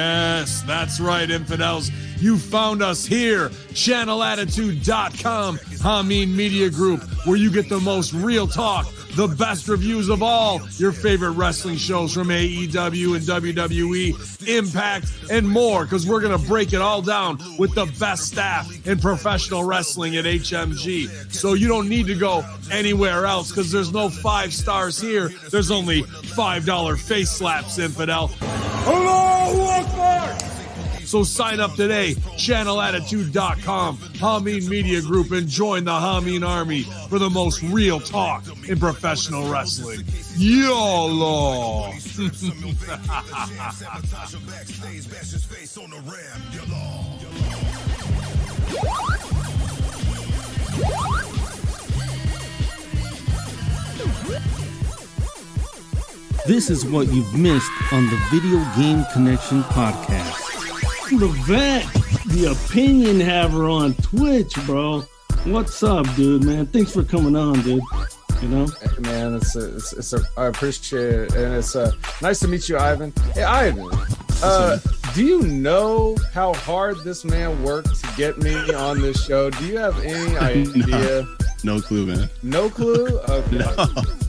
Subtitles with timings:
[0.00, 1.90] Yes, that's right, infidels.
[2.16, 8.86] You found us here, channelattitude.com, Hameen Media Group, where you get the most real talk,
[9.16, 15.48] the best reviews of all your favorite wrestling shows from AEW and WWE, Impact, and
[15.48, 19.64] more, because we're going to break it all down with the best staff in professional
[19.64, 21.32] wrestling at HMG.
[21.32, 25.28] So you don't need to go anywhere else, because there's no five stars here.
[25.50, 28.30] There's only $5 face slaps, infidel.
[31.10, 37.28] So sign up today, channelattitude.com, Hameen Media Group, and join the Hameen Army for the
[37.28, 40.04] most real talk in professional wrestling.
[40.36, 41.90] YOLO!
[56.46, 60.49] This is what you've missed on the Video Game Connection podcast.
[61.10, 61.84] The vet,
[62.26, 65.00] the opinion haver on Twitch, bro.
[65.42, 66.66] What's up, dude, man?
[66.66, 67.82] Thanks for coming on, dude.
[68.40, 68.66] You know?
[68.66, 71.90] Hey, man, it's a, it's, it's a, I appreciate it, and it's uh,
[72.22, 73.12] nice to meet you, Ivan.
[73.34, 73.90] Hey, Ivan,
[74.40, 74.78] uh,
[75.12, 79.50] do you know how hard this man worked to get me on this show?
[79.50, 81.26] Do you have any idea?
[81.64, 82.30] No clue, man.
[82.44, 83.18] No clue.
[83.28, 83.64] Okay.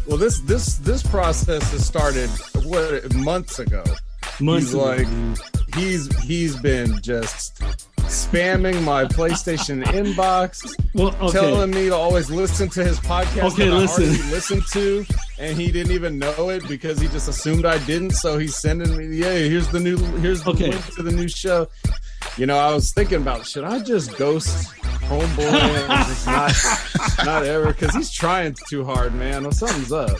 [0.08, 2.30] Well, this this this process has started
[2.66, 3.84] what months ago.
[4.42, 5.08] Months he's ago, like
[5.76, 7.60] he's he's been just
[8.12, 11.32] spamming my PlayStation inbox, well, okay.
[11.32, 14.04] telling me to always listen to his podcast Okay, that listen.
[14.04, 15.06] I already listened to,
[15.40, 18.12] and he didn't even know it because he just assumed I didn't.
[18.12, 20.72] So he's sending me, yeah, here's the new, here's the Okay.
[20.72, 21.68] link to the new show.
[22.38, 24.68] You know, I was thinking about should I just ghost
[25.08, 29.44] homeboy and just not, not ever because he's trying too hard, man.
[29.44, 30.18] Well, something's up.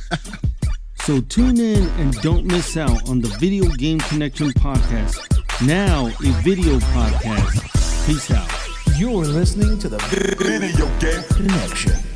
[1.06, 5.18] So tune in and don't miss out on the Video Game Connection podcast.
[5.66, 8.06] Now a video podcast.
[8.06, 8.48] Peace out.
[9.00, 12.11] You're listening to the Video Game Connection.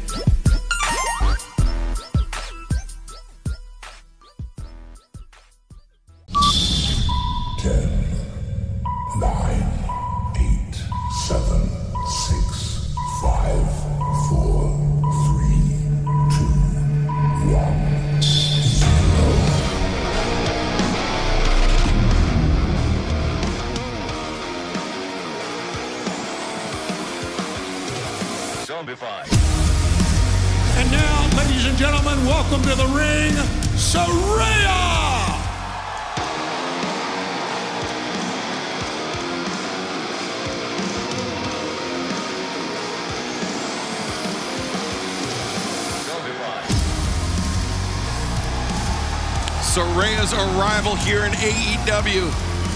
[50.34, 52.32] Arrival here in AEW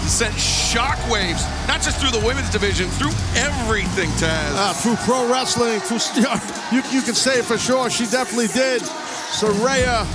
[0.08, 4.52] sent shockwaves, not just through the women's division, through everything, Taz.
[4.54, 5.98] Uh, through pro wrestling, through
[6.72, 7.90] you, you can say it for sure.
[7.90, 8.82] She definitely did.
[8.82, 10.06] Saraya,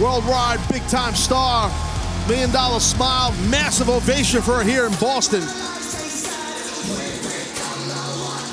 [0.00, 1.70] worldwide big time star,
[2.28, 5.42] million dollar smile, massive ovation for her here in Boston.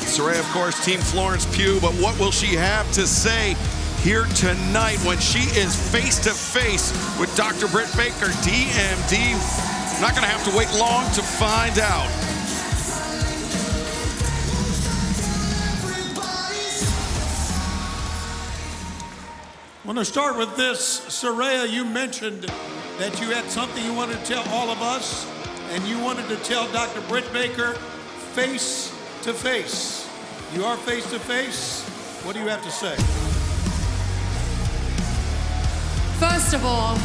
[0.07, 3.55] Saraya, of course, Team Florence Pugh, but what will she have to say
[3.99, 7.67] here tonight when she is face to face with Dr.
[7.67, 9.33] Britt Baker, DMD?
[10.01, 12.07] Not going to have to wait long to find out.
[19.83, 20.99] I want to start with this.
[21.07, 22.43] Saraya, you mentioned
[22.99, 25.25] that you had something you wanted to tell all of us,
[25.71, 27.01] and you wanted to tell Dr.
[27.07, 27.73] Britt Baker
[28.33, 28.89] face
[29.23, 30.09] to face.
[30.53, 31.83] You are face to face.
[32.23, 33.26] What do you have to say?
[36.19, 36.97] First of all,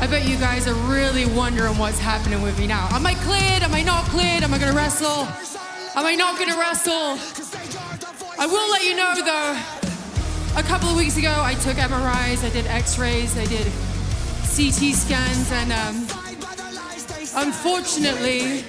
[0.00, 2.88] I bet you guys are really wondering what's happening with me now.
[2.92, 3.62] Am I cleared?
[3.62, 4.42] Am I not cleared?
[4.42, 5.26] Am I gonna wrestle?
[5.96, 7.18] Am I not gonna wrestle?
[8.38, 12.50] I will let you know though, a couple of weeks ago I took MRIs, I
[12.50, 13.66] did x-rays, I did
[14.54, 15.96] CT scans, and um,
[17.36, 18.62] unfortunately,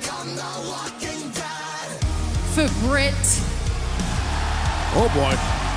[2.53, 3.13] for Britt,
[4.93, 5.70] Oh boy.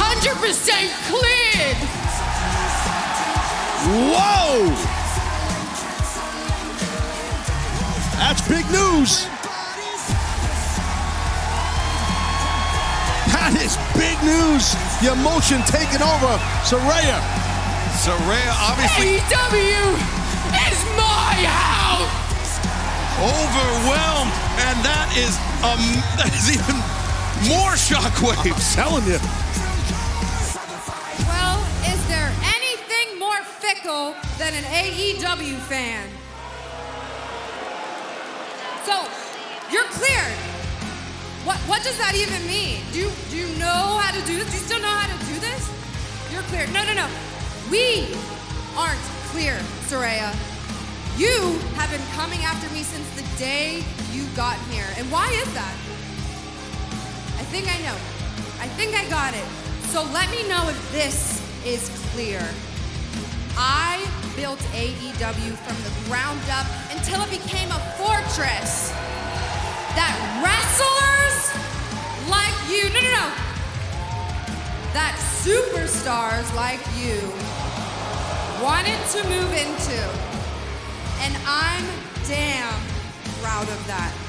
[0.00, 1.76] I'm 100% cleared!
[4.14, 4.98] Whoa!
[8.18, 9.26] That's big news.
[13.32, 14.74] That is big news.
[15.00, 16.34] The emotion taking over.
[16.66, 17.18] Saraya.
[17.98, 19.96] Saraya obviously AEW
[20.68, 22.60] is my house.
[23.18, 24.34] overwhelmed,
[24.68, 25.34] and that is
[25.64, 25.80] um
[26.18, 26.76] that is even
[27.48, 28.74] more shockwaves.
[28.74, 29.47] Telling you.
[34.38, 36.08] Than an AEW fan?
[38.86, 39.02] So,
[39.72, 40.38] you're cleared.
[41.44, 42.78] What, what does that even mean?
[42.92, 44.46] Do you, do you know how to do this?
[44.46, 45.66] Do you still know how to do this?
[46.30, 46.72] You're cleared.
[46.72, 47.08] No, no, no.
[47.68, 48.14] We
[48.78, 49.02] aren't
[49.34, 49.58] clear,
[49.90, 50.30] Saraya.
[51.18, 53.82] You have been coming after me since the day
[54.12, 54.86] you got here.
[54.98, 55.74] And why is that?
[57.34, 57.98] I think I know.
[58.62, 59.48] I think I got it.
[59.90, 62.38] So let me know if this is clear.
[63.56, 64.06] I
[64.38, 68.94] built AEW from the ground up until it became a fortress
[69.98, 71.38] that wrestlers
[72.30, 73.28] like you, no, no, no,
[74.94, 77.18] that superstars like you
[78.62, 79.98] wanted to move into.
[81.26, 81.84] And I'm
[82.28, 82.78] damn
[83.42, 84.27] proud of that.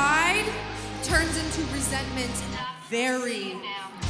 [0.00, 0.46] Pride
[1.02, 2.32] turns into resentment
[2.88, 3.58] very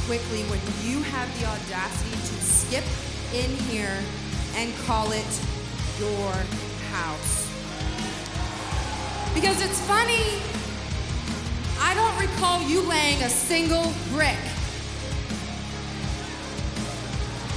[0.07, 2.85] quickly when you have the audacity to skip
[3.33, 3.97] in here
[4.55, 5.31] and call it
[5.99, 6.31] your
[6.95, 7.51] house.
[9.33, 10.39] Because it's funny,
[11.81, 14.39] I don't recall you laying a single brick.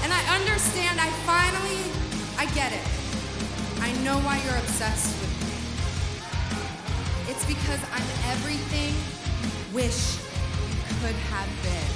[0.02, 1.82] And I understand, I finally,
[2.36, 2.86] I get it.
[3.80, 5.23] I know why you're obsessed.
[7.34, 8.94] It's because I'm everything
[9.42, 11.90] you wish you could have been.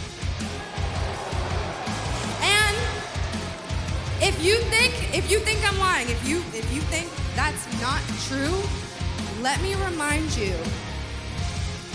[2.42, 2.76] And
[4.20, 8.02] if you think if you think I'm lying, if you if you think that's not
[8.26, 8.58] true,
[9.40, 10.56] let me remind you.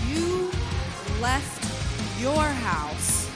[0.08, 0.50] You
[1.22, 1.62] left
[2.22, 3.30] your house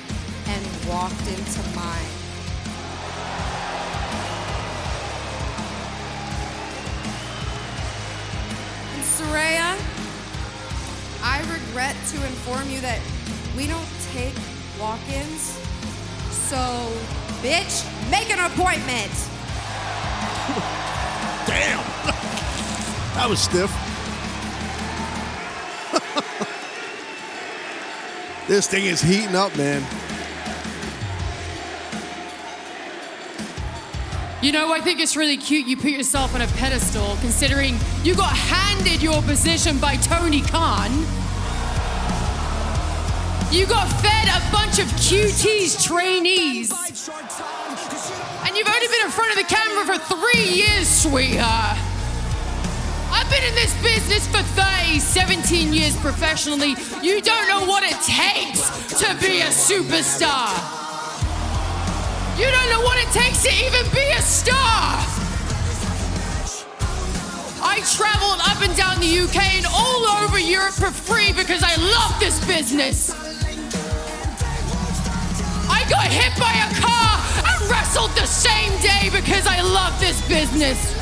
[0.48, 2.18] and walked into mine.
[9.18, 9.97] Saraya,
[11.30, 13.02] I regret to inform you that
[13.58, 14.34] we don't take
[14.80, 15.60] walk-ins.
[16.32, 16.56] So,
[17.44, 19.12] bitch, make an appointment.
[21.46, 21.84] Damn.
[23.16, 23.70] that was stiff.
[28.48, 29.84] this thing is heating up, man.
[34.48, 38.16] You know, I think it's really cute you put yourself on a pedestal considering you
[38.16, 40.90] got handed your position by Tony Khan.
[43.52, 46.72] You got fed a bunch of QT's trainees.
[46.72, 51.78] And you've only been in front of the camera for three years, sweetheart.
[53.12, 56.74] I've been in this business for 30, 17 years professionally.
[57.02, 58.70] You don't know what it takes
[59.02, 60.77] to be a superstar.
[62.38, 65.02] You don't know what it takes to even be a star.
[67.66, 71.74] I traveled up and down the UK and all over Europe for free because I
[71.78, 73.10] love this business.
[75.66, 80.22] I got hit by a car and wrestled the same day because I love this
[80.30, 80.94] business.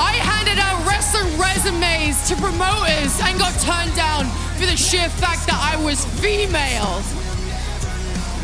[0.00, 4.24] I handed out wrestling resumes to promoters and got turned down
[4.56, 7.21] for the sheer fact that I was female.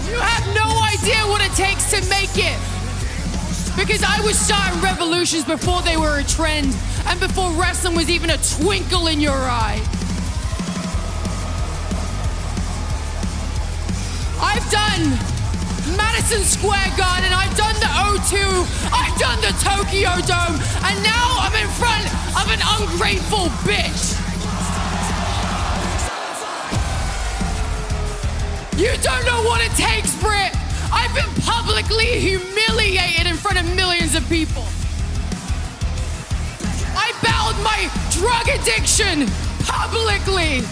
[0.08, 2.58] You have no idea what it takes to make it.
[3.76, 6.74] Because I was starting revolutions before they were a trend
[7.06, 9.80] and before wrestling was even a twinkle in your eye.
[14.40, 15.18] I've done
[15.96, 18.34] Madison Square Garden, I've done the O2,
[18.92, 20.56] I've done the Tokyo Dome,
[20.88, 24.27] and now I'm in front of an ungrateful bitch.
[28.78, 30.54] You don't know what it takes, Britt.
[30.92, 34.62] I've been publicly humiliated in front of millions of people.
[36.94, 39.26] I battled my drug addiction
[39.66, 40.62] publicly.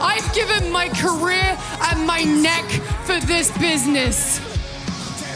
[0.00, 1.58] I've given my career
[1.90, 2.64] and my neck
[3.04, 4.45] for this business.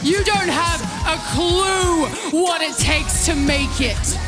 [0.02, 4.19] You don't have a clue what it takes to make it.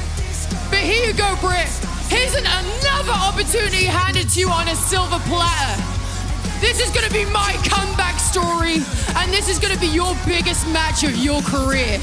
[0.68, 1.68] But here you go, Britt.
[2.12, 5.82] Here's an, another opportunity handed to you on a silver platter.
[6.60, 8.84] This is gonna be my comeback story,
[9.16, 11.98] and this is gonna be your biggest match of your career.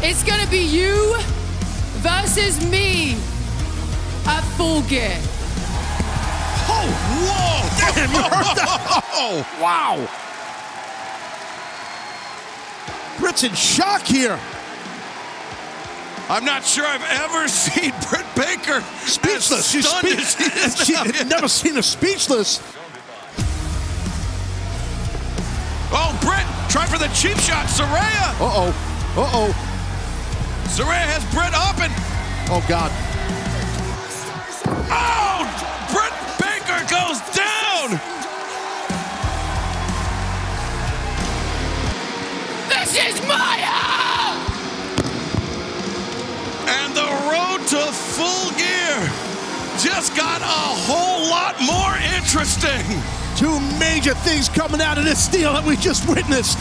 [0.00, 1.14] It's gonna be you
[2.00, 3.16] versus me
[4.26, 5.20] at full gear.
[6.80, 6.86] Oh,
[7.26, 7.92] whoa!
[7.94, 9.04] Damn, you heard that?
[9.12, 10.08] Oh, wow!
[13.18, 14.38] Britt's in shock here.
[16.30, 19.70] I'm not sure I've ever seen Britt Baker Speechless.
[19.70, 21.04] She's stunned speech- as she is she now.
[21.04, 22.60] had never seen her speechless.
[25.90, 27.66] Oh, Britt, try for the cheap shot.
[27.66, 28.34] Saraya.
[28.38, 28.68] Uh oh.
[29.16, 29.54] Uh oh.
[30.68, 31.92] Saraya has Britt up and
[32.50, 32.92] Oh God.
[34.90, 35.27] oh,
[43.08, 44.48] is my house!
[46.68, 49.00] And the road to full gear
[49.80, 52.84] just got a whole lot more interesting.
[53.36, 56.58] Two major things coming out of this deal that we just witnessed.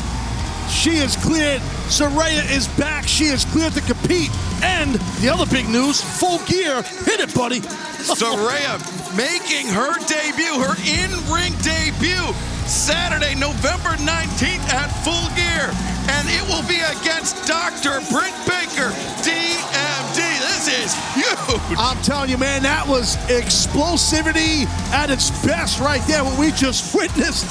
[0.70, 1.62] She is cleared.
[1.90, 3.08] Saraya is back.
[3.08, 4.30] She is cleared to compete.
[4.62, 6.82] And the other big news, full gear.
[6.82, 7.60] Hit it, buddy.
[8.08, 8.80] Saraya
[9.18, 12.32] making her debut, her in-ring debut,
[12.68, 15.72] Saturday, November 19th at Full Gear.
[16.10, 18.00] And it will be against Dr.
[18.12, 18.92] Britt Baker,
[19.24, 20.20] DMD.
[20.40, 21.78] This is huge.
[21.78, 26.24] I'm telling you, man, that was explosivity at its best right there.
[26.24, 27.46] What we just witnessed.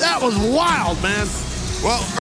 [0.00, 1.26] That was wild, man.
[1.82, 2.21] Well,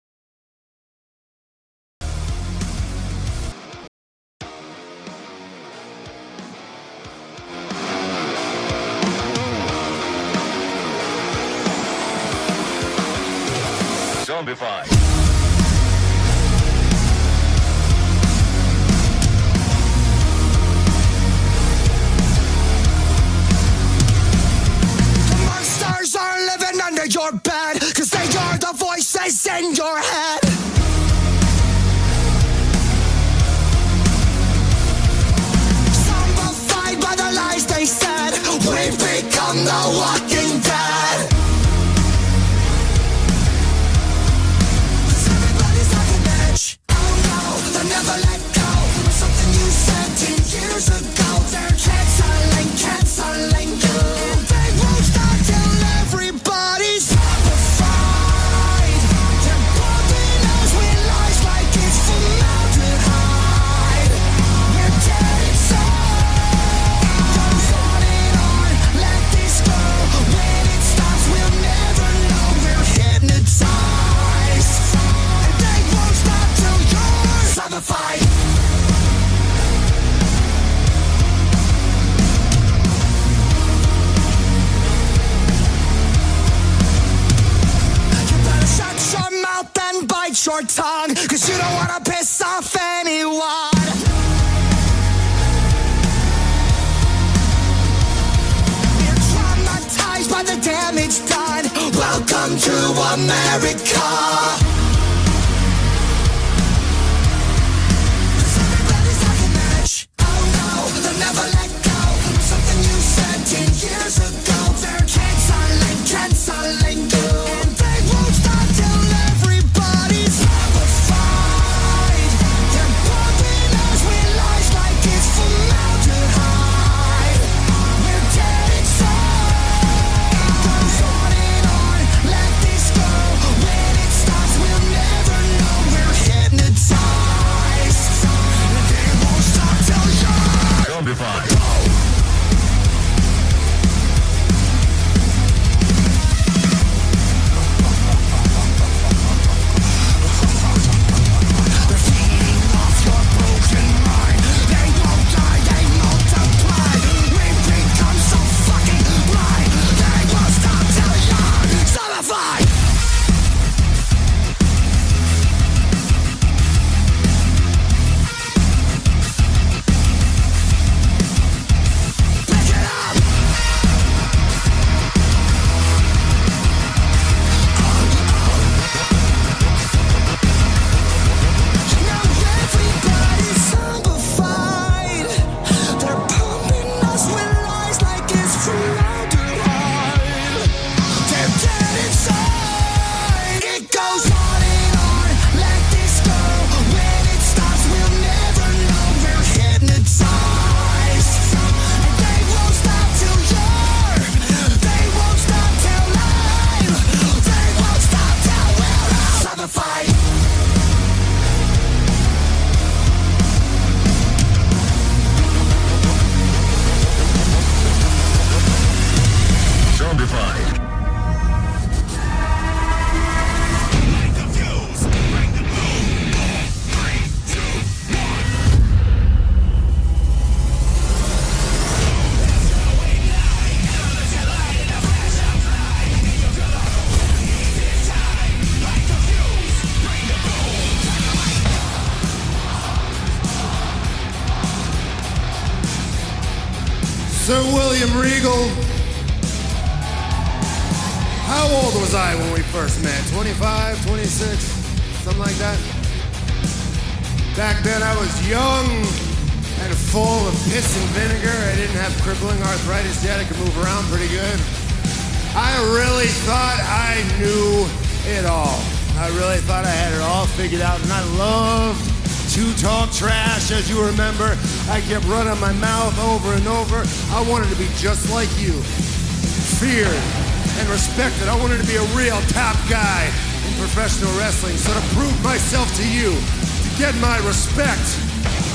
[282.57, 283.29] top guy
[283.69, 284.79] in professional wrestling.
[284.79, 288.01] So to prove myself to you, to get my respect,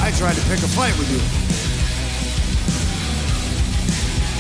[0.06, 1.18] I tried to pick a fight with you.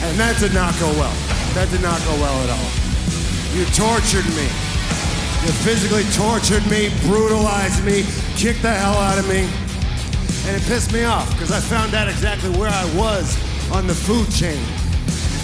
[0.06, 1.18] And that did not go well.
[1.58, 2.70] That did not go well at all.
[3.58, 4.46] You tortured me.
[5.42, 8.06] You physically tortured me, brutalized me,
[8.38, 9.50] kicked the hell out of me.
[10.46, 13.34] And it pissed me off because I found out exactly where I was
[13.74, 14.62] on the food chain.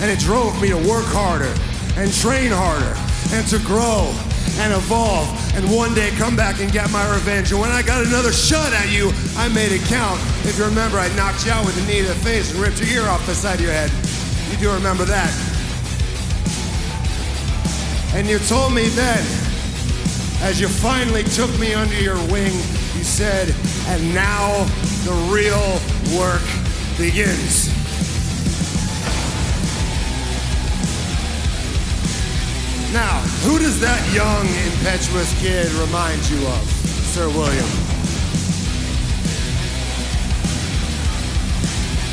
[0.05, 1.49] And it drove me to work harder
[1.97, 2.93] and train harder
[3.33, 4.13] and to grow
[4.59, 7.51] and evolve and one day come back and get my revenge.
[7.51, 10.19] And when I got another shot at you, I made it count.
[10.45, 12.79] If you remember, I knocked you out with a knee to the face and ripped
[12.79, 13.91] your ear off the side of your head.
[14.51, 15.33] You do remember that.
[18.13, 19.19] And you told me then,
[20.41, 22.53] as you finally took me under your wing,
[22.95, 23.53] you said,
[23.87, 24.63] and now
[25.05, 25.79] the real
[26.17, 26.41] work
[26.97, 27.76] begins.
[32.97, 36.65] Now, who does that young, impetuous kid remind you of,
[37.13, 37.69] Sir William?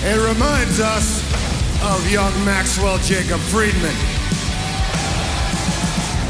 [0.04, 1.24] It reminds us
[1.88, 3.96] of young Maxwell Jacob Friedman,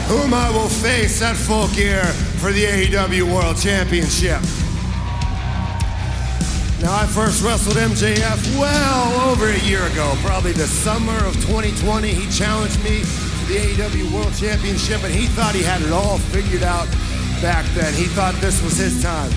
[0.07, 2.05] whom I will face at full gear
[2.39, 4.41] for the AEW World Championship.
[6.81, 12.07] Now, I first wrestled MJF well over a year ago, probably the summer of 2020.
[12.07, 13.03] He challenged me
[13.55, 16.91] the AEW World Championship, and he thought he had it all figured out
[17.39, 17.95] back then.
[17.95, 19.31] He thought this was his time.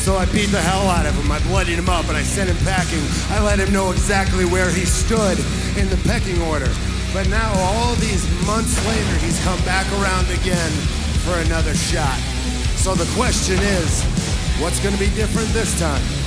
[0.00, 1.30] So I beat the hell out of him.
[1.30, 3.02] I bloodied him up and I sent him packing.
[3.28, 5.36] I let him know exactly where he stood
[5.76, 6.70] in the pecking order.
[7.12, 10.72] But now, all these months later, he's come back around again
[11.28, 12.16] for another shot.
[12.80, 14.00] So the question is,
[14.64, 16.17] what's going to be different this time?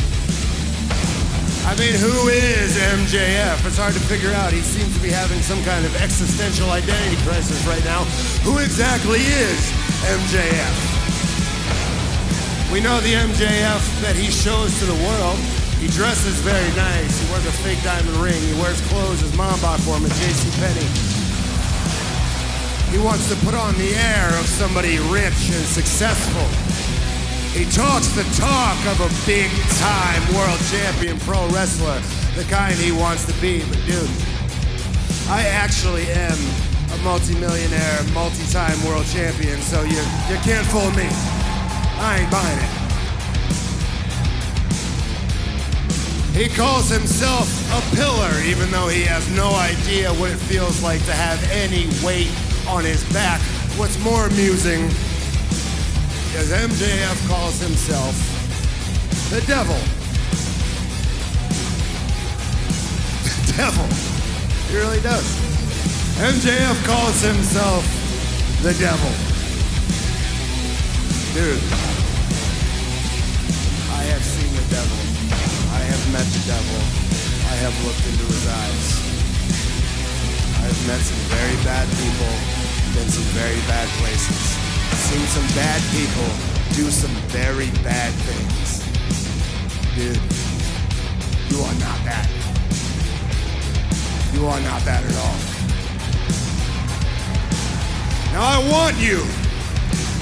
[1.64, 3.66] I mean, who is MJF?
[3.66, 4.52] It's hard to figure out.
[4.52, 8.04] He seems to be having some kind of existential identity crisis right now.
[8.42, 9.60] Who exactly is
[10.10, 10.76] MJF?
[12.74, 15.38] We know the MJF that he shows to the world.
[15.78, 17.14] He dresses very nice.
[17.22, 18.42] He wears a fake diamond ring.
[18.42, 20.50] He wears clothes his mom bought for him at J.C.
[20.58, 20.90] Penney.
[22.90, 26.71] He wants to put on the air of somebody rich and successful.
[27.54, 32.00] He talks the talk of a big time world champion pro wrestler,
[32.36, 33.60] the kind he wants to be.
[33.66, 34.10] But dude,
[35.28, 36.38] I actually am
[36.94, 41.10] a multimillionaire, multi-time world champion, so you, you can't fool me.
[42.00, 42.82] I ain't buying it.
[46.34, 51.04] He calls himself a pillar, even though he has no idea what it feels like
[51.04, 52.32] to have any weight
[52.66, 53.42] on his back.
[53.78, 54.90] What's more amusing
[56.36, 58.16] is MJF calls himself
[59.30, 59.76] the devil.
[63.52, 63.86] The devil.
[64.70, 65.28] He really does.
[66.24, 67.84] MJF calls himself
[68.64, 69.12] the devil.
[71.36, 71.64] Dude,
[73.92, 75.00] I have seen the devil.
[75.76, 76.80] I have met the devil.
[77.52, 78.88] I have looked into his eyes.
[80.62, 82.32] I have met some very bad people,
[82.96, 86.30] been some very bad places, seen some bad people
[86.76, 88.82] do some very bad things.
[89.96, 90.22] Dude,
[91.52, 92.28] you are not that.
[94.34, 95.38] You are not that at all.
[98.34, 99.26] Now I want you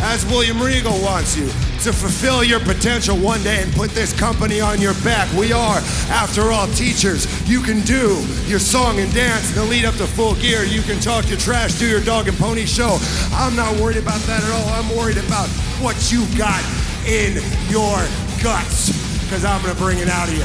[0.02, 1.50] as William Regal wants you,
[1.84, 5.32] to fulfill your potential one day and put this company on your back.
[5.34, 5.78] We are,
[6.12, 7.26] after all, teachers.
[7.48, 10.64] You can do your song and dance in the lead up to full gear.
[10.66, 12.98] You can talk your trash, do your dog and pony show.
[13.32, 14.68] I'm not worried about that at all.
[14.76, 15.48] I'm worried about
[15.80, 16.64] what you got
[17.08, 17.40] in
[17.72, 17.96] your
[18.44, 18.92] guts,
[19.24, 20.44] because I'm going to bring it out of you.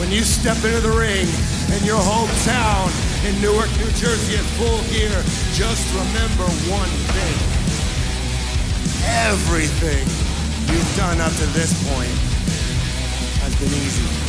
[0.00, 1.26] When you step into the ring
[1.78, 2.90] in your hometown
[3.26, 5.22] in Newark, New Jersey at full gear,
[5.54, 7.57] just remember one thing
[9.08, 10.06] everything
[10.68, 12.10] you've done up to this point
[13.40, 14.28] has been easy.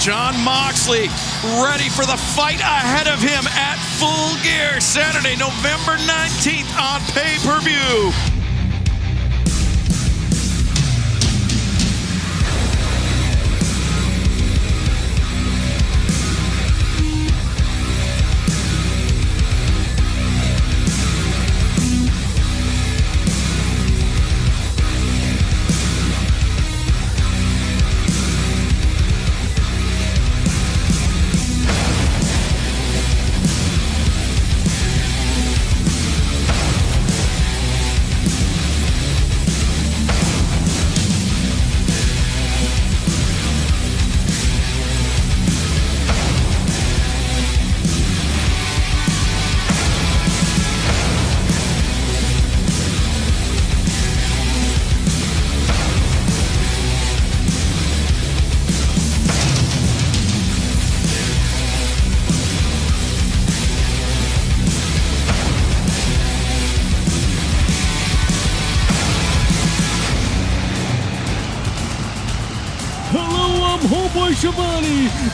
[0.00, 1.08] Jon Moxley
[1.62, 7.36] ready for the fight ahead of him at Full Gear Saturday, November 19th on pay
[7.44, 8.37] per view.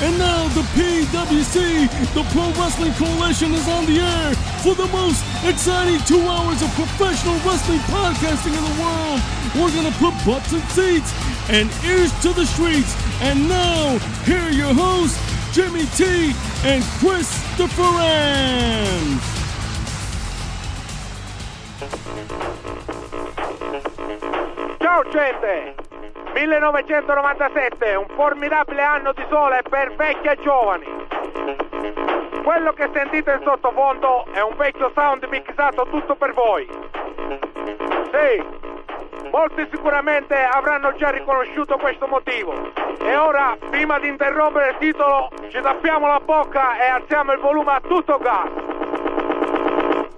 [0.05, 5.25] And now the PWC, the Pro Wrestling Coalition, is on the air for the most
[5.45, 9.21] exciting two hours of professional wrestling podcasting in the world.
[9.57, 11.11] We're gonna put butts in seats
[11.49, 12.95] and ears to the streets.
[13.23, 15.19] And now, here are your hosts,
[15.55, 16.85] Jimmy T and
[17.81, 19.23] Rams.
[24.81, 25.84] Ciao gente!
[26.35, 30.85] 1997, un formidabile anno di sole per vecchi e giovani.
[32.43, 36.69] Quello che sentite in sottofondo è un vecchio sound mixato tutto per voi.
[38.11, 42.53] Sì, molti sicuramente avranno già riconosciuto questo motivo.
[43.01, 47.75] E ora, prima di interrompere il titolo, ci tappiamo la bocca e alziamo il volume
[47.75, 48.51] a tutto gas.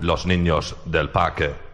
[0.00, 1.65] Los niños del parque.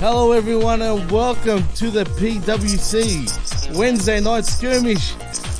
[0.00, 5.14] Hello, everyone, and welcome to the PWC Wednesday Night Skirmish.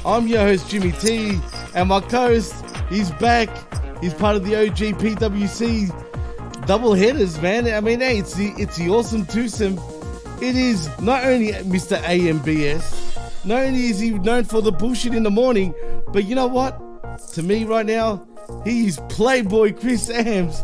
[0.04, 1.38] I'm your host, Jimmy T,
[1.74, 2.52] and my co host,
[2.90, 3.48] he's back.
[4.02, 7.68] He's part of the OG PWC double headers, man.
[7.72, 9.78] I mean, hey, it's the, it's the awesome twosome.
[10.42, 11.96] It is not only Mr.
[11.98, 15.72] AMBS, not only is he known for the bullshit in the morning,
[16.12, 16.80] but you know what?
[17.34, 18.26] To me, right now,
[18.64, 20.62] He's Playboy Chris Ambs.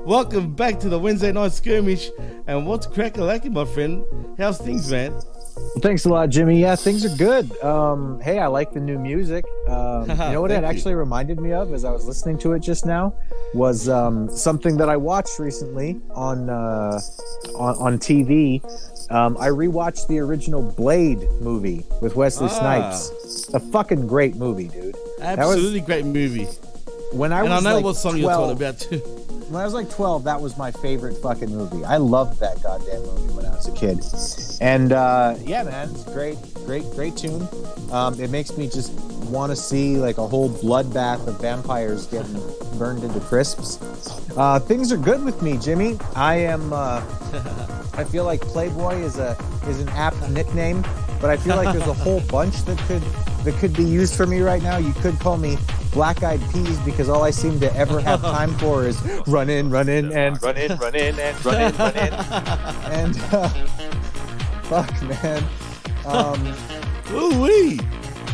[0.06, 2.10] Welcome back to the Wednesday night skirmish.
[2.46, 4.04] And what's cracking lacking, my friend?
[4.38, 5.14] How's things, man?
[5.80, 6.60] Thanks a lot, Jimmy.
[6.60, 7.50] Yeah, things are good.
[7.62, 9.44] Um, hey, I like the new music.
[9.68, 10.68] Um, you know what it Thank you.
[10.78, 13.14] actually reminded me of as I was listening to it just now
[13.52, 17.00] was um, something that I watched recently on uh,
[17.56, 18.62] on, on TV.
[19.10, 22.92] Um, I rewatched the original Blade movie with Wesley Ah.
[22.92, 23.52] Snipes.
[23.54, 24.94] A fucking great movie, dude.
[25.18, 26.46] That was- Absolutely great movie.
[27.12, 28.98] When I and was I know like what song 12, you're talking about, too.
[29.50, 31.84] when I was like 12, that was my favorite fucking movie.
[31.84, 34.00] I loved that goddamn movie when I was a kid.
[34.60, 37.48] And uh, yeah, man, it's great, great, great tune.
[37.90, 38.92] Um, it makes me just
[39.30, 42.40] want to see like a whole bloodbath of vampires getting
[42.78, 43.78] burned into crisps.
[44.36, 45.98] Uh, things are good with me, Jimmy.
[46.14, 46.72] I am.
[46.72, 47.02] Uh,
[47.94, 50.82] I feel like Playboy is a is an apt nickname,
[51.20, 53.02] but I feel like there's a whole bunch that could
[53.44, 54.78] that could be used for me right now.
[54.78, 55.58] You could call me
[55.92, 59.70] Black Eyed Peas because all I seem to ever have time for is run in,
[59.70, 62.12] run in, and run in, run in, and run in, run in,
[62.92, 63.48] and uh,
[64.62, 65.44] fuck, man.
[66.06, 66.54] Um,
[67.12, 67.80] Ooh wee.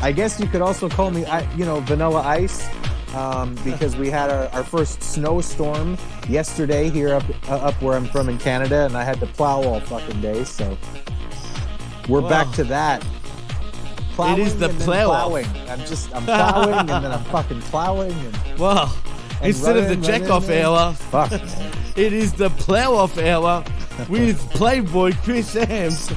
[0.03, 1.25] I guess you could also call me,
[1.57, 2.69] you know, Vanilla Ice,
[3.15, 5.97] um, because we had our, our first snowstorm
[6.29, 9.63] yesterday here up uh, up where I'm from in Canada, and I had to plow
[9.63, 10.45] all fucking day.
[10.45, 10.77] So
[12.09, 12.29] we're Wow.
[12.29, 13.03] back to that.
[14.17, 15.47] Plowing is the plow plowing.
[15.69, 18.97] I'm just I'm plowing and then I'm fucking plowing and Well,
[19.41, 21.33] And instead of the running, jack off hour, fuck.
[21.97, 23.65] It is the plow off hour
[24.11, 26.11] with Playboy Chris Ambs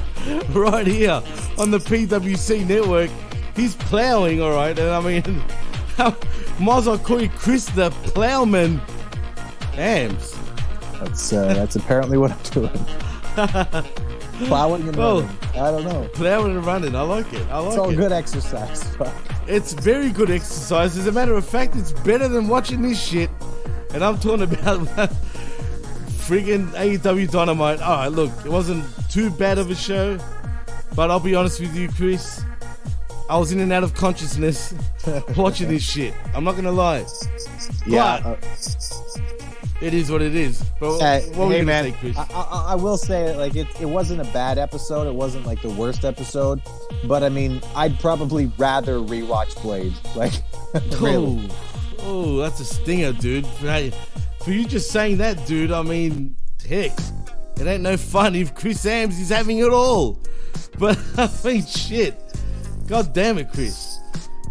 [0.54, 1.22] right here
[1.58, 3.10] on the PWC network.
[3.56, 5.42] He's plowing, all right, and I mean,
[6.58, 8.78] might as well call you Chris the Plowman
[9.72, 10.36] Ambs.
[11.00, 14.09] That's uh, that's apparently what I'm doing.
[14.46, 15.20] Plowing and Oh.
[15.22, 15.38] running.
[15.54, 16.08] I don't know.
[16.14, 16.94] Plowing and running.
[16.96, 17.46] I like it.
[17.50, 17.68] I like it.
[17.70, 17.96] It's all it.
[17.96, 18.82] good exercise.
[18.96, 19.14] Fuck.
[19.46, 20.96] It's very good exercise.
[20.96, 23.30] As a matter of fact, it's better than watching this shit.
[23.92, 24.80] And I'm talking about
[26.26, 27.80] friggin' AEW Dynamite.
[27.80, 30.18] All right, look, it wasn't too bad of a show,
[30.94, 32.42] but I'll be honest with you, Chris.
[33.28, 34.74] I was in and out of consciousness
[35.36, 36.14] watching this shit.
[36.34, 37.04] I'm not gonna lie.
[37.86, 39.20] Yeah, But uh,
[39.80, 40.62] it is what it is.
[40.78, 42.16] But Uh, what hey you man, say, Chris?
[42.16, 45.06] I, I, I will say like it, it wasn't a bad episode.
[45.06, 46.60] It wasn't like the worst episode,
[47.06, 49.94] but I mean, I'd probably rather rewatch Blade.
[50.16, 50.32] Like,
[51.00, 51.48] really.
[51.50, 53.44] Oh, oh, that's a stinger, dude.
[53.46, 53.92] Hey,
[54.44, 56.36] for you just saying that, dude, I mean,
[56.68, 56.92] heck,
[57.58, 60.20] it ain't no fun if Chris Ambs is having it all.
[60.78, 62.22] But I mean, shit.
[62.86, 63.99] God damn it, Chris.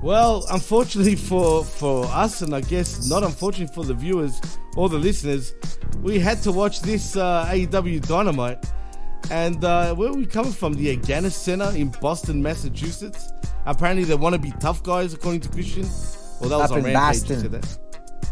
[0.01, 4.39] Well, unfortunately for for us, and I guess not unfortunately for the viewers
[4.77, 5.53] or the listeners,
[6.01, 8.65] we had to watch this uh, AEW Dynamite.
[9.31, 10.73] And uh, where are we coming from?
[10.73, 13.31] The Agganis Center in Boston, Massachusetts.
[13.65, 15.83] Apparently, they want to be tough guys, according to Christian.
[16.39, 16.93] Well, that was Up on in Rampage.
[17.21, 17.35] Boston.
[17.35, 17.79] who said that.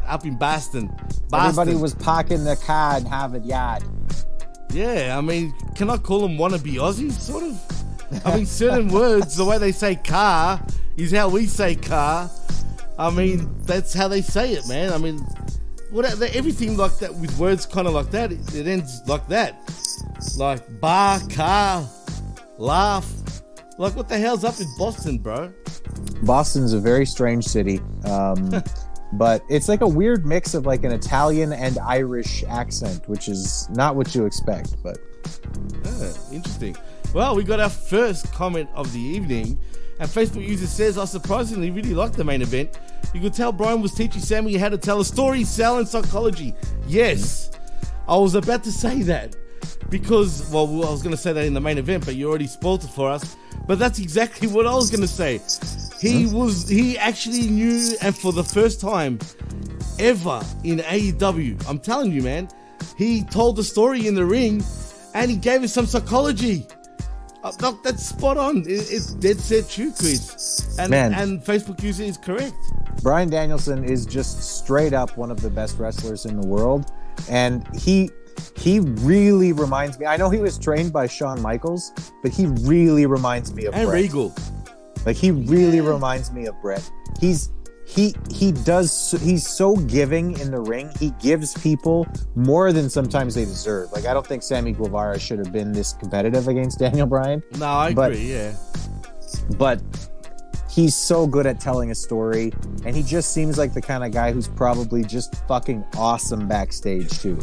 [0.08, 0.88] Up in Boston.
[0.88, 1.34] Boston.
[1.34, 3.84] Everybody was parking their car and Harvard Yard.
[4.71, 7.62] Yeah, I mean, can I call them wannabe Aussies, sort of?
[8.26, 10.65] I mean, certain words, the way they say car
[10.96, 12.30] is how we say car.
[12.98, 14.91] I mean, that's how they say it, man.
[14.91, 15.20] I mean,
[15.91, 19.56] what everything like that with words kind of like that, it, it ends like that.
[20.38, 21.88] Like bar, car,
[22.58, 23.12] laugh.
[23.78, 25.54] Like, what the hell's up with Boston, bro?
[26.24, 28.52] Boston's a very strange city, um,
[29.13, 33.70] but it's like a weird mix of like an Italian and Irish accent, which is
[33.70, 34.82] not what you expect.
[34.82, 34.98] But
[35.86, 36.76] Ah, interesting.
[37.13, 39.60] Well, we got our first comment of the evening.
[40.00, 42.80] And Facebook user says, I surprisingly really liked the main event.
[43.13, 46.54] You could tell Brian was teaching Sammy how to tell a story, sell, and psychology.
[46.88, 47.52] Yes,
[48.08, 49.36] I was about to say that
[49.89, 52.48] because, well, I was going to say that in the main event, but you already
[52.48, 53.36] spoiled it for us.
[53.65, 55.39] But that's exactly what I was going to say.
[56.00, 59.17] He was, he actually knew, and for the first time
[59.98, 62.50] ever in AEW, I'm telling you, man,
[62.98, 64.63] he told the story in the ring
[65.13, 66.67] and he gave us some psychology.
[67.43, 68.58] Uh, doc, that's spot on.
[68.62, 70.78] It, it's dead set true, Chris.
[70.80, 71.13] And, Man.
[71.13, 72.56] and Facebook user is correct.
[73.04, 76.91] Bryan Danielson is just straight up one of the best wrestlers in the world,
[77.30, 78.10] and he
[78.56, 80.06] he really reminds me.
[80.06, 81.91] I know he was trained by Shawn Michaels,
[82.23, 84.02] but he really reminds me of And Brett.
[84.02, 84.36] Regal.
[85.06, 86.89] Like he really reminds me of Brett.
[87.19, 87.50] He's
[87.88, 90.91] he he does he's so giving in the ring.
[91.00, 93.91] He gives people more than sometimes they deserve.
[93.93, 97.41] Like I don't think Sammy Guevara should have been this competitive against Daniel Bryan.
[97.58, 98.54] No, I But- agree, yeah.
[99.58, 99.82] But
[100.69, 102.52] he's so good at telling a story
[102.86, 107.10] and he just seems like the kind of guy who's probably just fucking awesome backstage
[107.19, 107.38] too.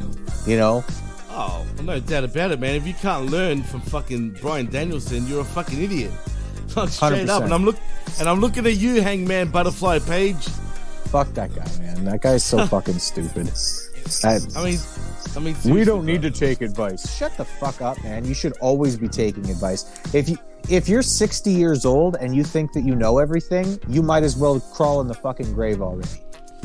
[0.47, 0.85] You know?
[1.31, 2.75] Oh, no doubt about it, man.
[2.77, 6.13] If you can't learn from fucking Bryan Danielson, you're a fucking idiot.
[6.77, 7.43] Like straight up.
[7.43, 7.45] 100%.
[7.45, 7.77] And I'm look
[8.19, 10.49] and I'm looking at you, Hangman Butterfly Page.
[11.09, 12.05] Fuck that guy, man.
[12.05, 13.51] That guy's so fucking stupid.
[14.25, 14.79] I, I mean
[15.37, 17.17] I mean we don't need to take advice.
[17.17, 18.25] Shut the fuck up, man.
[18.25, 20.01] You should always be taking advice.
[20.13, 20.37] If you
[20.69, 24.37] if you're 60 years old and you think that you know everything, you might as
[24.37, 26.09] well crawl in the fucking grave already.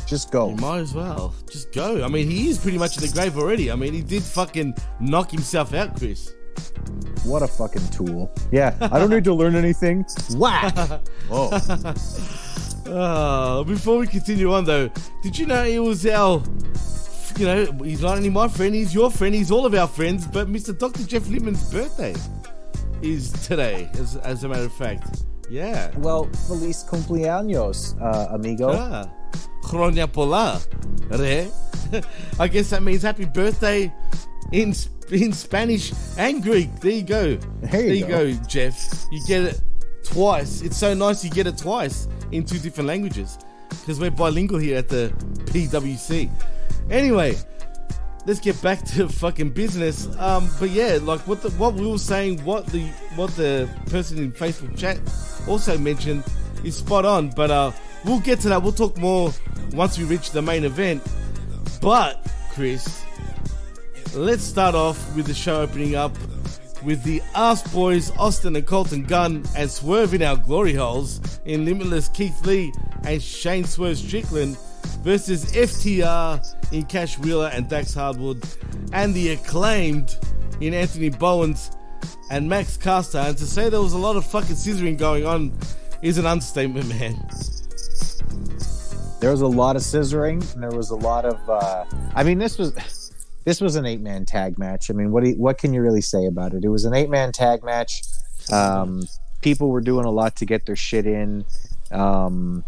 [0.05, 0.49] Just go.
[0.49, 1.35] You might as well.
[1.51, 2.03] Just go.
[2.03, 3.71] I mean, he is pretty much in the grave already.
[3.71, 6.33] I mean, he did fucking knock himself out, Chris.
[7.23, 8.31] What a fucking tool.
[8.51, 10.05] Yeah, I don't need to learn anything.
[10.35, 10.75] Whack.
[11.29, 11.49] Whoa.
[12.87, 14.89] Uh, before we continue on, though,
[15.21, 16.41] did you know it was our,
[17.37, 20.25] you know, he's not only my friend, he's your friend, he's all of our friends,
[20.25, 20.75] but Mr.
[20.75, 21.03] Dr.
[21.03, 22.15] Jeff Lippman's birthday
[23.01, 25.23] is today, as, as a matter of fact.
[25.49, 25.91] Yeah.
[25.97, 28.71] Well, feliz cumpleaños, uh, amigo.
[28.71, 29.09] Ah,
[29.63, 30.59] Chronia Polar.
[31.09, 31.49] Re.
[32.39, 33.93] I guess that means happy birthday
[34.51, 34.73] in
[35.11, 36.79] in Spanish and Greek.
[36.79, 37.35] There you go.
[37.35, 38.33] There you there you go.
[38.33, 39.05] go, Jeff.
[39.11, 39.61] You get it
[40.03, 40.61] twice.
[40.61, 43.37] It's so nice you get it twice in two different languages
[43.69, 45.13] because we're bilingual here at the
[45.45, 46.29] PWC.
[46.89, 47.35] Anyway,
[48.25, 50.07] let's get back to fucking business.
[50.17, 54.17] Um, but yeah, like what the what we were saying, what the what the person
[54.17, 54.99] in Facebook chat
[55.47, 56.23] also mentioned
[56.63, 57.29] is spot on.
[57.29, 57.71] But uh,
[58.05, 58.61] we'll get to that.
[58.61, 59.31] We'll talk more
[59.73, 61.03] once we reach the main event.
[61.81, 63.03] But Chris,
[64.13, 66.11] let's start off with the show opening up
[66.83, 71.65] with the Ass Boys, Austin and Colton Gunn, and Swerve in our glory holes in
[71.65, 74.57] Limitless Keith Lee and Shane Swerve Strickland
[75.01, 78.43] versus FTR in Cash Wheeler and Dax Harwood,
[78.93, 80.17] and the acclaimed
[80.61, 81.71] in Anthony Bowens
[82.31, 83.19] and Max Caster.
[83.19, 85.57] And to say there was a lot of fucking scissoring going on
[86.01, 87.15] is an understatement, man.
[89.19, 91.49] There was a lot of scissoring, there was a lot of.
[91.49, 91.83] Uh,
[92.15, 92.73] I mean, this was
[93.49, 94.91] this was an eight man tag match.
[94.91, 96.63] I mean, what do you, what can you really say about it?
[96.63, 98.03] It was an eight man tag match.
[98.51, 99.07] Um,
[99.41, 101.45] people were doing a lot to get their shit in.
[101.89, 102.63] Um,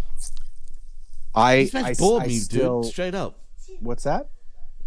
[1.35, 2.91] I This match I, bored I me, still, dude.
[2.91, 3.37] Straight up.
[3.79, 4.31] What's that?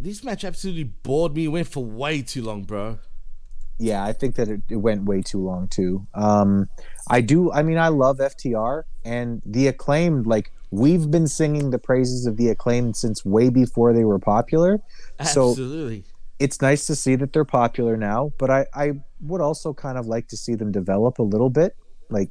[0.01, 1.45] This match absolutely bored me.
[1.45, 2.99] It went for way too long, bro.
[3.79, 6.09] Yeah, I think that it, it went way too long too.
[6.13, 6.69] Um,
[7.09, 7.53] I do.
[7.53, 10.27] I mean, I love FTR and the acclaimed.
[10.27, 14.81] Like we've been singing the praises of the acclaimed since way before they were popular.
[15.25, 16.05] So Absolutely.
[16.39, 18.33] it's nice to see that they're popular now.
[18.39, 21.77] But I, I would also kind of like to see them develop a little bit,
[22.11, 22.31] like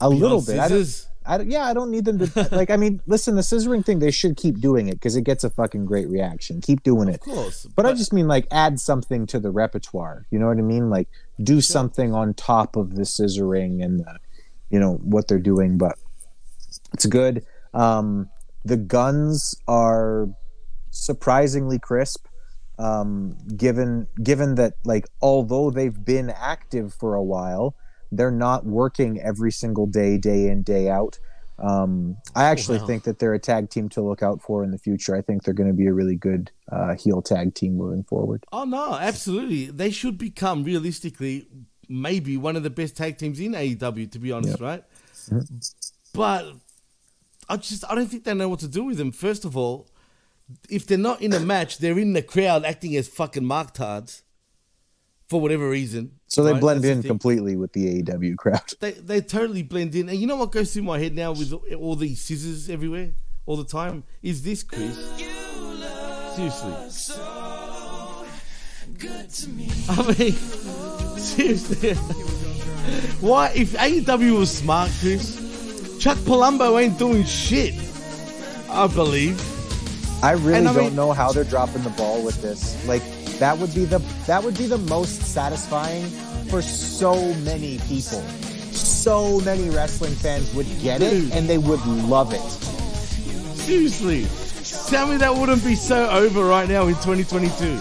[0.00, 0.58] a Beyond little bit.
[0.58, 1.06] I don't.
[1.24, 2.70] I don't, yeah, I don't need them to like.
[2.70, 5.50] I mean, listen, the scissoring thing, they should keep doing it because it gets a
[5.50, 6.60] fucking great reaction.
[6.60, 7.14] Keep doing it.
[7.14, 7.66] Of course.
[7.76, 10.26] But, I just mean like add something to the repertoire.
[10.30, 10.90] You know what I mean?
[10.90, 11.08] Like
[11.42, 14.18] do something on top of the scissoring and the,
[14.70, 15.78] you know what they're doing.
[15.78, 15.96] But
[16.92, 17.44] it's good.
[17.74, 18.28] Um,
[18.64, 20.28] the Gunns are
[20.92, 22.26] surprisingly crisp.
[22.78, 27.74] Um, given given that like although they've been active for a while,
[28.10, 31.18] they're not working every single day, day in day out.
[31.58, 32.86] Um, I actually wow.
[32.86, 35.14] think that they're a tag team to look out for in the future.
[35.14, 38.44] I think they're going to be a really good uh, heel tag team moving forward.
[38.52, 39.66] Oh no, absolutely.
[39.66, 41.46] They should become realistically
[41.88, 44.10] maybe one of the best tag teams in AEW.
[44.12, 44.60] To be honest, Yep.
[44.60, 44.84] right?
[46.14, 46.46] But
[47.48, 49.12] I just I don't think they know what to do with them.
[49.12, 49.88] First of all,
[50.68, 54.22] if they're not in a match, they're in the crowd acting as fucking marktards
[55.28, 56.18] for whatever reason.
[56.26, 56.60] So they right?
[56.60, 57.08] blend That's in thing.
[57.08, 58.72] completely with the AEW crowd.
[58.80, 60.08] They they totally blend in.
[60.08, 63.12] And you know what goes through my head now with all these scissors everywhere
[63.46, 64.96] all the time is this, Chris.
[66.36, 66.72] Seriously.
[69.88, 70.32] I mean,
[71.18, 71.94] seriously.
[73.20, 77.74] Why, if AEW was smart, Chris, Chuck Palumbo ain't doing shit.
[78.70, 79.40] I believe.
[80.22, 82.76] I really And I don't mean- know how they're dropping the ball with this.
[82.86, 83.02] Like
[83.38, 86.06] that would be the that would be the most satisfying
[86.48, 88.22] for so many people.
[88.72, 91.12] So many wrestling fans would get Dude.
[91.24, 92.40] it and they would love it.
[93.58, 94.26] Seriously.
[94.88, 97.78] Tell me that wouldn't be so over right now in 2022.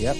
[0.00, 0.16] Yep.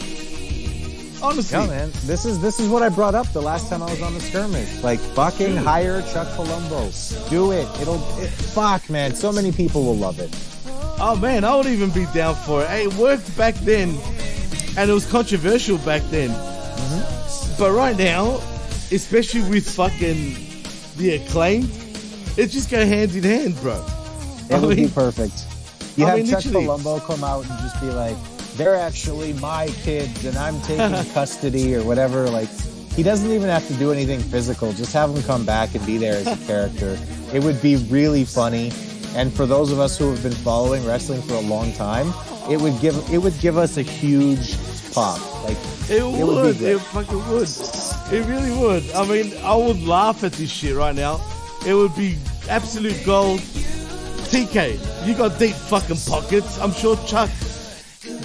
[1.20, 1.58] Honestly.
[1.58, 1.90] Yeah, man.
[2.04, 4.20] This is this is what I brought up the last time I was on the
[4.20, 4.82] skirmish.
[4.82, 6.90] Like fucking hire Chuck Palumbo.
[7.30, 7.66] Do it.
[7.80, 9.14] It'll it, fuck, man.
[9.14, 10.32] So many people will love it.
[11.00, 12.70] Oh man, I would even be down for it.
[12.70, 13.96] It worked back then,
[14.76, 16.30] and it was controversial back then.
[16.30, 17.55] Mm-hmm.
[17.59, 18.36] But right now,
[18.90, 20.34] especially with fucking
[20.96, 21.64] the acclaim,
[22.36, 23.84] it just go hand in hand, bro.
[24.51, 25.44] It I would be perfect.
[25.96, 26.66] You I have mean, Chuck literally.
[26.66, 28.16] Palumbo come out and just be like,
[28.57, 32.49] "They're actually my kids, and I'm taking custody or whatever." Like,
[32.96, 34.72] he doesn't even have to do anything physical.
[34.72, 36.99] Just have him come back and be there as a character.
[37.32, 38.72] It would be really funny.
[39.16, 42.12] And for those of us who have been following wrestling for a long time,
[42.50, 44.56] it would give it would give us a huge
[44.92, 45.20] pop.
[45.44, 45.56] Like,
[45.90, 46.61] It would be would.
[46.62, 47.48] It fucking would.
[48.12, 48.90] It really would.
[48.92, 51.20] I mean, I would laugh at this shit right now.
[51.66, 52.16] It would be
[52.48, 53.40] absolute gold.
[54.30, 56.59] TK, you got deep fucking pockets.
[56.61, 57.30] I'm sure Chuck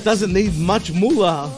[0.04, 1.50] doesn't need much moolah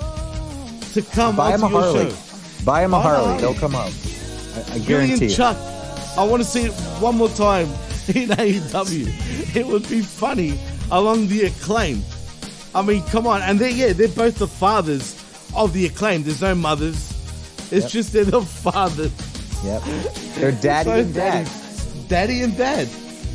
[0.94, 2.12] to come buy him a Harley.
[2.12, 2.18] show.
[2.64, 3.42] Buy him a Harley.
[3.42, 3.92] They'll come out.
[4.56, 5.36] I, I guarantee it.
[5.36, 5.58] Chuck,
[6.18, 6.72] I want to see it
[7.02, 7.68] one more time
[8.10, 9.56] in AEW.
[9.56, 10.60] It would be funny
[10.92, 12.02] along the acclaim.
[12.74, 13.42] I mean, come on.
[13.42, 15.16] And they're, yeah, they're both the fathers
[15.56, 16.24] of the acclaim.
[16.24, 17.12] There's no mothers.
[17.72, 17.90] It's Yep.
[17.92, 19.12] just they're the fathers.
[19.64, 19.82] Yep.
[20.36, 21.50] They're daddy So and dad.
[22.08, 22.88] Daddy and dad.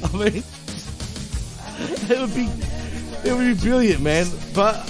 [0.04, 0.42] I mean,
[2.08, 2.48] it would be,
[3.28, 4.26] it would be brilliant, man.
[4.54, 4.88] But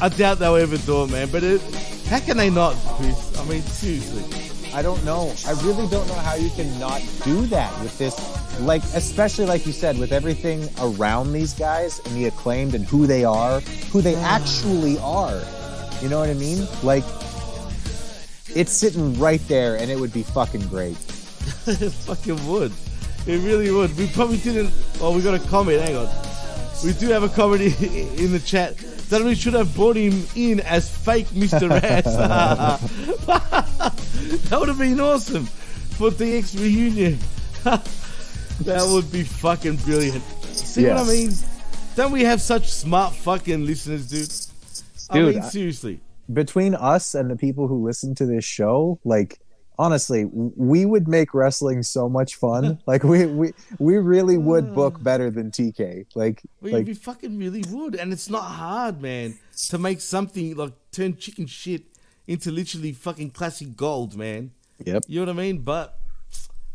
[0.00, 1.28] I doubt they'll ever do it, man.
[1.30, 1.60] But it,
[2.08, 3.38] how can they not, Chris?
[3.38, 4.24] I mean, seriously.
[4.72, 5.32] I don't know.
[5.46, 8.14] I really don't know how you can not do that with this.
[8.60, 13.06] Like, especially like you said, with everything around these guys and the acclaimed and who
[13.06, 15.42] they are, who they actually are.
[16.02, 16.66] You know what I mean?
[16.82, 17.04] Like,
[18.54, 20.96] it's sitting right there and it would be fucking great.
[21.66, 22.72] it fucking would.
[23.26, 23.96] It really would.
[23.96, 24.72] We probably didn't.
[25.00, 25.80] oh we got a comment.
[25.82, 26.08] Hang on.
[26.84, 28.76] We do have a comment in the chat.
[29.10, 31.70] That we should have brought him in as fake Mr.
[31.70, 32.04] Ass.
[34.48, 37.18] that would have been awesome for DX reunion.
[38.64, 40.22] That would be fucking brilliant.
[40.42, 41.30] See what I mean?
[41.96, 44.30] Don't we have such smart fucking listeners, dude?
[45.10, 46.00] I Dude, mean, I- seriously.
[46.32, 49.40] Between us and the people who listen to this show, like,
[49.78, 52.78] honestly, we would make wrestling so much fun.
[52.86, 54.74] like, we, we, we really would uh.
[54.74, 56.06] book better than TK.
[56.14, 57.96] Like, We, like we fucking really would.
[57.96, 59.38] And it's not hard, man,
[59.70, 61.82] to make something like turn chicken shit
[62.28, 64.52] into literally fucking classic gold, man.
[64.84, 65.04] Yep.
[65.08, 65.58] You know what I mean?
[65.58, 65.98] But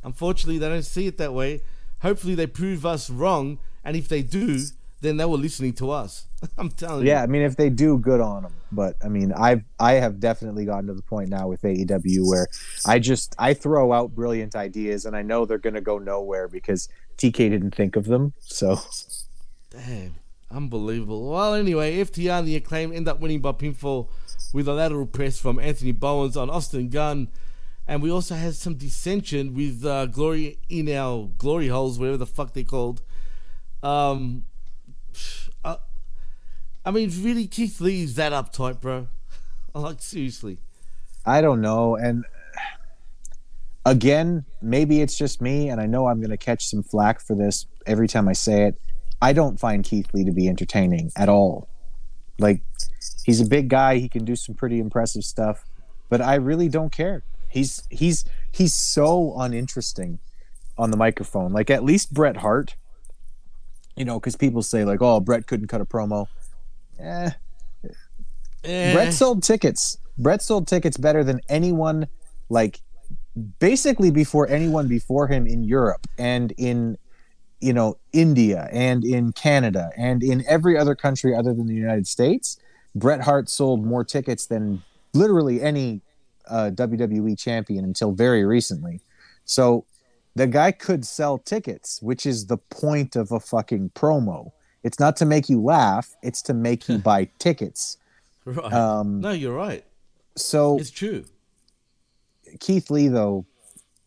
[0.03, 1.61] unfortunately, they don't see it that way.
[2.01, 3.59] Hopefully, they prove us wrong.
[3.83, 4.59] And if they do,
[5.01, 6.27] then they were listening to us.
[6.57, 7.11] I'm telling you.
[7.11, 8.53] Yeah, I mean, if they do, good on them.
[8.71, 12.47] But I mean, I've I have definitely gotten to the point now with AEW where
[12.85, 16.89] I just I throw out brilliant ideas and I know they're gonna go nowhere because
[17.17, 18.33] TK didn't think of them.
[18.39, 18.79] So
[19.69, 20.15] Damn,
[20.51, 21.29] unbelievable.
[21.29, 24.09] Well, anyway, FTR and the acclaim end up winning by pinfall
[24.53, 27.27] with a lateral press from Anthony Bowens on Austin Gunn.
[27.87, 32.25] And we also had some dissension with uh, Glory in our glory holes, whatever the
[32.25, 33.01] fuck they're called.
[33.83, 34.45] Um,
[35.63, 35.77] uh,
[36.83, 39.07] I mean, really, Keith Lee is that uptight, bro.
[39.75, 40.57] Like, seriously.
[41.25, 41.97] I don't know.
[41.97, 42.23] And
[43.85, 47.65] again, maybe it's just me, and I know I'm gonna catch some flack for this
[47.85, 48.79] every time I say it.
[49.21, 51.67] I don't find Keith Lee to be entertaining at all.
[52.39, 52.61] Like
[53.25, 55.65] he's a big guy, he can do some pretty impressive stuff,
[56.09, 57.23] but I really don't care.
[57.55, 60.19] He's he's he's so uninteresting
[60.77, 61.53] on the microphone.
[61.53, 62.75] Like at least Bret Hart,
[63.95, 66.27] you know, because people say like, "Oh, Bret couldn't cut a promo."
[66.99, 67.29] Eh,
[68.65, 68.93] Eh.
[68.93, 69.97] Bret sold tickets.
[70.17, 72.07] Bret sold tickets better than anyone,
[72.49, 72.81] like
[73.59, 76.97] basically before anyone before him in Europe and in
[77.61, 82.05] you know India and in Canada and in every other country other than the United
[82.05, 82.57] States.
[82.95, 84.83] Bret Hart sold more tickets than
[85.13, 86.01] literally any
[86.47, 89.01] uh, WWE champion until very recently.
[89.45, 89.85] So
[90.35, 94.51] the guy could sell tickets, which is the point of a fucking promo.
[94.83, 97.97] It's not to make you laugh; it's to make you buy tickets.
[98.45, 98.71] Right.
[98.71, 99.83] Um, no, you're right.
[100.35, 101.25] So It's true.
[102.59, 103.45] Keith Lee though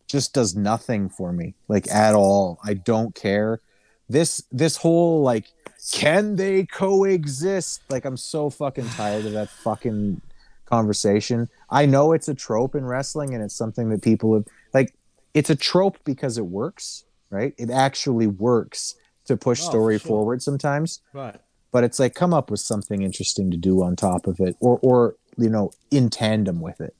[0.07, 2.59] just does nothing for me like at all.
[2.63, 3.61] I don't care.
[4.07, 5.51] This this whole like
[5.91, 7.81] can they coexist?
[7.89, 10.21] Like I'm so fucking tired of that fucking
[10.69, 11.47] conversation.
[11.69, 14.93] I know it's a trope in wrestling and it's something that people have like
[15.33, 17.53] it's a trope because it works, right?
[17.57, 18.95] It actually works
[19.25, 20.07] to push Oh, story sure.
[20.07, 21.39] forward sometimes Right.
[21.71, 24.79] but it's like come up with something interesting to do on top of it or
[24.81, 26.95] or you know in tandem with it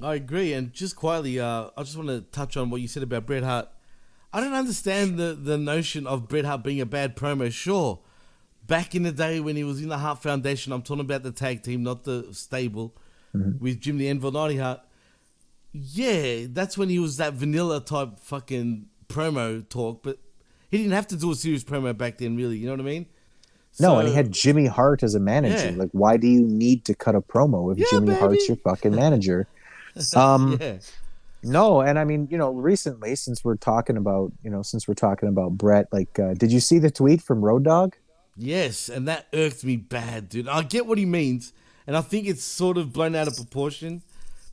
[0.00, 3.02] I agree, and just quietly, uh, I just want to touch on what you said
[3.02, 3.68] about Bret Hart.
[4.32, 7.50] I don't understand the the notion of Bret Hart being a bad promo.
[7.50, 8.00] Sure,
[8.66, 11.32] back in the day when he was in the Hart Foundation, I'm talking about the
[11.32, 12.94] tag team, not the stable,
[13.60, 14.80] with Jim the Anvil Hart.
[15.72, 20.18] Yeah, that's when he was that vanilla type fucking promo talk, but
[20.70, 22.56] he didn't have to do a serious promo back then, really.
[22.58, 23.06] You know what I mean?
[23.78, 25.76] no and he had jimmy hart as a manager Yeah.
[25.76, 28.94] like why do you need to cut a promo if Yeah, jimmy hart's your fucking
[29.02, 29.46] manager
[30.16, 30.78] um yeah.
[31.42, 34.94] no and i mean you know recently since we're talking about you know since we're
[34.94, 37.94] talking about bret like uh, did you see the tweet from road dog
[38.36, 40.48] Yes, and that irked me bad, dude.
[40.48, 41.52] I get what he means,
[41.86, 44.02] and I think it's sort of blown out of proportion.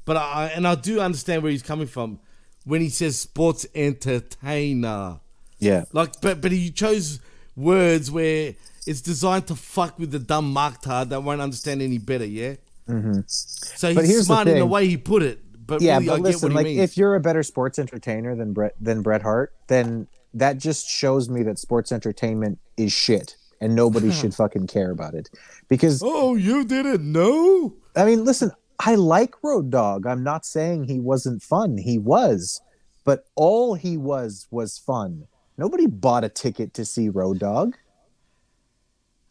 [0.06, 2.20] But I and I do understand where he's coming from
[2.66, 5.20] when he says sports entertainer.
[5.60, 7.20] yeah Like, but but he chose
[7.56, 8.56] words where
[8.86, 12.26] it's designed to fuck with the dumb marktard that won't understand any better.
[12.26, 12.56] Yeah.
[12.88, 15.40] hmm So But he's here's the smart in the way he put it.
[15.66, 16.80] But yeah, really, but I get listen, what he like means.
[16.82, 21.30] if you're a better sports entertainer than Bret than Bret Hart, then that just shows
[21.30, 25.30] me that sports entertainment is shit, and nobody should fucking care about it.
[25.70, 27.74] Because oh, you didn't know?
[27.95, 30.05] I mean, listen, I like Road Dog.
[30.05, 31.78] I'm not saying he wasn't fun.
[31.78, 32.61] He was,
[33.05, 35.28] but all he was was fun.
[35.57, 37.78] Nobody bought a ticket to see Road Dog.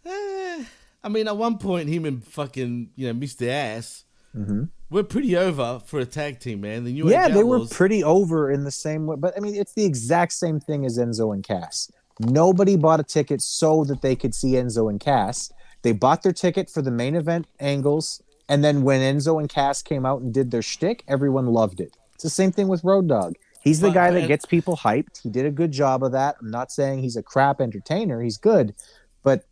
[0.06, 0.64] Eh,
[1.04, 3.48] I mean, at one point, him and fucking you know Mr.
[3.48, 4.04] Ass
[4.34, 4.70] Mhm.
[4.88, 6.84] were pretty over for a tag team, man.
[6.84, 9.16] The New yeah, they were pretty over in the same way.
[9.16, 11.90] But I mean, it's the exact same thing as Enzo and Cass.
[12.24, 15.52] Nobody bought a ticket so that they could see Enzo and Cass.
[15.82, 19.82] They bought their ticket for the main event angles, and then when Enzo and Cass
[19.82, 21.96] came out and did their shtick, everyone loved it.
[22.14, 23.34] It's the same thing with Road Dog.
[23.62, 25.22] He's the guy that gets people hyped.
[25.22, 26.36] He did a good job of that.
[26.40, 28.20] I'm not saying he's a crap entertainer.
[28.20, 28.74] He's good,
[29.22, 29.44] but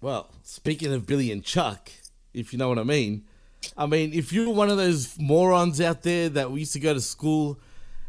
[0.00, 1.90] Well, speaking of Billy and Chuck,
[2.32, 3.24] if you know what I mean,
[3.76, 6.94] I mean, if you're one of those morons out there that we used to go
[6.94, 7.60] to school,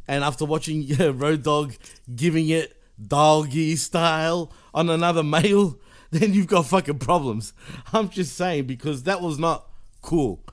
[0.07, 1.73] and after watching yeah, Road Dog
[2.13, 2.75] giving it
[3.07, 5.77] doggy style on another male,
[6.11, 7.53] then you've got fucking problems.
[7.93, 9.67] I'm just saying because that was not
[10.01, 10.43] cool.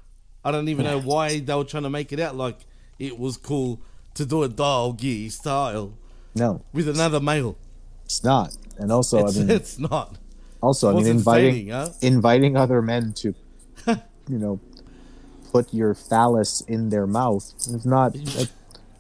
[0.45, 2.61] I don't even know why they were trying to make it out like
[2.99, 3.83] it was cool
[4.15, 5.95] to do a doggy style
[6.35, 7.57] no, with another male.
[8.05, 8.57] it's not.
[8.79, 10.17] And also, it's, I mean, it's not.
[10.63, 11.91] Also, I mean, inviting huh?
[12.01, 13.35] inviting other men to,
[13.87, 14.61] you know,
[15.53, 18.17] put your phallus in their mouth is not.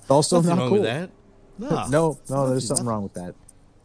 [0.08, 0.78] It's also Nothing not wrong cool.
[0.80, 1.10] with that.
[1.58, 1.86] No.
[1.88, 3.34] no, no, there's something wrong with that.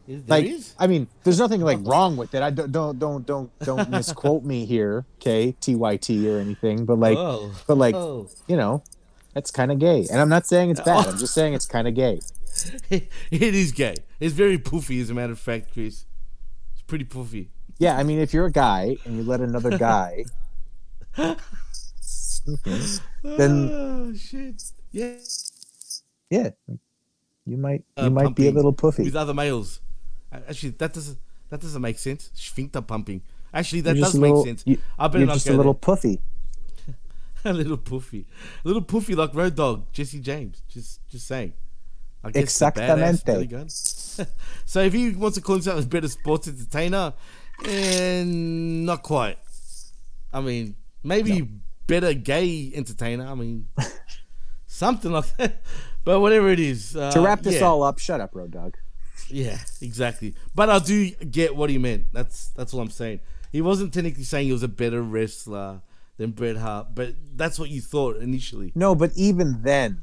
[0.08, 0.74] Is- there Like, is?
[0.80, 2.42] I mean, there's nothing like wrong with it.
[2.42, 6.86] I don't, don't, don't, don't, don't misquote me here, okay, TYT or anything.
[6.86, 7.52] But like, Whoa.
[7.68, 8.30] but like, Whoa.
[8.48, 8.84] you know,
[9.34, 10.08] that's kind of gay.
[10.10, 11.08] And I'm not saying it's bad.
[11.08, 12.22] I'm just saying it's kind of gay.
[12.90, 13.96] it is gay.
[14.22, 16.06] It's very poofy, as a matter of fact, Chris.
[16.74, 17.48] It's pretty poofy.
[17.80, 20.24] Yeah, I mean, if you're a guy and you let another guy,
[21.18, 21.36] then
[23.72, 24.62] oh shit,
[24.92, 25.16] yeah,
[26.36, 26.50] yeah,
[27.46, 29.04] you might you Uh, might be a little puffy.
[29.04, 29.70] with other males.
[30.32, 31.18] Actually, that doesn't
[31.50, 32.32] that doesn't make sense.
[32.34, 33.22] Sphincter pumping.
[33.54, 34.64] Actually, that does make little- sense.
[34.66, 35.80] you- I better not just go a little there.
[35.90, 36.16] puffy.
[37.46, 38.24] a little poofy,
[38.64, 40.62] a little poofy like Road Dog Jesse James.
[40.70, 41.52] Just, just saying.
[42.24, 43.68] I guess Exactamente.
[44.66, 47.14] So if he wants to call himself a better sports entertainer,
[47.68, 49.38] and not quite.
[50.32, 51.42] I mean, maybe
[51.86, 53.26] better gay entertainer.
[53.28, 53.68] I mean,
[54.68, 55.62] something like that.
[56.04, 56.96] But whatever it is.
[56.96, 57.68] Uh, to wrap this yeah.
[57.68, 58.78] all up, shut up, Road Dog.
[59.30, 60.36] Yeah, exactly.
[60.54, 62.08] But I do get what he meant.
[62.12, 63.22] That's that's all I'm saying.
[63.52, 65.82] He wasn't technically saying he was a better wrestler
[66.18, 68.72] than Bret Hart, but that's what you thought initially.
[68.76, 70.02] No, but even then,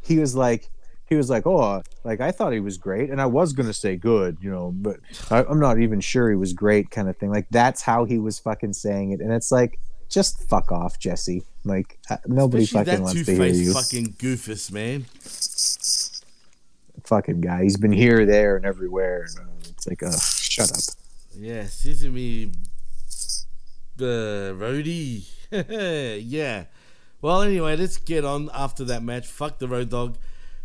[0.00, 0.70] he was like,
[1.06, 3.96] he was like, oh, like I thought he was great, and I was gonna say
[3.96, 7.30] good, you know, but I, I'm not even sure he was great, kind of thing.
[7.30, 9.78] Like that's how he was fucking saying it, and it's like,
[10.10, 11.44] just fuck off, Jesse.
[11.64, 13.72] Like uh, nobody Especially fucking wants to hear you.
[13.72, 15.06] fucking goofus, man.
[17.04, 17.62] Fucking guy.
[17.62, 19.26] He's been here, there, and everywhere.
[19.28, 20.78] And, uh, it's like, uh, shut up.
[21.34, 22.52] Yeah, Sesame
[23.98, 25.26] uh, Roadie.
[26.22, 26.64] yeah.
[27.22, 29.26] Well, anyway, let's get on after that match.
[29.26, 30.18] Fuck the Road Dog.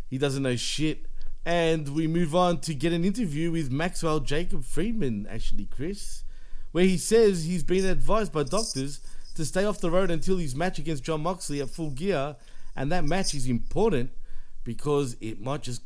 [0.08, 1.06] He doesn't know shit.
[1.44, 6.24] And we move on to get an interview with Maxwell Jacob Friedman, actually, Chris,
[6.72, 9.00] where he says he's been advised by doctors
[9.36, 12.36] to stay off the road until his match against Jon Moxley at full gear.
[12.74, 14.10] And that match is important
[14.64, 15.82] because it might just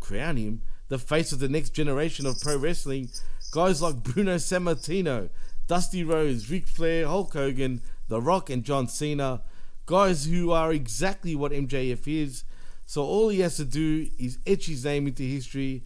[0.00, 3.08] crown him the face of the next generation of pro wrestling.
[3.50, 5.30] Guys like Bruno Sammartino,
[5.66, 9.42] Dusty Rhodes, Ric Flair, Hulk Hogan, The Rock, and John Cena.
[9.86, 12.44] Guys who are exactly what MJF is.
[12.86, 15.84] So all he has to do is etch his name into history,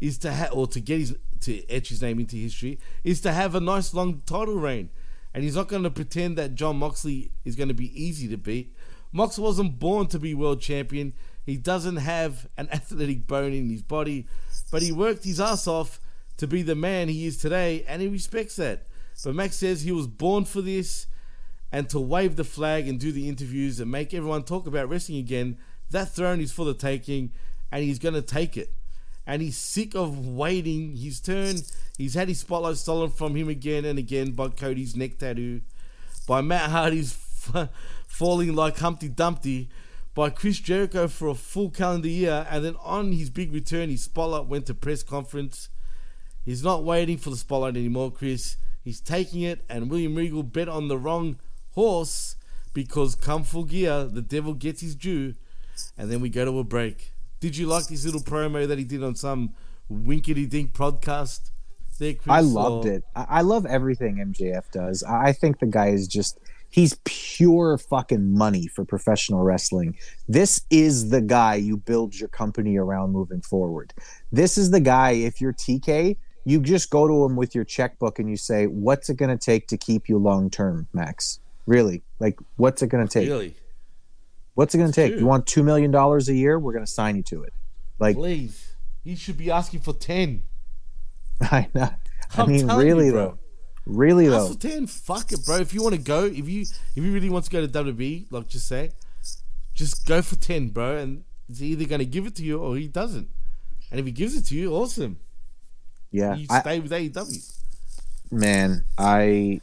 [0.00, 3.32] is to have or to get his to etch his name into history, is to
[3.32, 4.90] have a nice long title reign.
[5.36, 8.38] And he's not going to pretend that Jon Moxley is going to be easy to
[8.38, 8.74] beat.
[9.12, 11.12] Mox wasn't born to be world champion.
[11.44, 14.26] He doesn't have an athletic bone in his body,
[14.70, 16.00] but he worked his ass off
[16.38, 18.86] to be the man he is today, and he respects that.
[19.22, 21.06] But Max says he was born for this
[21.70, 25.18] and to wave the flag and do the interviews and make everyone talk about wrestling
[25.18, 25.58] again.
[25.90, 27.30] That throne is for the taking,
[27.70, 28.72] and he's going to take it.
[29.26, 31.56] And he's sick of waiting his turn.
[31.98, 35.62] He's had his spotlight stolen from him again and again by Cody's neck tattoo,
[36.28, 37.16] by Matt Hardy's
[37.54, 37.68] f-
[38.06, 39.68] falling like Humpty Dumpty,
[40.14, 44.04] by Chris Jericho for a full calendar year, and then on his big return, his
[44.04, 45.68] spotlight went to press conference.
[46.44, 48.56] He's not waiting for the spotlight anymore, Chris.
[48.82, 51.40] He's taking it, and William Regal bet on the wrong
[51.72, 52.36] horse
[52.72, 55.34] because come full gear, the devil gets his due,
[55.98, 57.12] and then we go to a break.
[57.40, 59.54] Did you like this little promo that he did on some
[59.88, 61.50] winkety dink podcast?
[61.98, 63.04] There, Chris, I loved or- it.
[63.14, 65.02] I, I love everything MJF does.
[65.02, 69.96] I I think the guy is just he's pure fucking money for professional wrestling.
[70.28, 73.94] This is the guy you build your company around moving forward.
[74.30, 78.18] This is the guy if you're TK, you just go to him with your checkbook
[78.18, 82.02] and you say, "What's it going to take to keep you long term, Max?" Really?
[82.20, 83.28] Like what's it going to take?
[83.28, 83.56] Really?
[84.56, 85.12] What's it going to take?
[85.12, 85.20] true.
[85.20, 86.58] You want 2 million dollars a year?
[86.58, 87.52] We're going to sign you to it.
[87.98, 88.74] Like Please.
[89.04, 90.42] He should be asking for 10.
[91.42, 91.90] I know.
[92.36, 93.38] I I'm mean, telling you, really though.
[93.84, 94.52] Really Ask though.
[94.54, 94.86] for 10.
[94.86, 95.56] Fuck it, bro.
[95.58, 98.26] If you want to go, if you if you really want to go to WWE,
[98.32, 98.90] like just say,
[99.74, 100.96] just go for 10, bro.
[100.96, 103.28] And he's either going to give it to you or he doesn't.
[103.90, 105.18] And if he gives it to you, awesome.
[106.10, 106.34] Yeah.
[106.34, 107.60] You I- stay with E AEW.
[108.32, 109.60] man i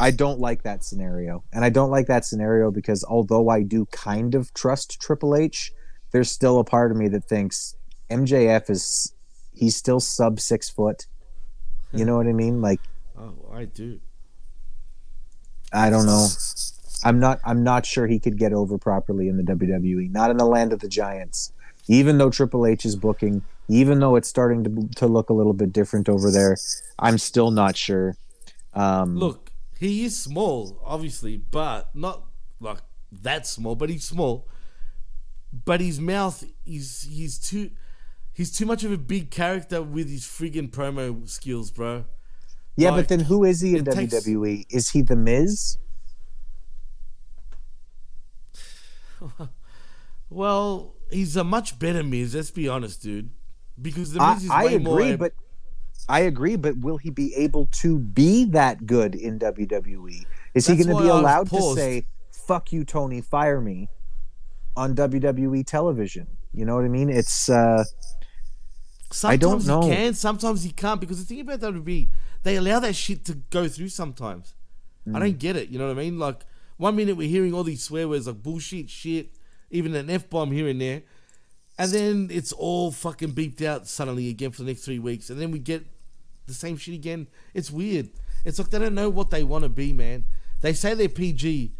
[0.00, 1.44] i don't like that scenario.
[1.52, 5.72] And i don't like that scenario because although i do kind of trust triple h
[6.12, 7.76] there's still a part of me that thinks
[8.10, 9.14] mjf is
[9.54, 11.06] he's still sub six foot.
[11.92, 12.60] You know what i mean?
[12.62, 12.80] Like
[13.18, 14.00] Oh, I do.
[15.72, 16.26] i don't know.
[17.04, 20.36] I'm not i'm not sure he could get over properly in the wwe not in
[20.38, 21.52] the land of the giants.
[21.88, 25.52] Even though triple h is booking even though it's starting to, to look a little
[25.52, 26.56] bit different over there
[26.98, 28.16] i'm still not sure.
[28.74, 29.51] Um Look,
[29.82, 32.24] he is small, obviously, but not
[32.60, 32.78] like
[33.10, 34.46] that small, but he's small.
[35.52, 37.70] But his mouth is he's too
[38.32, 42.04] he's too much of a big character with his friggin' promo skills, bro.
[42.76, 44.64] Yeah, Like, but then who is he in it takes- WWE?
[44.70, 45.76] Is he the Miz?
[50.30, 53.28] Well, he's a much better Miz, let's be honest, dude.
[53.80, 55.32] Because the I, Miz is I way agree, more but
[56.08, 60.24] I agree, but will he be able to be that good in WWE?
[60.54, 63.88] Is he going to be I allowed to say "fuck you, Tony, fire me"
[64.76, 66.26] on WWE television?
[66.52, 67.08] You know what I mean?
[67.08, 67.84] It's uh
[69.10, 69.86] Sometimes I don't know.
[69.88, 71.00] you can, sometimes you can't.
[71.00, 72.08] Because the thing about WWE,
[72.44, 74.54] they allow that shit to go through sometimes.
[75.06, 75.20] I Mm.
[75.20, 75.68] don't get it.
[75.68, 76.18] You know what I mean?
[76.18, 76.44] Like
[76.78, 79.32] one minute we're hearing all these swear words like bullshit, shit,
[79.70, 81.02] even an f bomb here and there,
[81.78, 85.40] and then it's all fucking beeped out suddenly again for the next three weeks, and
[85.40, 85.84] then we get
[86.46, 87.28] the same shit again.
[87.54, 88.10] It's weird.
[88.44, 90.24] It's like they don't know what they want to be, man.
[90.60, 91.72] They say they're PG,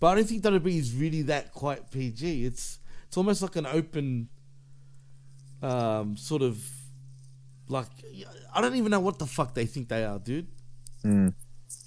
[0.00, 2.44] but I don't think WWE is really that quite PG.
[2.44, 4.28] It's it's almost like an open,
[5.62, 6.62] um, sort of
[7.68, 7.86] like
[8.54, 10.48] I don't even know what the fuck they think they are, dude.
[11.04, 11.34] Mm.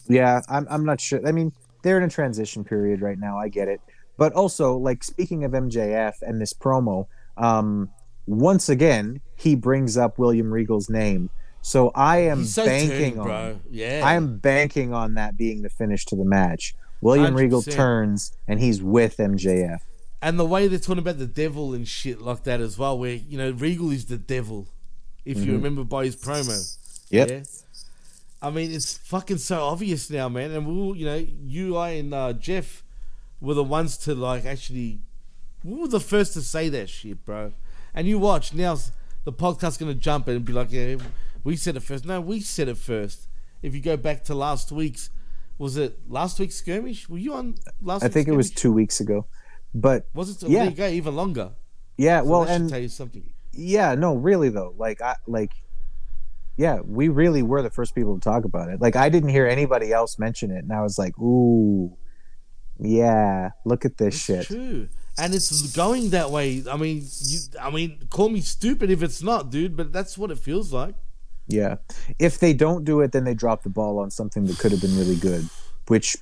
[0.08, 1.26] Yeah, I'm I'm not sure.
[1.28, 1.52] I mean,
[1.84, 3.38] they're in a transition period right now.
[3.38, 3.82] I get it.
[4.18, 7.08] But also, like speaking of MJF and this promo,
[7.40, 7.90] um,
[8.28, 11.30] once again he brings up William Regal's name.
[11.62, 13.62] So I am so banking turning, on.
[13.70, 14.02] Yeah.
[14.04, 16.74] I am banking on that being the finish to the match.
[17.02, 17.72] William Regal 100%.
[17.74, 19.80] turns and he's with MJF.
[20.22, 23.14] And the way they're talking about the devil and shit like that as well, where
[23.16, 24.68] you know Regal is the devil,
[25.24, 25.56] if you Mhm.
[25.56, 26.78] remember by his promo.
[27.10, 27.30] Yep.
[27.30, 27.44] Yeah.
[28.42, 30.52] I mean, it's fucking so obvious now, man.
[30.52, 32.84] And we, will you know, you, I, and uh, Jeff
[33.42, 35.00] were the ones to like actually.
[35.64, 37.54] We were the first to say that shit, bro.
[37.94, 38.78] And you watch now,
[39.26, 40.96] the podcast's gonna jump and be like, "Yeah,
[41.44, 42.06] we said it first.
[42.06, 43.28] No, we said it first.
[43.62, 45.10] If you go back to last week's,
[45.58, 47.10] was it last week's skirmish?
[47.10, 48.04] Were you on last?
[48.04, 49.26] I think it was two weeks ago.
[49.76, 50.50] But Was it?
[50.50, 51.52] yeah, There you go, even longer.
[51.98, 52.22] yeah.
[52.22, 53.30] So well, and tell you something.
[53.52, 54.74] yeah, no, really though.
[54.78, 55.52] Like I like
[56.58, 58.82] yeah, we really were the first people to talk about it.
[58.82, 61.98] Like I didn't hear anybody else mention it and I was like, "Ooh.
[62.80, 64.88] Yeah, look at this shit." True,
[65.20, 66.64] and it's going that way.
[66.70, 70.32] I mean, you, I mean, call me stupid if it's not, dude, but that's what
[70.32, 70.96] it feels like.
[71.48, 71.76] Yeah.
[72.20, 74.82] If they don't do it then they drop the ball on something that could have
[74.82, 75.50] been really good,
[75.88, 76.18] which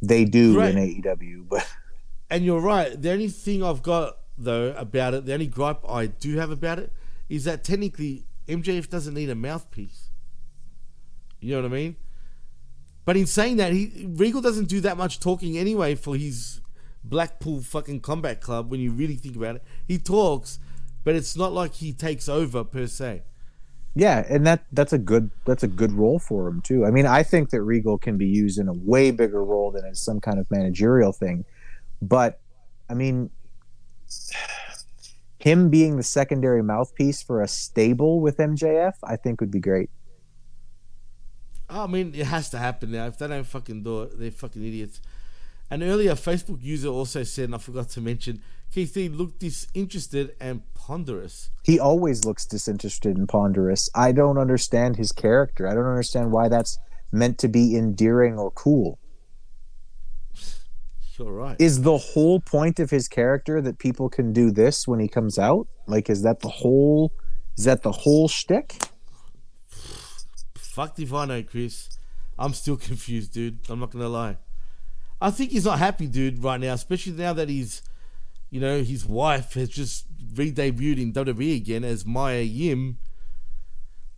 [0.00, 0.74] they do Right.
[0.74, 1.66] in AEW, but
[2.30, 3.00] And you're right.
[3.00, 6.78] The only thing I've got though about it, the only gripe I do have about
[6.78, 6.92] it,
[7.28, 10.08] is that technically MJF doesn't need a mouthpiece.
[11.40, 11.96] You know what I mean?
[13.04, 16.60] But in saying that, he Regal doesn't do that much talking anyway for his
[17.08, 18.70] Blackpool fucking combat club.
[18.70, 20.58] When you really think about it, he talks,
[21.04, 23.22] but it's not like he takes over per se.
[23.94, 26.84] Yeah, and that that's a good that's a good role for him too.
[26.84, 29.84] I mean, I think that Regal can be used in a way bigger role than
[29.84, 31.44] as some kind of managerial thing.
[32.00, 32.38] But
[32.88, 33.30] I mean,
[35.38, 39.90] him being the secondary mouthpiece for a stable with MJF, I think would be great.
[41.68, 43.06] I mean, it has to happen now.
[43.06, 45.00] If they don't fucking do it, they're fucking idiots.
[45.70, 48.40] An earlier Facebook user also said, and I forgot to mention,
[48.72, 51.50] Keith Lee looked disinterested and ponderous.
[51.62, 53.90] He always looks disinterested and ponderous.
[53.94, 55.68] I don't understand his character.
[55.68, 56.78] I don't understand why that's
[57.12, 58.98] meant to be endearing or cool.
[61.18, 61.56] You're right.
[61.58, 65.38] Is the whole point of his character that people can do this when he comes
[65.38, 65.66] out?
[65.86, 67.12] Like, is that the whole?
[67.56, 68.80] Is that the whole shtick?
[70.54, 71.88] Fucked if I know, Chris.
[72.38, 73.58] I'm still confused, dude.
[73.68, 74.36] I'm not gonna lie.
[75.20, 77.82] I think he's not happy, dude, right now, especially now that he's,
[78.50, 82.98] you know, his wife has just re-debuted in WWE again as Mia Yim.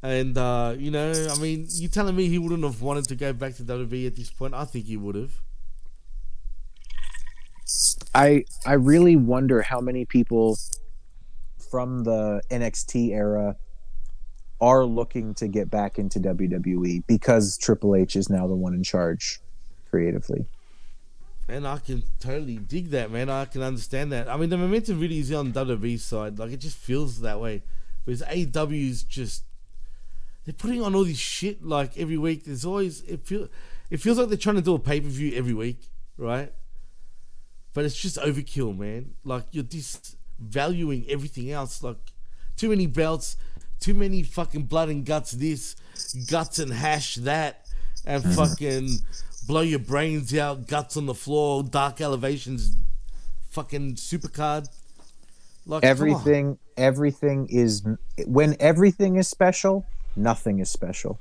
[0.03, 3.32] And uh, you know, I mean, you're telling me he wouldn't have wanted to go
[3.32, 4.55] back to WWE at this point?
[4.55, 5.40] I think he would have.
[8.14, 10.59] I I really wonder how many people
[11.70, 13.57] from the NXT era
[14.61, 18.82] are looking to get back into WWE because Triple H is now the one in
[18.82, 19.40] charge
[19.90, 20.46] creatively.
[21.51, 23.28] And I can totally dig that, man.
[23.28, 24.28] I can understand that.
[24.28, 26.38] I mean, the momentum really is on WWE's side.
[26.38, 27.62] Like, it just feels that way.
[28.05, 29.44] Whereas AEW's just
[30.44, 32.44] they're putting on all this shit like every week.
[32.44, 33.48] There's always it feel
[33.90, 36.53] it feels like they're trying to do a pay per view every week, right?
[37.72, 39.14] But it's just overkill, man.
[39.24, 41.82] Like you're just valuing everything else.
[41.82, 41.98] Like
[42.57, 43.36] too many belts,
[43.80, 45.32] too many fucking blood and guts.
[45.32, 45.76] This
[46.28, 47.66] guts and hash that,
[48.07, 48.88] and fucking
[49.47, 50.66] blow your brains out.
[50.66, 51.62] Guts on the floor.
[51.62, 52.76] Dark elevations.
[53.51, 54.68] Fucking supercard.
[55.66, 57.82] Like everything everything is
[58.26, 59.86] when everything is special,
[60.16, 61.18] nothing is special.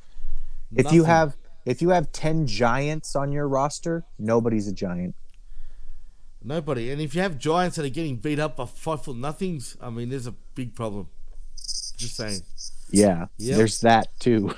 [0.75, 5.15] If you have if you have 10 giants on your roster, nobody's a giant.
[6.43, 6.89] Nobody.
[6.91, 9.89] And if you have giants that are getting beat up by five foot nothings, I
[9.89, 11.09] mean, there's a big problem.
[11.97, 12.41] Just saying.
[12.91, 13.27] Yeah.
[13.37, 13.57] Yep.
[13.57, 14.55] There's that too.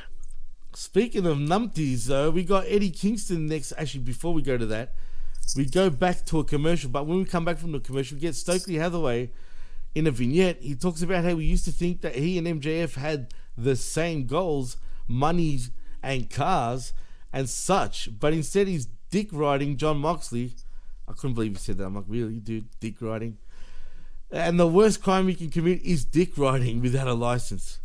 [0.73, 3.73] Speaking of numpties, though, we got Eddie Kingston next.
[3.77, 4.93] Actually, before we go to that,
[5.55, 6.89] we go back to a commercial.
[6.89, 9.31] But when we come back from the commercial, we get Stokely Hathaway
[9.93, 10.61] in a vignette.
[10.61, 14.25] He talks about how we used to think that he and MJF had the same
[14.27, 15.59] goals, money
[16.01, 16.93] and cars
[17.33, 18.09] and such.
[18.17, 20.53] But instead, he's dick riding Jon Moxley.
[21.05, 21.85] I couldn't believe he said that.
[21.85, 23.37] I'm like, really, dude, dick riding.
[24.31, 27.80] And the worst crime you can commit is dick riding without a license.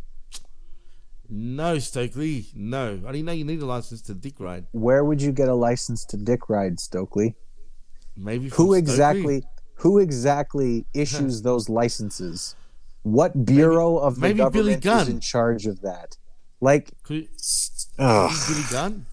[1.29, 2.47] No, Stokely.
[2.55, 3.01] No.
[3.05, 4.65] I didn't know you need a license to dick ride.
[4.71, 7.35] Where would you get a license to dick ride, Stokely?
[8.15, 8.79] Maybe Who Stokely.
[8.79, 9.43] exactly?
[9.75, 12.55] Who exactly issues those licenses?
[13.03, 16.17] What bureau of the maybe Billy government is in charge of that?
[16.59, 17.29] Like, Could it,
[17.97, 19.05] could it be Billy Gunn?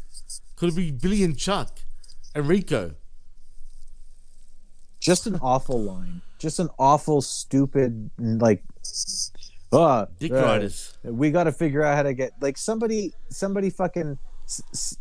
[0.57, 1.79] Could it be Billy and Chuck?
[2.35, 2.95] Enrico?
[5.01, 6.23] just an awful line.
[6.39, 8.63] Just an awful, stupid, like,
[9.75, 10.97] uh, Dick uh, riders.
[11.03, 14.97] We got to figure out how to get like somebody, somebody fucking, s- s-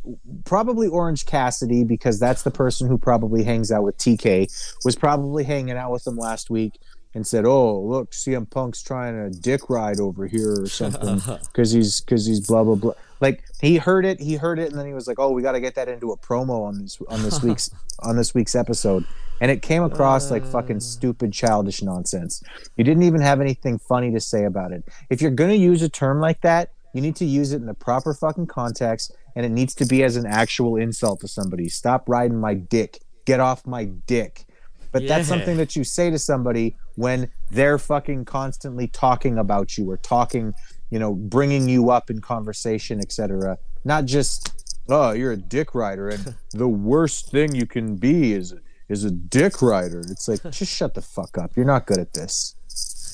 [0.46, 4.48] probably Orange Cassidy because that's the person who probably hangs out with TK.
[4.86, 6.80] Was probably hanging out with him last week
[7.16, 11.72] and said, "Oh, look, CM Punk's trying to dick ride over here or something because
[11.72, 14.86] he's because he's blah blah blah." Like he heard it, he heard it, and then
[14.86, 17.22] he was like, "Oh, we got to get that into a promo on this on
[17.24, 17.70] this week's
[18.00, 19.06] on this week's episode."
[19.44, 20.80] And it came across like fucking uh.
[20.80, 22.42] stupid, childish nonsense.
[22.78, 24.86] You didn't even have anything funny to say about it.
[25.10, 27.74] If you're gonna use a term like that, you need to use it in the
[27.74, 31.68] proper fucking context, and it needs to be as an actual insult to somebody.
[31.68, 33.02] Stop riding my dick.
[33.26, 34.46] Get off my dick.
[34.94, 39.92] But that's something that you say to somebody when they're fucking constantly talking about you
[39.92, 40.54] or talking,
[40.90, 43.58] you know, bringing you up in conversation, etc.
[43.84, 48.54] Not just, oh, you're a dick rider, and the worst thing you can be is
[48.94, 50.00] is a dick rider.
[50.00, 51.52] It's like, just shut the fuck up.
[51.56, 52.56] You're not good at this.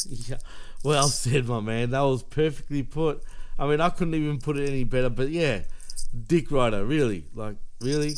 [0.07, 0.37] Yeah.
[0.83, 1.89] Well said, my man.
[1.89, 3.23] That was perfectly put.
[3.57, 5.61] I mean, I couldn't even put it any better, but yeah.
[6.27, 7.25] Dick Rider, really?
[7.35, 8.13] Like, really?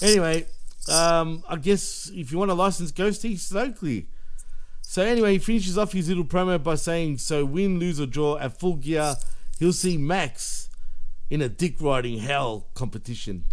[0.00, 0.46] Anyway,
[0.88, 4.08] um, I guess if you want a license, go see Stokely.
[4.82, 8.38] So anyway, he finishes off his little promo by saying, so win, lose or draw
[8.38, 9.14] at full gear,
[9.58, 10.68] he'll see Max
[11.28, 13.44] in a dick riding hell competition.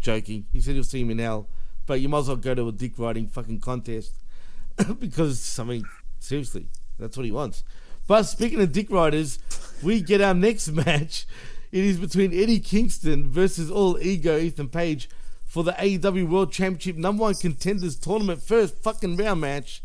[0.00, 0.46] Joking.
[0.52, 1.48] He said he'll see him in hell.
[1.88, 4.12] But you might as well go to a dick riding fucking contest.
[5.00, 5.84] because, I mean,
[6.20, 6.68] seriously,
[6.98, 7.64] that's what he wants.
[8.06, 9.38] But speaking of dick riders,
[9.82, 11.26] we get our next match.
[11.72, 15.08] It is between Eddie Kingston versus All Ego Ethan Page
[15.46, 19.82] for the AEW World Championship number one contenders tournament first fucking round match.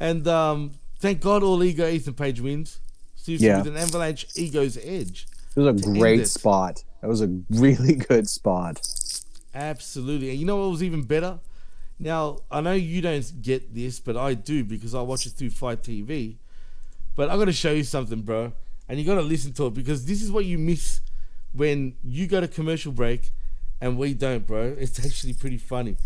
[0.00, 2.78] And um, thank God All Ego Ethan Page wins.
[3.16, 3.58] Seriously, Yeah.
[3.58, 5.28] with an avalanche ego's edge.
[5.54, 6.26] It was a great it.
[6.26, 6.82] spot.
[7.02, 8.80] That was a really good spot.
[9.54, 10.30] Absolutely.
[10.30, 11.38] And you know what was even better?
[11.98, 15.50] Now, I know you don't get this, but I do because I watch it through
[15.50, 16.36] Fight TV.
[17.14, 18.52] But I got to show you something, bro.
[18.88, 21.00] And you got to listen to it because this is what you miss
[21.52, 23.32] when you go to commercial break
[23.80, 24.74] and we don't, bro.
[24.78, 25.96] It's actually pretty funny.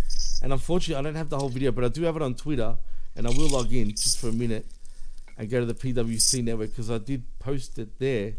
[0.42, 2.76] And unfortunately, I don't have the whole video, but I do have it on Twitter.
[3.14, 4.66] And I will log in just for a minute
[5.38, 8.34] and go to the PWC network because I did post it there.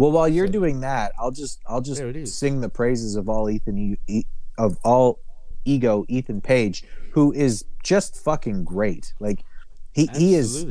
[0.00, 2.00] Well, while you're doing that, I'll just I'll just
[2.38, 3.98] sing the praises of all Ethan
[4.56, 5.20] of all
[5.66, 9.12] ego Ethan Page, who is just fucking great.
[9.20, 9.44] Like
[9.92, 10.64] he he is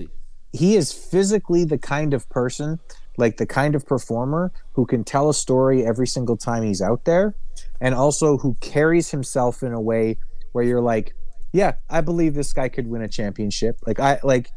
[0.52, 2.80] he is physically the kind of person,
[3.18, 7.06] like the kind of performer who can tell a story every single time he's out
[7.06, 7.36] there,
[7.80, 10.18] and also who carries himself in a way
[10.54, 11.14] where you're like,
[11.54, 13.78] yeah, I believe this guy could win a championship.
[13.86, 14.50] Like I like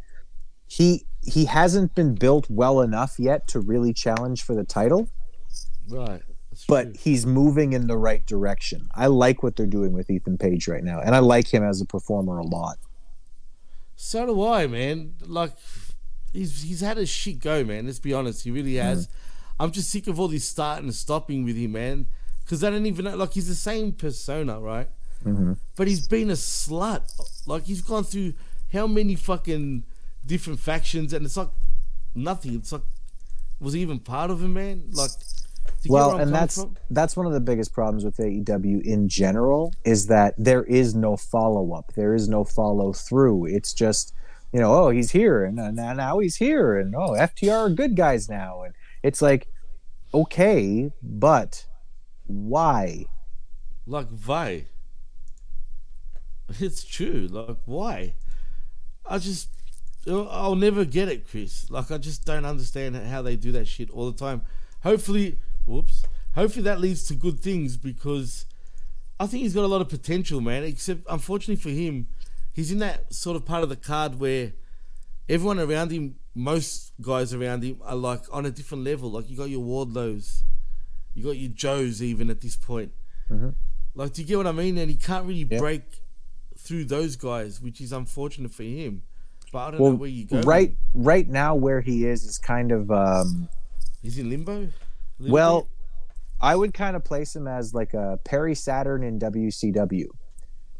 [0.66, 5.08] he he hasn't been built well enough yet to really challenge for the title,
[5.88, 6.22] Right.
[6.68, 8.88] but he's moving in the right direction.
[8.94, 11.80] I like what they're doing with Ethan Page right now, and I like him as
[11.80, 12.78] a performer a lot.
[13.96, 15.14] So do I, man.
[15.24, 15.52] Like,
[16.32, 17.86] he's he's had a shit go, man.
[17.86, 19.08] Let's be honest, he really has.
[19.60, 22.06] I'm just sick of all this starting and stopping with him, man.
[22.44, 23.16] Because I don't even know.
[23.16, 24.88] Like, he's the same persona, right?
[25.24, 25.52] Mm-hmm.
[25.76, 27.02] But he's been a slut.
[27.46, 28.34] Like, he's gone through
[28.72, 29.84] how many fucking
[30.24, 31.50] different factions, and it's like
[32.14, 32.54] nothing.
[32.56, 32.82] It's like,
[33.60, 34.84] was he even part of him, man?
[34.92, 35.18] Like, do
[35.82, 36.76] you get well and that's from?
[36.90, 41.16] that's one of the biggest problems with AEW in general is that there is no
[41.16, 44.12] follow up there is no follow through it's just
[44.52, 47.70] you know oh he's here and uh, now now he's here and oh FTR are
[47.70, 49.46] good guys now and it's like
[50.12, 51.64] okay but
[52.26, 53.06] why
[53.86, 54.66] Like, why?
[56.60, 57.28] It's true.
[57.30, 58.14] Like, why?
[59.06, 59.48] I just,
[60.08, 61.70] I'll never get it, Chris.
[61.70, 64.42] Like, I just don't understand how they do that shit all the time.
[64.82, 66.04] Hopefully, whoops.
[66.34, 68.46] Hopefully that leads to good things because
[69.20, 70.64] I think he's got a lot of potential, man.
[70.64, 72.08] Except, unfortunately for him,
[72.52, 74.52] he's in that sort of part of the card where
[75.28, 79.10] everyone around him, most guys around him, are like on a different level.
[79.10, 80.42] Like, you got your Wardlows,
[81.14, 82.92] you got your Joes, even at this point.
[83.30, 83.54] Mhm.
[83.94, 84.78] Like, do you get what I mean?
[84.78, 86.02] And he can't really break
[86.58, 89.02] through those guys, which is unfortunate for him.
[89.52, 90.40] But I don't know well where you go.
[90.40, 93.48] right right now where he is is kind of um
[94.02, 94.68] He's in limbo.
[95.20, 95.68] Well?
[96.40, 100.06] I would kind of place him as like a Perry Saturn in WCW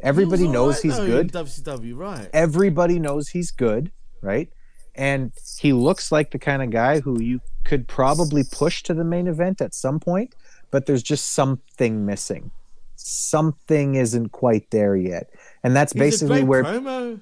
[0.00, 2.28] everybody He knows alright, he's though, good WCW, right?
[2.32, 3.92] everybody knows he's good
[4.22, 4.48] right?
[4.94, 9.04] And he looks like the kind of guy who you could probably push to the
[9.04, 10.34] main event at some point,
[10.70, 12.50] but there's just something missing.
[12.96, 15.30] Something isn't quite there yet.
[15.62, 17.20] And that's He's basically where promo.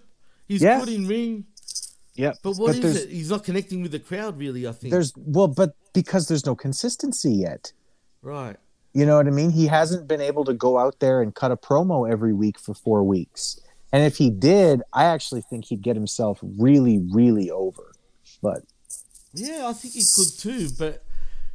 [0.51, 0.81] He's Yeah.
[0.81, 1.45] good in ring.
[2.17, 2.33] Yeah.
[2.43, 3.09] But what But is it?
[3.11, 4.91] He's not connecting with the crowd really, I think.
[4.91, 7.73] there's well, but because there's no consistency yet.
[8.21, 8.57] right.
[8.93, 9.51] You know what I mean?
[9.51, 12.75] He hasn't been able to go out there and cut a promo every week for
[12.75, 13.61] four weeks.
[13.93, 17.93] And if he did, I actually think he'd get himself really, really over.
[18.43, 18.65] But
[19.33, 20.71] Yeah, I think he could too.
[20.77, 21.05] But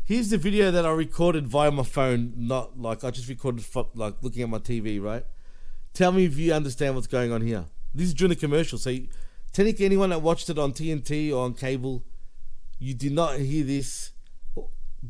[0.05, 2.31] here's the video that I recorded via my phone.
[2.37, 3.65] Not like I just recorded
[3.95, 5.01] like looking at my TV.
[5.01, 5.25] Right.
[5.93, 7.65] Tell me if you understand what's going on here.
[7.95, 8.77] This is during the commercial.
[8.77, 9.07] So you,
[9.53, 12.03] technically, anyone that watched it on TNT or on cable,
[12.77, 14.11] you did not hear this.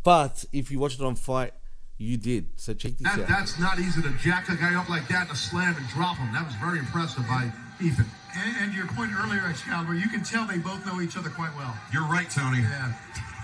[0.04, 1.54] But if you watched it on Fight,
[1.98, 2.50] you did.
[2.58, 3.28] So check this That, out.
[3.28, 6.18] that's not easy to jack a guy up like that and to slam and drop
[6.18, 6.32] him.
[6.34, 8.06] That was very impressive by Ethan.
[8.38, 11.56] And, and your point earlier, Excalibur, you can tell they both know each other quite
[11.56, 11.76] well.
[11.94, 12.60] You're right, Tony.
[12.60, 12.94] Yeah.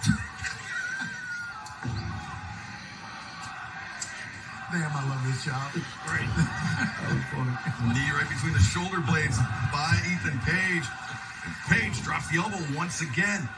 [4.72, 5.68] Damn, I love this job.
[6.08, 6.32] Great.
[7.92, 10.88] Knee right between the shoulder blades by Ethan Page.
[11.68, 13.50] Page drops the elbow once again.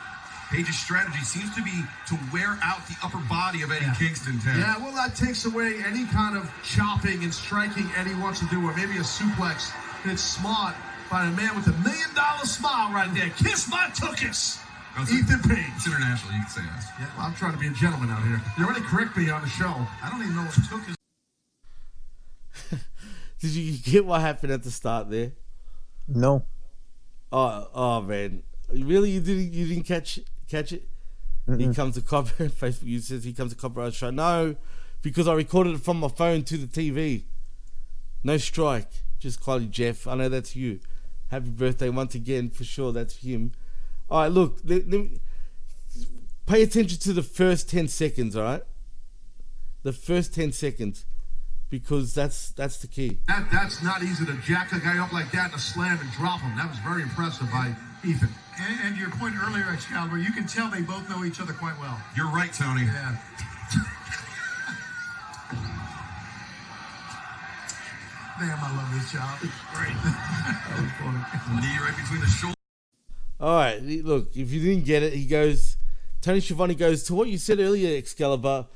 [0.50, 4.58] Page's strategy seems to be to wear out the upper body of Eddie Kingston, Ted.
[4.58, 8.58] Yeah, well, that takes away any kind of chopping and striking Eddie wants to do,
[8.66, 9.70] or maybe a suplex.
[10.06, 10.76] It's smart
[11.12, 13.30] by a man with a million dollar smile right there.
[13.38, 14.60] Kiss my tuchus.
[14.98, 15.66] Ethan Page.
[15.76, 16.86] It's international, you can say that.
[17.00, 18.42] Yeah, well, I'm trying to be a gentleman out here.
[18.58, 19.74] You already correct me on the show.
[20.02, 20.96] I don't even know what tuchus.
[23.44, 25.34] Did you get what happened at the start there?
[26.08, 26.46] no.
[27.30, 28.44] Oh, oh man!
[28.72, 30.18] Really, you didn't you didn't catch
[30.48, 30.88] catch it?
[31.46, 31.76] He Mm-mm.
[31.76, 32.52] comes to copyright.
[32.58, 34.14] Facebook you says he comes to copyright strike.
[34.14, 34.56] No,
[35.02, 37.24] because I recorded it from my phone to the TV.
[38.24, 39.04] No strike.
[39.20, 40.08] Just quality, Jeff.
[40.08, 40.80] I know that's you.
[41.30, 42.94] Happy birthday once again for sure.
[42.94, 43.52] That's him.
[44.10, 44.60] All right, look.
[44.64, 45.20] Let, let me,
[46.46, 48.38] pay attention to the first ten seconds.
[48.38, 48.64] All right,
[49.82, 51.04] the first ten seconds,
[51.74, 53.18] because that's that's the key.
[53.28, 56.12] That, that's not easy to jack a guy up like that and to slam and
[56.12, 56.56] drop him.
[56.56, 57.74] That was very impressive by
[58.06, 58.30] Ethan.
[58.62, 61.74] And, and your point earlier, Excalibur, you can tell they both know each other quite
[61.80, 62.00] well.
[62.16, 62.84] You're right, Tony.
[62.84, 63.18] Yeah.
[68.40, 69.40] Damn, I love this job.
[69.42, 69.98] It's great.
[71.58, 72.54] Knee right between the shoulder.
[73.40, 75.78] All right, look, if you didn't get it, he goes,
[76.22, 78.68] Tony Schiavone goes to what you said earlier, Excalibur,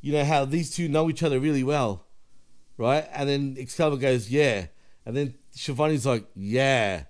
[0.00, 2.03] you know, how these two know each other really well,
[2.76, 3.06] right?
[3.12, 4.66] And then Excalibur goes, yeah.
[5.06, 7.04] And then Schiavone's like, yeah.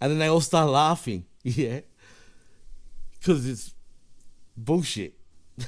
[0.00, 1.80] And then they all start laughing, yeah.
[3.18, 3.74] Because it's
[4.56, 5.14] bullshit.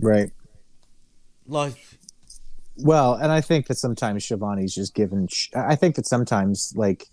[0.00, 0.30] Right.
[1.46, 1.74] Like,
[2.76, 5.26] Well, and I think that sometimes Schiavone's just given.
[5.26, 7.08] Sh- I think that sometimes like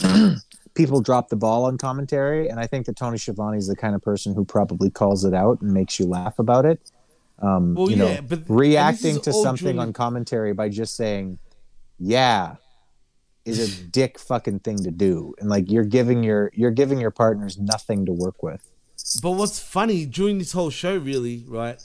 [0.74, 4.02] people drop the ball on commentary, and I think that Tony Schiavone's the kind of
[4.02, 6.80] person who probably calls it out and makes you laugh about it.
[7.40, 11.38] Um, Well, you yeah, know, but- reacting to something on commentary by just saying,
[11.98, 12.56] "Yeah,"
[13.44, 17.10] is a dick fucking thing to do, and like you're giving your you're giving your
[17.10, 18.70] partners nothing to work with.
[19.22, 21.80] But what's funny during this whole show, really, right?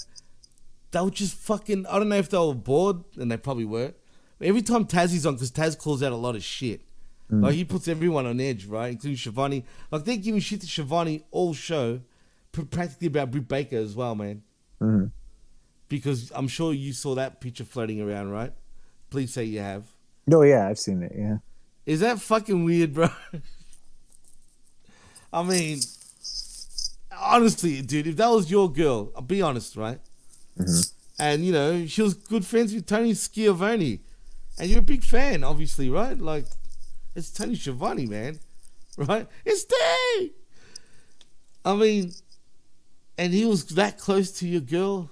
[0.91, 1.86] They were just fucking.
[1.88, 3.93] I don't know if they were bored, and they probably were.
[4.38, 6.82] But every time Tazzy's on, because Taz calls out a lot of shit.
[7.32, 7.41] Mm.
[7.43, 9.64] Like he puts everyone on edge, right, including Schiavone.
[9.91, 12.01] Like they're giving shit to Schiavone all show,
[12.51, 14.43] practically about Britt Baker as well, man.
[14.82, 15.12] Mhm.
[15.88, 18.53] Because I'm sure you saw that picture floating around, right?
[19.09, 19.86] Please say you have.
[20.31, 21.13] Oh yeah, I've seen it.
[21.15, 21.38] Yeah.
[21.86, 23.09] Is that fucking weird, bro?
[25.33, 25.79] I mean,
[27.19, 29.99] honestly, dude, if that was your girl, I'll be honest, right?
[30.57, 30.81] Mm-hmm.
[31.19, 34.01] And you know, she was good friends with Tony Schiavone,
[34.57, 36.17] and you're a big fan, obviously, right?
[36.17, 36.45] Like,
[37.15, 38.39] it's Tony Schiavone, man,
[38.97, 39.27] right?
[39.45, 40.31] It's day.
[41.63, 42.13] I mean,
[43.17, 45.09] and he was that close to your girl.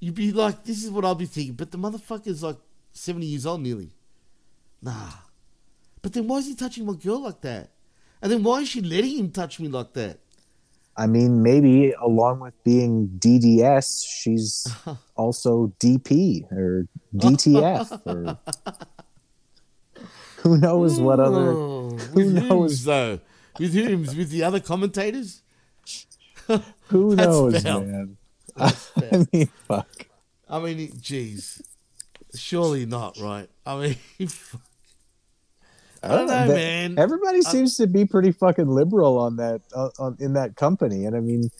[0.00, 2.56] You'd be like, this is what I'll be thinking, but the motherfucker's like
[2.92, 3.90] seventy years old, nearly.
[4.80, 5.10] Nah.
[6.02, 7.70] But then why is he touching my girl like that?
[8.22, 10.18] And then why is she letting him touch me like that?
[10.96, 14.66] I mean, maybe along with being DDS, she's
[15.16, 18.38] also DP or DTF or
[20.42, 21.52] who knows what other.
[22.08, 22.84] Who with knows?
[22.84, 23.20] though?
[23.58, 24.02] With whom?
[24.02, 25.42] With the other commentators?
[26.86, 27.80] Who knows, foul.
[27.80, 28.16] man?
[28.96, 30.06] I mean, fuck.
[30.48, 31.62] I mean, jeez.
[32.34, 33.48] Surely not, right?
[33.64, 33.96] I mean,
[34.28, 34.60] fuck.
[36.02, 36.98] I don't know, man.
[36.98, 41.04] Everybody I- seems to be pretty fucking liberal on that uh, on, in that company,
[41.06, 41.50] and I mean,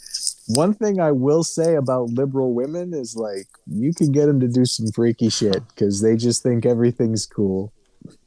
[0.47, 4.49] one thing I will say about liberal women is like you can get them to
[4.49, 7.73] do some freaky shit because they just think everything's cool.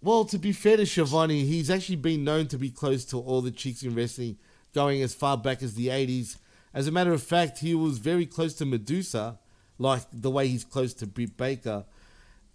[0.02, 3.42] Well, to be fair to Schiavone, he's actually been known to be close to all
[3.42, 4.38] the chicks in wrestling,
[4.74, 6.38] going as far back as the 80s.
[6.74, 9.40] As a matter of fact, he was very close to Medusa,
[9.78, 11.86] like the way he's close to Britt Baker.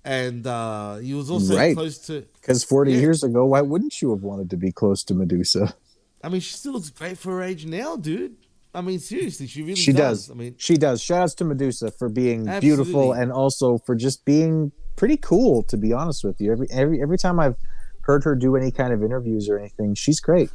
[0.05, 1.75] And uh, he was also Right.
[1.75, 2.25] close to.
[2.41, 2.99] Because 40 Yeah.
[3.01, 5.75] years ago, why wouldn't you have wanted to be close to Medusa?
[6.23, 8.37] I mean, she still looks great for her age now, dude.
[8.75, 10.27] I mean, seriously, she really she does.
[10.27, 10.31] does.
[10.31, 11.01] I mean, she does.
[11.03, 12.61] Shout outs to Medusa for being Absolutely.
[12.85, 15.63] beautiful and also for just being pretty cool.
[15.65, 17.57] To be honest with you, every every every time I've
[18.03, 20.51] heard her do any kind of interviews or anything, she's great.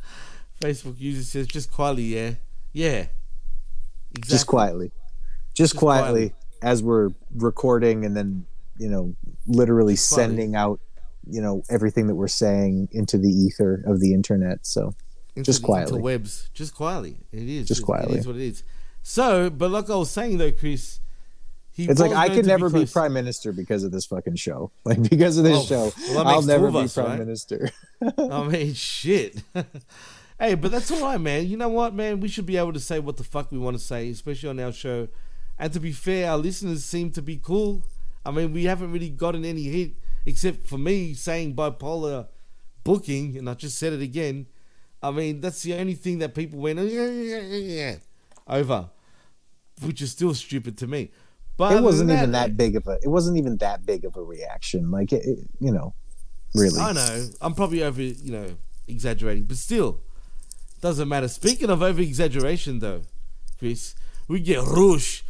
[0.60, 2.32] Facebook user says just quietly, yeah,
[2.72, 3.06] yeah,
[4.14, 4.28] exactly.
[4.28, 4.92] Just quietly,
[5.54, 6.34] just, Just quietly, quietly.
[6.62, 8.46] as we're recording and then
[8.78, 9.14] you know
[9.46, 10.36] literally Just quietly.
[10.36, 10.80] sending out
[11.28, 14.66] you know everything that we're saying into the ether of the internet.
[14.66, 14.94] So
[15.36, 16.00] into just the quietly.
[16.02, 17.16] interwebs, just quietly.
[17.32, 18.16] It is Just It- quietly.
[18.16, 18.62] It is what it is.
[19.02, 20.98] So, but like I was saying though, Chris,
[21.76, 24.70] It's like I could never be, close- prime minister because of this fucking show.
[24.84, 25.62] Like because of this Oh,
[25.92, 27.18] show, well, I'll never be us, prime right?
[27.18, 27.70] minister.
[28.18, 29.42] I mean, shit.
[30.40, 31.46] hey, but that's all right, man.
[31.46, 32.18] You know what, man?
[32.20, 34.58] We should be able to say what the fuck we want to say, especially on
[34.58, 35.06] our show.
[35.58, 37.84] And to be fair, our listeners seem to be cool.
[38.24, 39.92] I mean, we haven't really gotten any hit
[40.26, 42.28] except for me saying bipolar
[42.84, 44.46] booking, and I just said it again.
[45.02, 46.78] I mean, that's the only thing that people went
[48.46, 48.90] over,
[49.82, 51.10] which is still stupid to me.
[51.56, 52.98] But it wasn't than even that big of a.
[53.02, 54.90] It wasn't even that big of a reaction.
[54.90, 55.94] Like it, it- you know,
[56.54, 56.78] really.
[56.78, 57.28] I know.
[57.40, 58.46] I'm probably over, you know,
[58.88, 60.00] exaggerating, but still,
[60.80, 61.28] doesn't matter.
[61.28, 63.02] Speaking of over exaggeration, though,
[63.58, 63.94] Chris,
[64.28, 65.24] we get Rush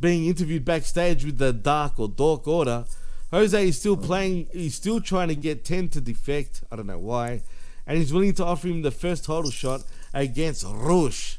[0.00, 2.84] being interviewed backstage with the Dark or Dark Order.
[3.30, 4.48] Jose is still playing.
[4.52, 6.62] He's still trying to get Ten to defect.
[6.70, 7.42] I don't know why,
[7.86, 9.82] and he's willing to offer him the first title shot
[10.12, 11.38] against Rush.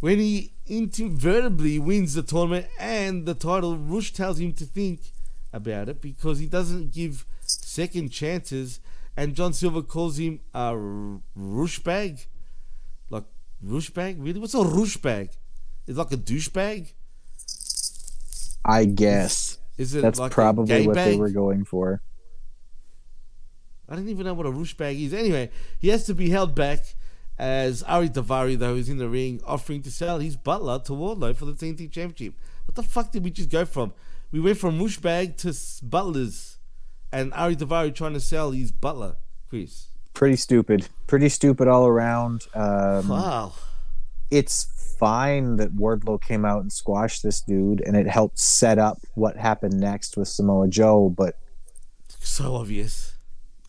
[0.00, 5.12] When he inadvertently wins the tournament and the title, Rush tells him to think
[5.52, 8.80] about it because he doesn't give second chances.
[9.16, 10.76] And John Silver calls him a
[11.36, 12.26] rush bag.
[13.64, 14.22] Like, rush bag?
[14.22, 14.40] Really?
[14.40, 15.30] What's a rush bag?
[15.86, 16.92] It's like a douchebag?
[18.64, 22.00] I guess Is it that's like probably what they were going for.
[23.88, 25.12] I didn't even know what a rush bag is.
[25.12, 26.94] Anyway, he has to be held back
[27.38, 31.36] as Ari Daivari, though, is in the ring offering to sell his butler to Wardlow
[31.36, 32.38] for the TNT Championship.
[32.66, 33.92] What the fuck did we just go from?
[34.32, 36.58] We went from rush bag to butlers
[37.12, 39.16] and Ari Daivari trying to sell his butler,
[39.50, 39.88] Chris.
[40.14, 40.88] Pretty stupid.
[41.06, 42.46] Pretty stupid all around.
[42.54, 43.52] Um, Wow.
[44.30, 48.98] It's fine that Wardlow came out and squashed this dude, and it helped set up
[49.14, 51.08] what happened next with Samoa Joe.
[51.16, 51.38] But
[52.20, 53.12] So obvious.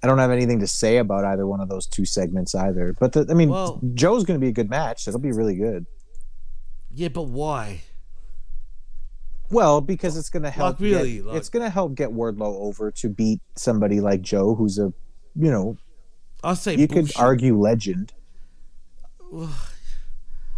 [0.03, 2.95] I don't have anything to say about either one of those two segments either.
[2.99, 5.07] But the, I mean, Well- Joe's going to be a good match.
[5.07, 5.87] It'll be really good.
[6.93, 7.81] Yeah, but why?
[9.49, 10.79] Well, because it's going to help.
[10.79, 14.21] Like, really, get, like- it's going to help get Wardlow over to beat somebody like
[14.21, 14.93] Joe, who's a,
[15.35, 15.77] you know,
[16.45, 17.15] I say you bullshit.
[17.15, 18.13] could argue legend.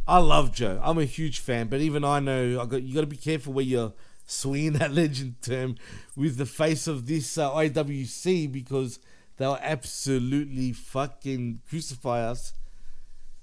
[0.08, 0.80] I love Joe.
[0.84, 3.54] I'm a huge fan, but even I know I got you got to be careful
[3.54, 3.94] where you're
[4.26, 5.76] swinging that legend term
[6.16, 9.00] with the face of this uh, IWC because
[9.38, 12.54] they'll absolutely fucking crucify us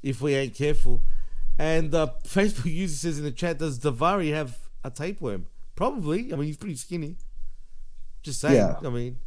[0.03, 1.03] if we ain't careful.
[1.59, 5.47] And uh, Facebook user says in the chat, does Daivari have a tapeworm?
[5.77, 6.33] Probably.
[6.33, 7.17] I mean, he's pretty skinny.
[8.23, 8.57] Just saying.
[8.57, 8.77] Yeah.
[8.85, 9.19] I mean,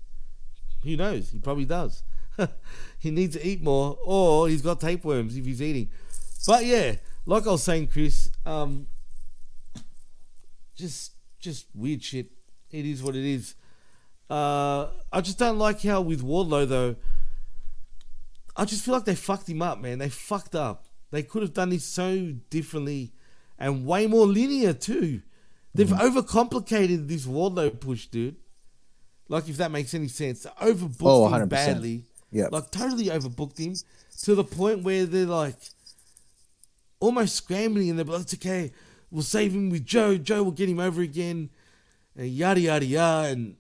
[0.84, 1.30] who knows?
[1.30, 2.04] He probably does.
[3.00, 5.90] he needs to eat more, or he's got tapeworms if he's eating.
[6.46, 8.88] But yeah, like I was saying, Chris, um,
[10.76, 12.32] just just weird shit.
[12.72, 13.56] It is what it is.
[14.30, 16.96] Uh, I just don't like how with Wardlow though.
[18.56, 20.00] I just feel like they fucked him up, man.
[20.00, 20.86] They fucked up.
[21.12, 23.14] They could have done this so differently
[23.58, 25.22] and way more linear too.
[25.74, 28.36] They've overcomplicated this Wardlow push, dude.
[29.30, 31.50] Like if that makes any sense, overbooked Oh, him 100%.
[31.50, 32.06] badly.
[32.32, 32.52] Yep.
[32.52, 33.74] like totally overbooked him
[34.24, 35.56] to the point where they're like
[37.00, 38.72] almost scrambling and they're like, it's okay,
[39.12, 40.18] we'll save him with Joe.
[40.18, 41.50] Joe will get him over again,
[42.16, 43.56] and yada yada yada, and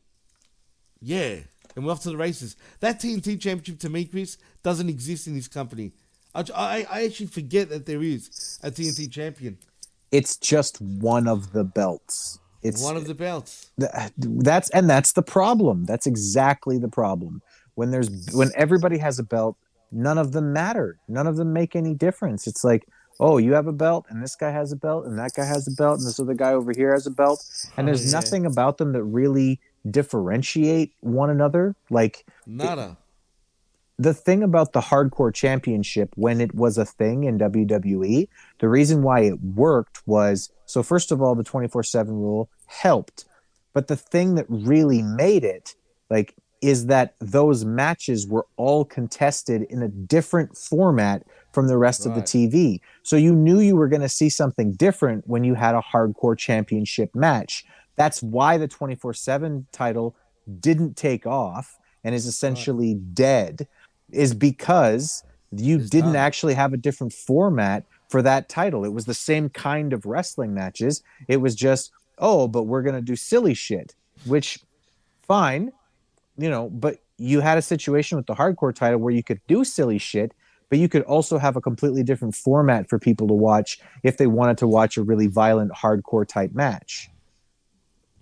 [1.01, 1.37] yeah,
[1.75, 2.55] and we're off to the races.
[2.79, 5.93] That TNT championship to me, Chris, doesn't exist in this company.
[6.33, 9.57] I, I, I actually forget that there is a TNT champion.
[10.11, 12.39] It's just one of the belts.
[12.63, 13.71] It's One of the belts.
[13.79, 17.41] Th- that's and that's the problem that's exactly the problem
[17.77, 19.55] when there's when everybody has a belt
[19.91, 22.83] none of them matter none of them make any difference it's like
[23.19, 25.67] oh you have a belt and this guy has a belt and that guy has
[25.67, 27.39] a belt and this other guy over here has a belt
[27.77, 28.17] and Oh, there's yeah.
[28.19, 29.59] nothing about them that really
[29.89, 32.97] differentiate one another like Nada.
[33.97, 38.27] the thing about the hardcore championship when it was a thing in WWE,
[38.59, 43.25] the reason why it worked was so first of all, the 24 7 rule helped.
[43.73, 45.75] But the thing that really made it,
[46.09, 52.05] like is that those matches were all contested in a different format from the rest
[52.05, 52.79] of the TV.
[53.03, 56.37] So you knew you were going to see something different when you had a hardcore
[56.37, 57.65] championship match.
[57.95, 60.15] That's why the 24 7 title
[60.59, 63.67] didn't take off and is essentially dead,
[64.11, 68.85] is because you didn't actually have a different format for that title.
[68.85, 71.03] It was the same kind of wrestling matches.
[71.27, 73.95] It was just, oh, but we're going to do silly shit,
[74.25, 74.59] which
[75.23, 75.71] fine,
[76.37, 79.63] you know, but you had a situation with the hardcore title where you could do
[79.63, 80.33] silly shit,
[80.69, 84.27] but you could also have a completely different format for people to watch if they
[84.27, 87.09] wanted to watch a really violent hardcore type match.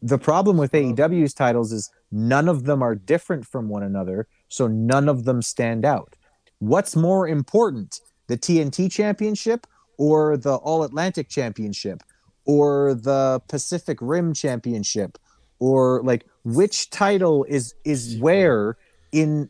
[0.01, 4.67] The problem with AEW's titles is none of them are different from one another, so
[4.67, 6.15] none of them stand out.
[6.59, 12.03] What's more important, the TNT Championship or the All Atlantic Championship
[12.45, 15.17] or the Pacific Rim Championship
[15.59, 18.77] or like which title is is where
[19.11, 19.49] in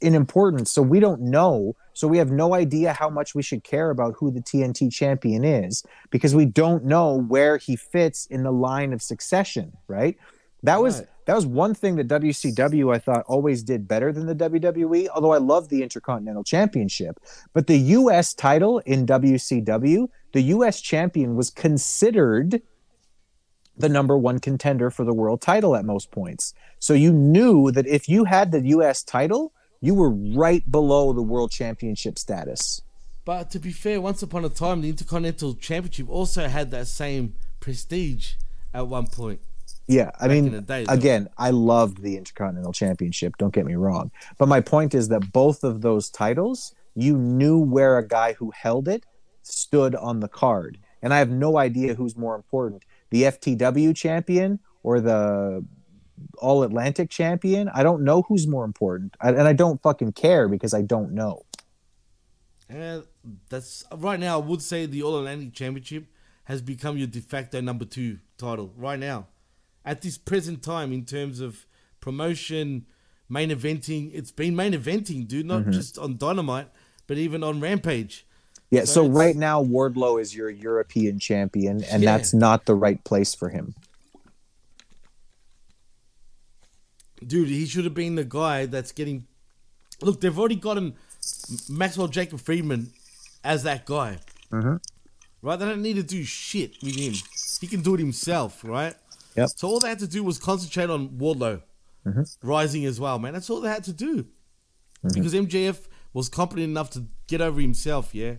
[0.00, 1.74] in importance so we don't know.
[1.94, 5.44] So we have no idea how much we should care about who the TNT champion
[5.44, 10.16] is because we don't know where he fits in the line of succession right?
[10.62, 11.08] That was Right.
[11.26, 15.32] that was one thing that WCW I thought always did better than the WWE although
[15.32, 17.18] I love the Intercontinental Championship.
[17.54, 22.60] But the US title in WCW the US champion was considered
[23.76, 26.54] the number one contender for the world title at most points.
[26.78, 31.22] So you knew that if you had the US title, you were right below the
[31.22, 32.82] world championship status.
[33.24, 37.34] But to be fair, once upon a time, the Intercontinental Championship also had that same
[37.60, 38.34] prestige
[38.72, 39.40] at one point.
[39.86, 43.36] Yeah, I mean, day, again, I loved the Intercontinental Championship.
[43.38, 47.58] Don't get me wrong, but my point is that both of those titles, you knew
[47.58, 49.04] where a guy who held it
[49.42, 54.58] stood on the card, and I have no idea who's more important, the FTW champion
[54.82, 55.64] or the
[56.38, 57.68] All Atlantic champion.
[57.74, 61.12] I don't know who's more important, I, and I don't fucking care because I don't
[61.12, 61.42] know.
[62.68, 63.04] And
[63.48, 64.40] that's right now.
[64.40, 66.06] I would say the All Atlantic Championship
[66.44, 69.26] has become your de facto number two title right now,
[69.84, 71.66] at this present time in terms of
[72.00, 72.86] promotion,
[73.28, 74.10] main eventing.
[74.12, 75.72] It's been main eventing, dude, not Mhm.
[75.72, 76.70] just on Dynamite,
[77.06, 78.26] but even on Rampage.
[78.70, 82.16] Yeah, so, it's- right now Wardlow is your European champion, and Yeah.
[82.16, 83.74] that's not the right place for him.
[87.26, 89.26] dude, he should have been the guy that's getting.
[90.02, 90.94] Look, they've already gotten
[91.70, 92.92] Maxwell Jacob Friedman
[93.42, 94.18] as that guy,
[94.50, 94.78] Mhm.
[95.40, 95.56] right?
[95.58, 97.14] They don't need to do shit with him.
[97.60, 98.94] He can do it himself, right?
[99.36, 99.48] Yep.
[99.56, 101.62] So all they had to do was concentrate on Wardlow
[102.06, 102.36] Mhm.
[102.42, 103.32] rising as well, man.
[103.32, 104.26] That's all they had to do.
[105.02, 105.14] Mhm.
[105.14, 108.34] Because MJF was competent enough to get over himself, yeah.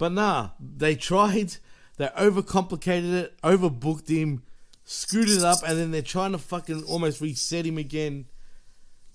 [0.00, 1.56] But nah, they tried,
[1.98, 4.42] they overcomplicated it, overbooked him,
[4.82, 8.24] screwed it up, and then they're trying to fucking almost reset him again.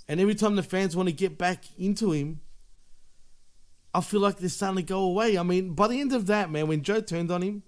[0.08, 2.40] And every time the fans want to get back into him,
[3.96, 5.40] I feel like they're starting to go away.
[5.40, 7.64] I mean, by the end of that, man, when Joe turned on him,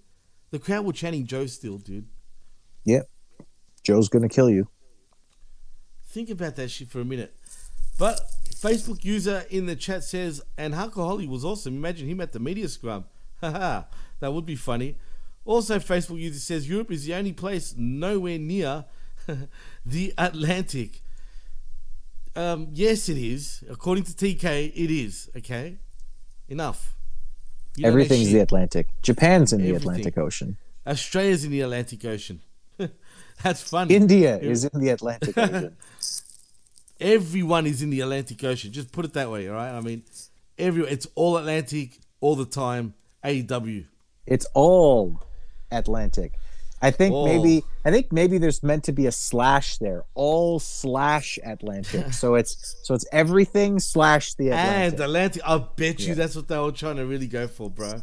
[0.50, 2.06] the crowd were chanting Joe still, dude.
[2.84, 3.10] Yep.
[3.82, 4.68] Joe's gonna kill you.
[6.06, 7.34] Think about that shit for a minute.
[7.98, 8.20] But
[8.60, 11.76] Facebook user in the chat says, and Holly was awesome.
[11.76, 13.04] Imagine him at the media scrum.
[13.40, 13.84] Haha,
[14.20, 14.96] that would be funny.
[15.44, 18.84] Also, Facebook user says Europe is the only place nowhere near
[19.86, 21.02] the Atlantic.
[22.34, 23.64] Um, yes, it is.
[23.70, 25.30] According to TK, it is.
[25.36, 25.78] Okay,
[26.48, 26.96] enough.
[27.76, 28.88] You know Everything's the Atlantic.
[29.02, 30.56] Japan's in the Atlantic Ocean.
[30.86, 32.42] Australia's in the Atlantic Ocean.
[33.42, 33.94] That's funny.
[33.94, 35.76] India is in the Atlantic Ocean.
[37.00, 38.72] Everyone is in the Atlantic Ocean.
[38.72, 39.70] Just put it that way, all right?
[39.70, 40.02] I mean,
[40.58, 42.94] every it's all Atlantic all the time.
[43.24, 43.86] AEW.
[44.26, 45.22] It's all
[45.70, 46.32] Atlantic.
[46.80, 47.24] I think All.
[47.24, 50.04] maybe I think maybe there's meant to be a slash there.
[50.14, 52.12] All slash Atlantic.
[52.12, 54.92] so it's so it's everything slash the Atlantic.
[54.92, 55.42] And Atlantic.
[55.44, 56.14] I bet you Yeah.
[56.14, 58.00] that's what they were trying to really go for, bro.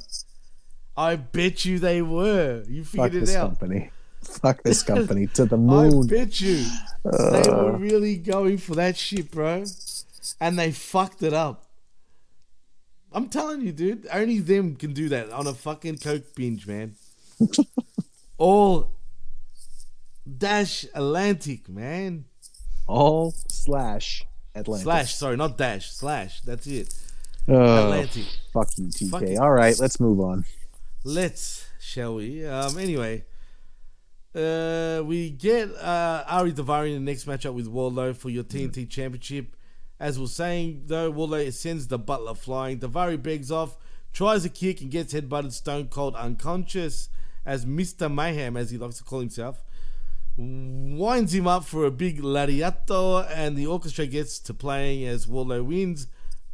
[0.97, 2.63] I bet you they were.
[2.67, 3.47] You Fuck figured it this out.
[3.57, 3.91] company.
[4.27, 6.03] Fuck this company to the moon.
[6.06, 6.65] I bet you
[7.03, 7.77] they were Uh.
[7.77, 9.64] really going for that shit, bro.
[10.41, 11.65] And they fucked it up.
[13.11, 14.07] I'm telling you, dude.
[14.11, 16.95] Only them can do that on a fucking coke binge, man.
[18.38, 18.91] All
[20.38, 22.26] dash Atlantic, man.
[22.88, 24.84] All slash Atlantic.
[24.84, 25.91] Slash, sorry, not dash.
[25.91, 26.41] Slash.
[26.41, 26.93] That's it.
[27.47, 28.26] Oh, Atlantic.
[28.52, 29.10] Fuck you, TK.
[29.11, 29.41] Fuck.
[29.41, 30.43] All right, let's move on.
[31.03, 32.45] Let's, shall we?
[32.45, 33.23] Um, anyway,
[34.35, 38.89] uh, we get uh, Ari Daivari in the next matchup with Wardlow for your TNT
[38.89, 39.55] Championship.
[39.97, 42.79] As we're saying, though, Wardlow sends the butler flying.
[42.79, 43.77] Daivari begs off,
[44.11, 47.09] tries a kick, and gets headbutted Stone Cold unconscious
[47.45, 48.13] as Mr.
[48.13, 49.63] Mayhem, as he likes to call himself.
[50.37, 55.63] winds him up for a big lariato, and the orchestra gets to playing as Wardlow
[55.63, 56.07] wins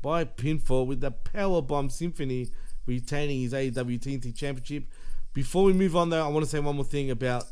[0.04, 2.50] by pinfall with the Powerbomb Symphony
[2.86, 4.86] retaining his AEW TNT Championship.
[5.34, 7.46] Before we move on, though, I want to say one more thing about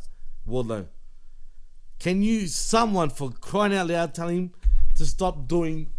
[0.50, 0.88] Wardlow.
[2.00, 4.52] Can you, someone, for crying out loud, tell him
[4.96, 5.90] to stop doing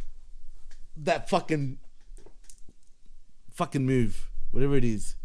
[0.97, 1.79] that fucking
[3.53, 5.17] fucking move, whatever it is,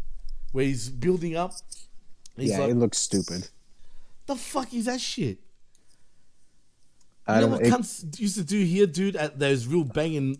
[0.52, 1.52] where he's building up.
[2.36, 3.48] He's yeah, like, it looks stupid.
[4.26, 5.38] the fuck is that shit?
[7.26, 10.38] I You know what It, cunts used to do here, dude, at those real banging,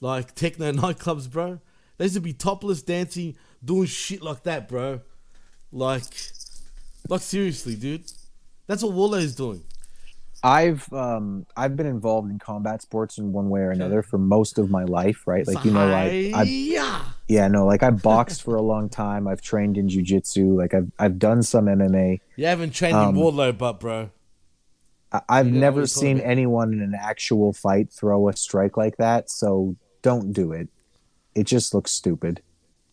[0.00, 1.60] like techno nightclubs, bro?
[1.98, 5.00] They used to be topless dancing, doing shit like that, bro.
[5.70, 6.02] Like,
[7.12, 8.04] like seriously, dude.
[8.66, 9.64] That's what Walla is doing.
[10.44, 14.58] I've um I've been involved in combat sports in one way or another for most
[14.58, 15.46] of my life, right?
[15.46, 17.04] Like you know, like I yeah.
[17.28, 19.28] yeah, no, like I boxed for a long time.
[19.28, 20.56] I've trained in jujitsu.
[20.56, 22.20] Like I've I've done some MMA.
[22.36, 24.10] You haven't trained Um, in Wardlow, but bro.
[25.28, 29.76] I- know never seen anyone in an actual fight throw a strike like that, so
[30.00, 30.68] don't do it.
[31.34, 32.42] It just looks stupid.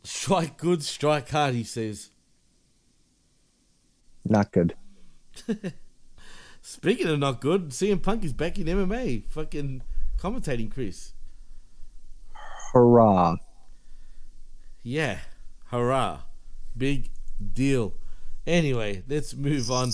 [0.04, 2.12] Strike good, strike hard, he says.
[4.26, 4.76] Not good.
[6.62, 9.82] Speaking of not good, CM Punk is back in MMA, fucking
[10.18, 11.14] commentating, Chris.
[12.74, 13.38] Hurrah.
[14.84, 15.20] Yeah,
[15.68, 16.20] hurrah.
[16.78, 17.10] Big
[17.54, 17.94] deal.
[18.46, 19.92] Anyway, let's move on.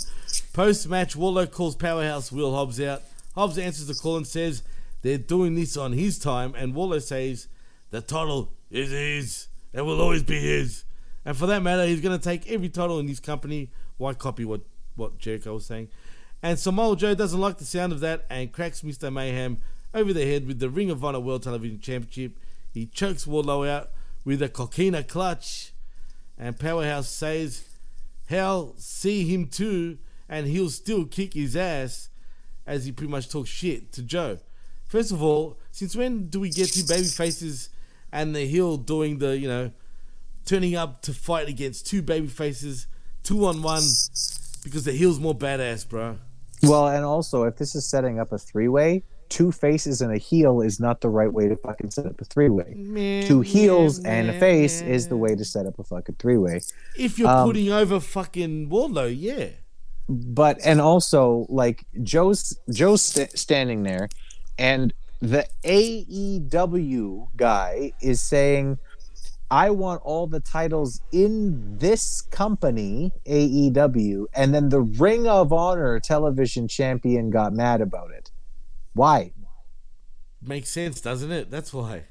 [0.54, 3.04] Post match, Wardlow calls Powerhouse Will Hobbs out.
[3.36, 4.64] Hobbs answers the call and says
[5.02, 7.48] they're doing this on his time, and Wardlow says
[7.92, 10.86] the title is his and will always be his.
[11.26, 13.72] And for that matter, he's going to take every title in his company.
[13.98, 14.62] Why copy what,
[14.96, 15.90] what Jericho was saying?
[16.44, 19.12] And Samoa Joe doesn't like the sound of that and cracks Mr.
[19.12, 19.58] Mayhem
[19.94, 22.38] over the head with the Ring of Honor World Television Championship.
[22.74, 23.92] He chokes Wardlow out
[24.26, 25.72] with a coquina clutch.
[26.38, 27.64] And Powerhouse says,
[28.28, 29.98] Hell, see him too,
[30.28, 32.10] and he'll still kick his ass
[32.68, 34.40] as he pretty much talks shit to Joe.
[34.88, 37.70] First of all, since when do we get two baby faces
[38.12, 39.72] and the heel doing the, you know,
[40.46, 42.88] turning up to fight against two baby faces,
[43.26, 43.84] two on one,
[44.64, 46.18] because the heel's more badass, bro.
[46.64, 50.18] Well, and also if this is setting up a three way, two faces and a
[50.18, 53.24] heel is not the right way to fucking set up a three way.
[53.28, 56.16] Two heels man, and a man, face is the way to set up a fucking
[56.20, 56.62] three way.
[56.98, 59.48] If you're Um, putting over fucking Wardlow, yeah.
[60.08, 64.08] but and also like Joe's Joe's st- standing there,
[64.58, 68.78] and the AEW guy is saying,
[69.56, 76.00] "I want all the titles in this company, AEW," and then the Ring of Honor
[76.00, 78.32] television champion got mad about it.
[78.94, 79.32] Why?
[80.42, 81.50] Makes sense, doesn't it?
[81.50, 82.04] That's why.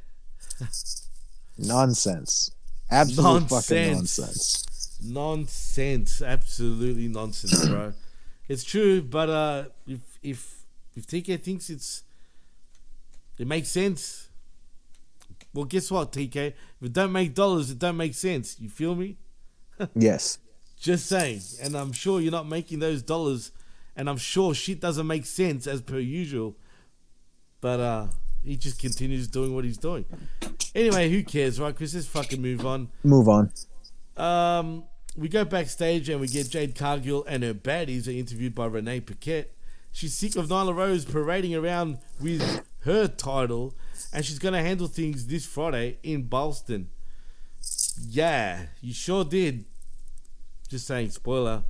[1.59, 2.51] Nonsense.
[2.91, 4.19] Absolute fucking Nonsense.
[4.19, 4.99] nonsense.
[5.03, 6.23] Nonsense.
[6.23, 7.93] Absolutely nonsense, bro.
[8.47, 10.39] It's true, but uh, if if
[10.95, 12.05] if TK thinks it's
[13.39, 14.24] it makes sense,
[15.55, 16.37] well, guess what, TK?
[16.37, 18.61] If it don't make dollars, it don't make sense.
[18.61, 19.17] You feel me?
[19.95, 20.39] Yes.
[20.79, 21.41] Just saying.
[21.63, 23.51] And I'm sure you're not making those dollars,
[23.97, 26.57] and I'm sure shit doesn't make sense as per usual.
[27.61, 28.07] But uh,
[28.45, 30.05] he just continues doing what he's doing.
[30.75, 31.95] Anyway, who cares, right, Chris?
[31.95, 32.89] Let's fucking move on.
[33.03, 33.51] Move on.
[34.17, 34.85] Um,
[35.17, 39.01] we go backstage and we get Jade Cargill and her baddies are interviewed by Renee
[39.01, 39.53] Paquette.
[39.93, 43.75] She's sick of Nyla Rose parading around with her title,
[44.13, 46.89] and she's gonna handle things this Friday in Boston.
[48.09, 49.65] Yeah, you sure did.
[50.69, 51.63] Just saying, spoiler.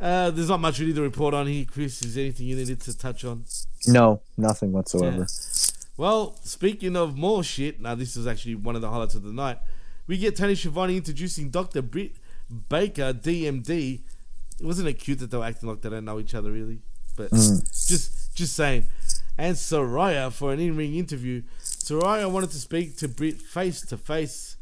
[0.00, 2.02] Uh, there's not much really to report on here, Chris.
[2.02, 3.44] Is there anything you needed to touch on?
[3.86, 5.26] No, nothing whatsoever.
[5.96, 9.32] Well, speaking of more shit, now this is actually one of the highlights of the
[9.32, 9.58] night.
[10.06, 11.80] We get Tony Schiavone introducing Dr.
[11.82, 12.16] Britt
[12.68, 14.00] Baker, DMD.
[14.60, 16.80] It wasn't it cute that they were acting like they don't know each other really?
[17.16, 17.88] But Mm.
[17.88, 18.86] just just saying.
[19.36, 21.42] And Saraya for an in-ring interview.
[21.60, 24.56] Saraya wanted to speak to Britt face to face,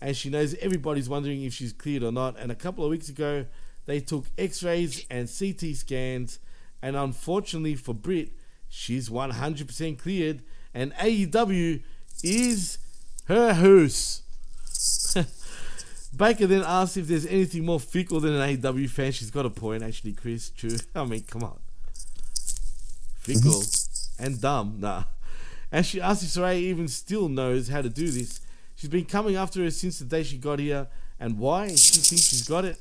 [0.00, 2.38] and she knows everybody's wondering if she's cleared or not.
[2.38, 3.46] And a couple of weeks ago,
[3.86, 6.38] they took X-rays and CT scans,
[6.82, 8.30] and unfortunately for Britt,
[8.68, 10.42] she's 100% cleared,
[10.74, 11.82] and AEW
[12.22, 12.78] is
[13.26, 14.22] her house.
[16.16, 19.12] Baker then asks if there's anything more fickle than an AEW fan.
[19.12, 20.50] She's got a point, actually, Chris.
[20.50, 20.76] True.
[20.94, 21.58] I mean, come on.
[23.18, 23.79] Fickle mm-hmm.
[24.20, 24.76] And dumb.
[24.78, 25.04] Nah.
[25.72, 28.40] And she asks if Saraya even still knows how to do this.
[28.76, 30.88] She's been coming after her since the day she got here.
[31.18, 31.68] And why?
[31.68, 32.78] She thinks she's got it.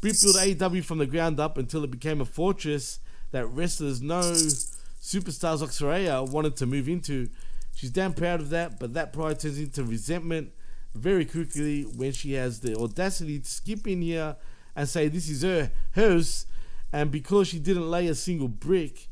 [0.00, 3.00] Britt built AEW from the ground up until it became a fortress
[3.32, 7.28] that wrestlers no superstars like Saraya wanted to move into.
[7.74, 10.52] She's damn proud of that, but that pride turns into resentment
[10.94, 14.36] very quickly when she has the audacity to skip in here
[14.74, 16.46] and say this is her house
[16.92, 19.08] and because she didn't lay a single brick,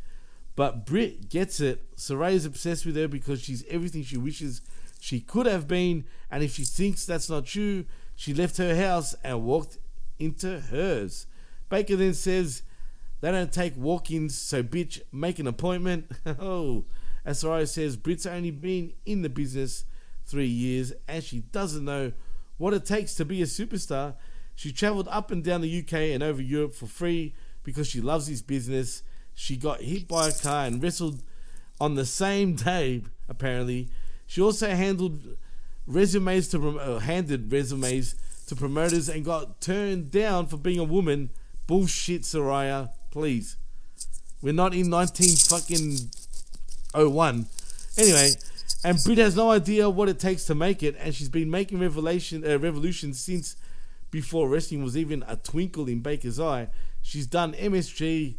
[0.56, 1.96] but Britt gets it.
[1.96, 4.60] Saraya's obsessed with her because she's everything she wishes
[5.04, 7.84] she could have been, and if she thinks that's not true,
[8.16, 9.76] she left her house and walked
[10.18, 11.26] into hers.
[11.68, 12.62] Baker then says
[13.20, 16.10] they don't take walk-ins, so bitch, make an appointment.
[16.26, 16.86] oh,
[17.22, 19.84] as Saraya says, Britt's only been in the business
[20.24, 22.12] three years, and she doesn't know
[22.56, 24.14] what it takes to be a superstar.
[24.54, 28.26] She traveled up and down the UK and over Europe for free because she loves
[28.26, 29.02] this business.
[29.34, 31.22] She got hit by a car and wrestled
[31.80, 33.88] on the same day, apparently.
[34.26, 35.36] She also handled
[35.86, 38.14] resumes to uh, handed resumes
[38.46, 41.30] to promoters and got turned down for being a woman.
[41.66, 42.90] Bullshit, Saraya.
[43.10, 43.56] Please,
[44.42, 45.96] we're not in 19 fucking
[46.94, 47.46] 01.
[47.96, 48.30] Anyway,
[48.84, 51.78] and Britt has no idea what it takes to make it, and she's been making
[51.78, 53.56] revelation uh, revolution since
[54.10, 56.68] before wrestling was even a twinkle in Baker's eye.
[57.02, 58.36] She's done MSG,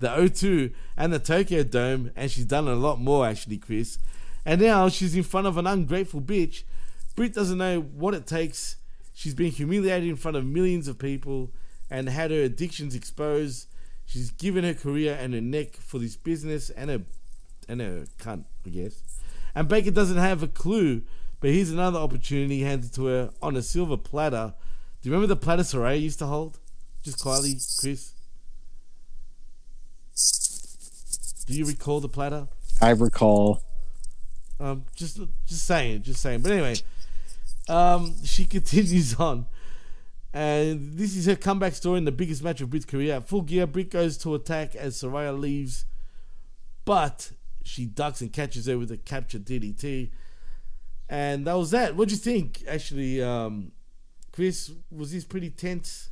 [0.00, 3.98] the O2, and the Tokyo Dome, and she's done a lot more actually, Chris.
[4.44, 6.64] And now she's in front of an ungrateful bitch.
[7.16, 8.76] Britt doesn't know what it takes.
[9.14, 11.52] She's been humiliated in front of millions of people
[11.88, 13.68] and had her addictions exposed.
[14.04, 17.02] She's given her career and her neck for this business and her
[17.68, 19.02] and her cunt, I guess.
[19.54, 21.02] And Baker doesn't have a clue,
[21.40, 24.54] but here's another opportunity handed to her on a silver platter.
[25.00, 26.58] Do you remember the platter Saraya used to hold?
[27.02, 28.13] Just quietly, Chris.
[31.46, 32.48] Do you recall the platter?
[32.80, 33.62] I recall.
[34.60, 36.40] Um, just just saying, just saying.
[36.42, 36.76] But anyway,
[37.68, 39.46] um, she continues on.
[40.32, 43.20] And this is her comeback story in the biggest match of Britt's career.
[43.20, 45.84] Full gear, Britt goes to attack as Saraya leaves,
[46.84, 47.30] but
[47.62, 50.10] she ducks and catches her with a capture DDT.
[51.08, 51.94] And that was that.
[51.94, 53.70] What do you think, actually, um,
[54.32, 54.72] Chris?
[54.90, 56.10] Was this pretty tense?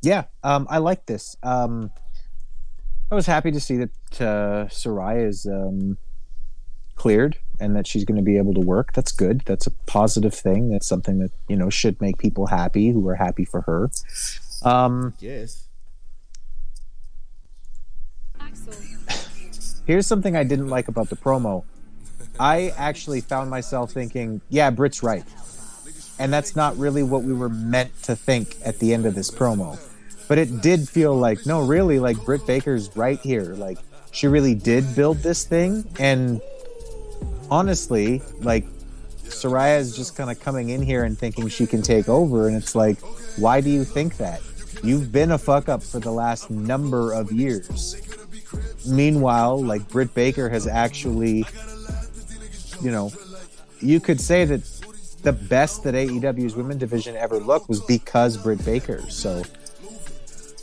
[0.00, 1.36] Yeah, um, I like this.
[1.42, 1.90] Um,
[3.12, 3.90] I was happy to see that
[4.22, 5.98] uh, Saraya is um,
[6.96, 8.94] cleared and that she's going to be able to work.
[8.94, 9.42] That's good.
[9.44, 10.70] That's a positive thing.
[10.70, 13.90] That's something that you know should make people happy who are happy for her.
[14.62, 15.66] Um, Yes.
[19.86, 21.64] Here's something I didn't like about the promo.
[22.40, 25.24] I actually found myself thinking, yeah, Britt's right.
[26.18, 29.30] And that's not really what we were meant to think at the end of this
[29.30, 29.78] promo.
[30.28, 33.54] But it did feel like, no, really, like Britt Baker's right here.
[33.54, 33.78] Like,
[34.12, 35.84] she really did build this thing.
[35.98, 36.40] And
[37.50, 38.64] honestly, like,
[39.24, 42.46] Saraya is just kind of coming in here and thinking she can take over.
[42.46, 42.98] And it's like,
[43.36, 44.40] why do you think that?
[44.82, 47.96] You've been a fuck up for the last number of years.
[48.86, 51.44] Meanwhile, like Britt Baker has actually,
[52.82, 53.12] you know,
[53.80, 54.62] you could say that
[55.22, 59.00] the best that AEW's women division ever looked was because Britt Baker.
[59.08, 59.42] So,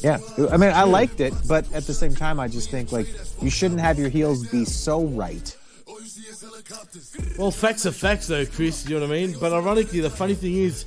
[0.01, 0.19] yeah,
[0.51, 3.07] I mean, I liked it, but at the same time, I just think like
[3.41, 5.55] you shouldn't have your heels be so right.
[7.37, 8.87] Well, facts are facts, though, Chris.
[8.87, 9.35] You know what I mean?
[9.39, 10.85] But ironically, the funny thing is,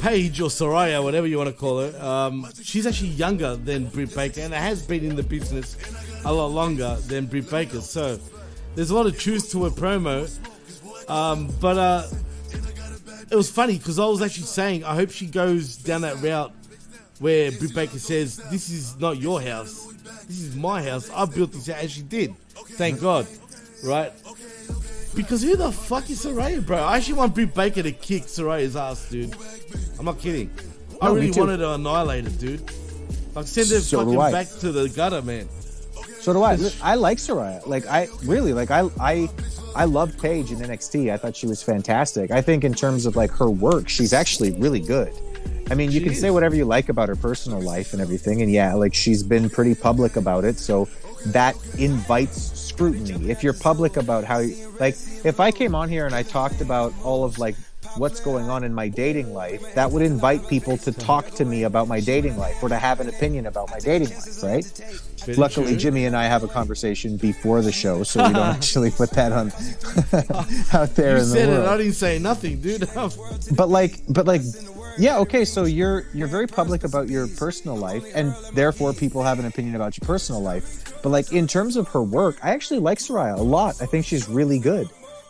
[0.00, 4.14] Paige or Saraya, whatever you want to call her, um, she's actually younger than Britt
[4.14, 5.76] Baker and has been in the business
[6.24, 7.80] a lot longer than Britt Baker.
[7.80, 8.18] So
[8.74, 10.30] there's a lot of truth to her promo.
[11.10, 12.06] Um, but uh,
[13.30, 16.52] it was funny because I was actually saying, I hope she goes down that route
[17.18, 19.92] where Britt Baker says, This is not your house.
[20.26, 21.10] This is my house.
[21.10, 21.82] I built this house.
[21.82, 22.36] And she did.
[22.72, 23.26] Thank God.
[23.84, 24.12] Right?
[25.14, 26.78] Because who the fuck is Saraya, bro?
[26.78, 29.34] I actually want Britt Baker to kick Saraya's ass, dude.
[29.98, 30.50] I'm not kidding.
[31.00, 32.70] I No, really wanted to annihilate her, dude.
[33.34, 35.48] Like, send her So fucking back to the gutter, man.
[36.20, 36.58] So do I.
[36.82, 37.64] I like Saraya.
[37.66, 39.28] Like I really like I I
[39.76, 41.12] I loved Paige in NXT.
[41.12, 42.32] I thought she was fantastic.
[42.32, 45.12] I think in terms of like her work, she's actually really good.
[45.70, 48.42] I mean, you She can say whatever you like about her personal life and everything,
[48.42, 50.88] and yeah, like she's been pretty public about it, so
[51.26, 53.30] that invites scrutiny.
[53.30, 56.60] If you're public about how, you, like, if I came on here and I talked
[56.60, 57.56] about all of like
[57.96, 61.62] what's going on in my dating life, that would invite people to talk to me
[61.64, 64.64] about my dating life or to have an opinion about my dating life, right?
[65.24, 65.76] Very Luckily, true.
[65.76, 69.32] Jimmy and I have a conversation before the show, so we don't actually put that
[69.32, 69.46] on
[70.72, 71.66] out there You in the said it.
[71.66, 72.88] I didn't say nothing, dude.
[73.56, 74.42] but like but like
[74.98, 79.38] yeah okay so you're you're very public about your personal life and therefore people have
[79.38, 80.92] an opinion about your personal life.
[81.02, 83.80] But like in terms of her work i actually like saraya a lot.
[83.82, 84.88] I think she's really good.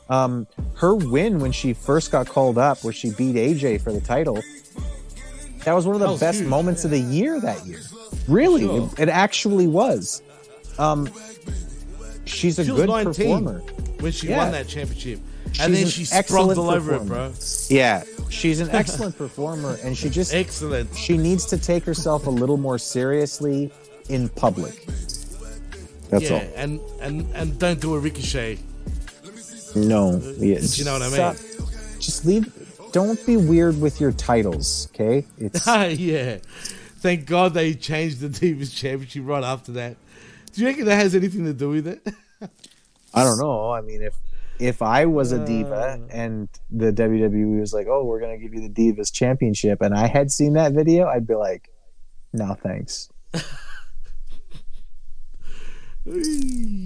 [0.09, 4.01] Um her win when she first got called up where she beat aj for the
[4.01, 4.41] title
[5.65, 7.81] that was one of the was best moments of the year that year.
[8.29, 8.89] Really Sure.
[8.99, 10.23] it, it actually was.
[10.79, 11.09] Um
[12.25, 13.59] she's a She good 19 performer.
[14.01, 14.39] when she Yeah.
[14.39, 15.19] won that championship.
[15.61, 17.33] And then an she excellent all over it, bro.
[17.69, 20.95] Yeah, she's an excellent performer, and she just excellent.
[20.95, 23.73] She needs to take herself a little more seriously.
[24.09, 24.87] in public.
[26.11, 26.43] That's yeah, all.
[26.57, 28.59] and and and don't do a ricochet.
[29.75, 31.15] No, yeah, You know what I mean?
[31.15, 31.37] stop.
[31.99, 32.53] Just leave.
[32.93, 35.27] Don't be weird with your titles, okay?
[35.39, 35.67] It's
[35.99, 36.39] yeah.
[36.99, 39.97] Thank God they changed the Divas Championship right after that.
[40.53, 42.01] Do you reckon that has anything to do with it?
[43.15, 43.71] I don't know.
[43.71, 44.15] I mean, if
[44.59, 46.07] if I was a diva Uh.
[46.11, 50.07] and the WWE was like, "Oh, we're gonna give you the Divas Championship," and I
[50.07, 51.71] had seen that video, I'd be like,
[52.33, 53.09] "No, thanks."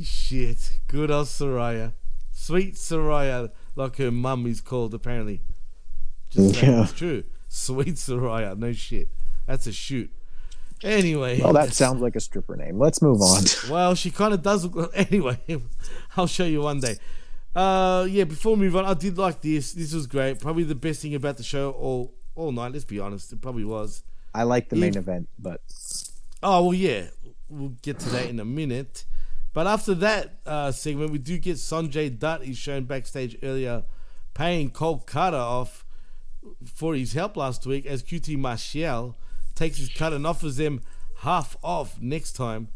[0.04, 0.80] Shit.
[0.88, 1.92] Good old Saraya.
[2.32, 5.42] Sweet Saraya, like her mum is called, apparently.
[6.30, 6.82] Just Yeah.
[6.84, 7.24] It's true.
[7.48, 8.56] Sweet Saraya.
[8.56, 9.08] No shit.
[9.46, 10.10] That's a shoot.
[10.82, 11.40] Anyway.
[11.42, 12.78] Well, that sounds like a stripper name.
[12.78, 13.44] Let's move on.
[13.70, 14.90] Well, she kind of does look.
[14.96, 15.38] Anyway,
[16.16, 16.96] I'll show you one day.
[17.54, 18.24] Uh, yeah.
[18.24, 19.72] Before we move on, I did like this.
[19.72, 20.38] This was great.
[20.40, 22.72] Probably the best thing about the show all all night.
[22.72, 24.02] Let's be honest, it probably was.
[24.34, 25.60] I like the main If- event, but
[26.42, 27.06] Oh well, yeah.
[27.48, 29.04] We'll get to that in a minute.
[29.52, 32.44] But after that uh, segment, we do get Sanjay Dutt.
[32.44, 33.82] He's shown backstage earlier,
[34.34, 35.84] paying Cole Karter off
[36.64, 39.16] for his help last week as QT Marshall
[39.56, 40.80] takes his cut and offers them
[41.18, 42.68] half off next time.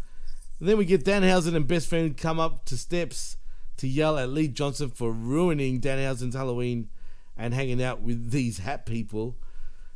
[0.60, 3.36] then we get Danhausen and best friend come up to steps
[3.78, 6.88] to yell at Lee Johnson for ruining Danhausen's Halloween
[7.36, 9.36] and hanging out with these hat people.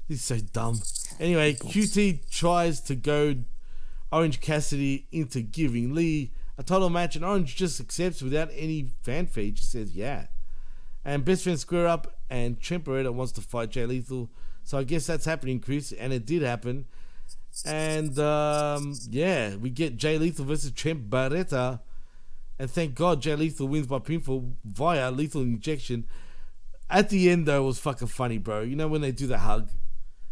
[0.08, 0.80] This is so dumb.
[1.20, 3.44] Anyway, QT tries to goad
[4.10, 9.44] Orange Cassidy into giving Lee a title match, and Orange just accepts without any fanfare.
[9.44, 10.26] He just says, yeah.
[11.04, 14.30] And best friend square up, and Trent Beretta wants to fight Jay Lethal.
[14.64, 16.86] So I guess that's happening, Chris, and it did happen.
[17.64, 21.80] And um, yeah, we get Jay Lethal versus Trent Beretta.
[22.58, 26.06] And thank God Jay Lethal wins by pinfall via lethal injection.
[26.90, 28.62] At the end, though, it was fucking funny, bro.
[28.62, 29.70] You know when they do the hug?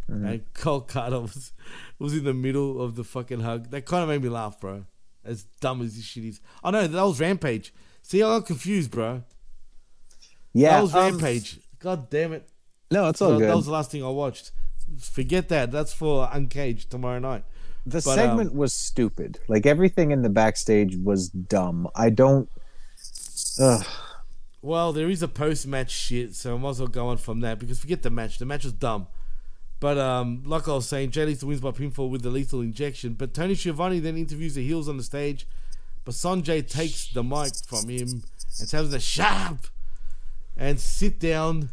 [0.08, 1.52] And Cole Karter was,
[1.98, 3.70] was in the middle of the fucking hug.
[3.70, 4.84] That kind of made me laugh, bro.
[5.24, 6.40] As dumb as this shit is.
[6.62, 7.74] Oh no, that was Rampage.
[8.02, 9.24] See, I got confused, bro.
[10.52, 11.58] yeah, that was um, Rampage.
[11.80, 12.48] God damn it.
[12.90, 13.48] No, it's all good.
[13.48, 14.52] That was the last thing I watched.
[15.00, 15.72] Forget that.
[15.72, 17.44] That's for Uncaged tomorrow night.
[17.86, 19.38] The But, um, segment was stupid.
[19.48, 21.88] Like everything in the backstage was dumb.
[21.94, 22.50] I don't.
[23.60, 23.86] Ugh.
[24.60, 27.40] Well, there is a post match shit, so I might as well go on from
[27.40, 28.38] that because forget the match.
[28.38, 29.06] The match was dumb.
[29.78, 33.14] But um, like I was saying, Jay Lethal wins by pinfall with the lethal injection.
[33.14, 35.46] But Tony Schiavone then interviews the heels on the stage.
[36.04, 38.22] But Sanjay takes the mic from him
[38.58, 39.66] and tells him to shut up
[40.56, 41.70] and sit down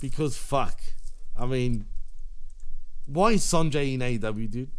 [0.00, 0.80] because fuck.
[1.36, 1.86] I mean,
[3.06, 4.70] why is Sanjay in AEW, dude?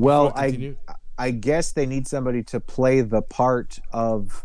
[0.00, 0.74] Well, I
[1.18, 4.44] I guess they need somebody to play the part of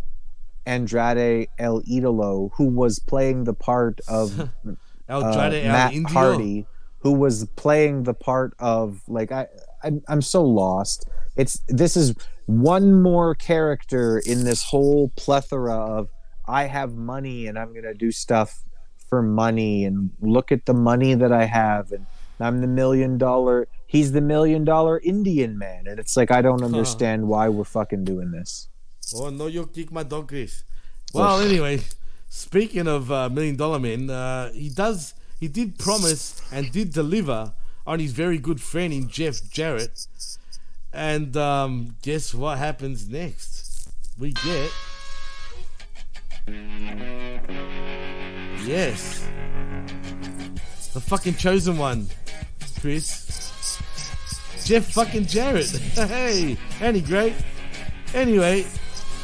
[0.65, 4.45] Andrade El Idolo, who was playing the part of uh,
[5.07, 6.14] Andrade El Matt Indio?
[6.14, 6.68] Hardy,
[6.99, 9.48] who was playing the part of like I
[9.84, 11.07] I'm, I'm so lost.
[11.38, 12.14] It's this is
[12.48, 16.10] one more character in this whole plethora of
[16.48, 18.64] I have money and I'm gonna do stuff
[19.10, 22.06] for money and look at the money that I have and
[22.40, 26.63] I'm the million dollar he's the million dollar Indian man and it's like I don't
[26.63, 28.67] understand why we're fucking doing this.
[29.13, 30.63] Oh no, you kick my dog, Chris.
[31.13, 31.81] Well, anyway,
[32.27, 37.53] speaking of uh, Million Dollar Man, uh, he does he did promise and did deliver
[37.85, 40.07] on his very good friend in Jeff Jarrett.
[40.91, 43.89] And um, guess what happens next?
[44.17, 44.71] We get
[48.65, 49.27] yes,
[50.93, 52.07] the fucking chosen one,
[52.79, 53.24] Chris.
[54.65, 55.69] Jeff fucking Jarrett.
[55.93, 57.35] hey, he great?
[58.15, 58.65] Anyway,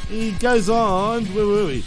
[0.08, 1.24] he goes on.
[1.26, 1.80] Where were we?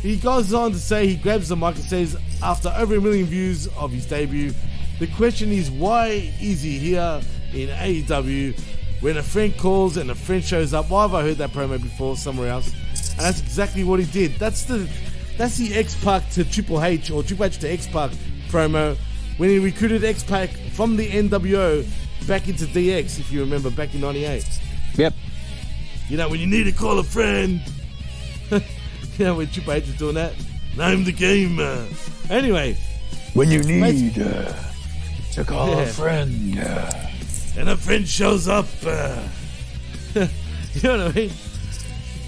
[0.00, 3.26] He goes on to say he grabs the mic and says, after over a million
[3.26, 4.54] views of his debut,
[5.00, 7.20] the question is why is he here
[7.52, 8.58] in AEW
[9.00, 10.88] when a friend calls and a friend shows up?
[10.88, 12.72] Why have I heard that promo before somewhere else?
[13.12, 14.38] And that's exactly what he did.
[14.38, 14.88] That's the
[15.36, 18.12] that's the X Pac to Triple H or Triple H to X Pac
[18.48, 18.96] promo
[19.36, 21.86] when he recruited X Pac from the NWO
[22.28, 24.46] back into DX, if you remember, back in '98.
[24.96, 25.14] Yep.
[26.08, 27.60] You know, when you need to call a friend.
[28.50, 28.60] you
[29.18, 30.34] know, when Triple H is doing that.
[30.76, 31.58] Name the game.
[31.58, 31.86] Uh.
[32.30, 32.76] Anyway.
[33.34, 34.52] When you need uh,
[35.32, 35.80] to call Yeah.
[35.82, 36.58] a friend.
[36.58, 36.90] Uh,
[37.56, 38.66] and a friend shows up.
[38.84, 39.20] Uh,
[40.14, 41.30] you know what I mean?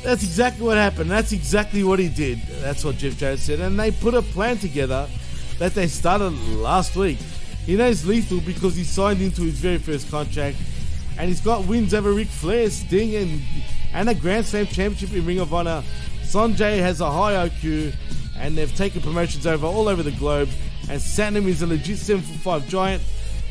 [0.03, 1.11] That's exactly what happened.
[1.11, 2.41] That's exactly what he did.
[2.63, 3.61] That's what Jeff Jarrett said.
[3.61, 5.07] And they put a plan together
[5.59, 7.19] that they started last week.
[7.67, 10.57] He knows Lethal because he signed into his very first contract.
[11.19, 13.43] And he's got wins over Ric Flair, Sting, and,
[13.93, 15.83] and a Grand Slam championship in Ring of Honor.
[16.23, 17.95] Sanjay has a high IQ,
[18.39, 20.49] and they've taken promotions over all over the globe.
[20.89, 23.03] And Satnam is a legit 7 foot 5 giant,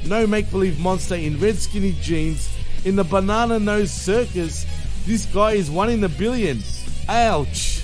[0.06, 2.50] no make believe monster in red skinny jeans
[2.86, 4.66] in the banana nose circus.
[5.06, 6.60] This guy is one in a billion.
[7.08, 7.84] Ouch.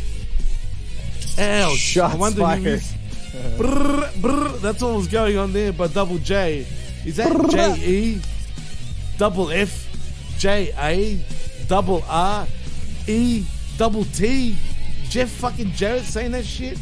[1.38, 1.78] Ouch.
[1.78, 2.62] Shots I wonder fired.
[2.64, 2.94] who is.
[3.58, 6.66] Brrr, brrr, that's what was going on there by double J.
[7.06, 8.22] Is that J E
[9.18, 9.88] double F
[10.38, 11.24] J A
[11.68, 12.48] double R
[13.08, 13.46] E
[13.78, 14.56] double T?
[15.10, 16.78] Jeff fucking Jarrett saying that shit?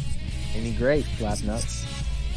[0.54, 1.84] Ain't he great, flap nuts?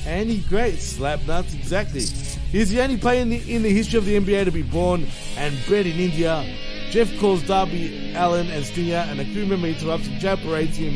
[0.05, 2.01] And he great, slap nuts, exactly.
[2.01, 5.05] He's the only player in the, in the history of the NBA to be born
[5.37, 6.43] and bred in India.
[6.89, 10.95] Jeff calls Darby Allin and Stinger, and a crew member interrupts and Jab berates him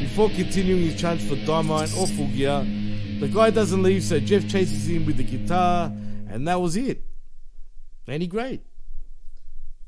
[0.00, 2.66] before continuing his challenge for Dynamite or Full Gear.
[3.20, 5.92] The guy doesn't leave, so Jeff chases him with the guitar,
[6.28, 7.02] and that was it.
[8.06, 8.62] And he great.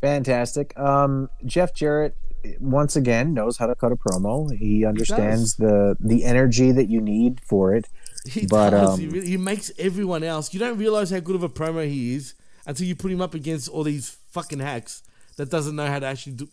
[0.00, 0.78] Fantastic.
[0.78, 2.16] Um, Jeff Jarrett
[2.60, 4.56] once again knows how to cut a promo.
[4.56, 7.86] He understands the the energy that you need for it.
[8.24, 8.90] He but does.
[8.90, 10.52] um, he, really, he makes everyone else.
[10.52, 12.34] You don't realize how good of a promo he is
[12.66, 15.02] until you put him up against all these fucking hacks
[15.36, 16.48] that doesn't know how to actually do,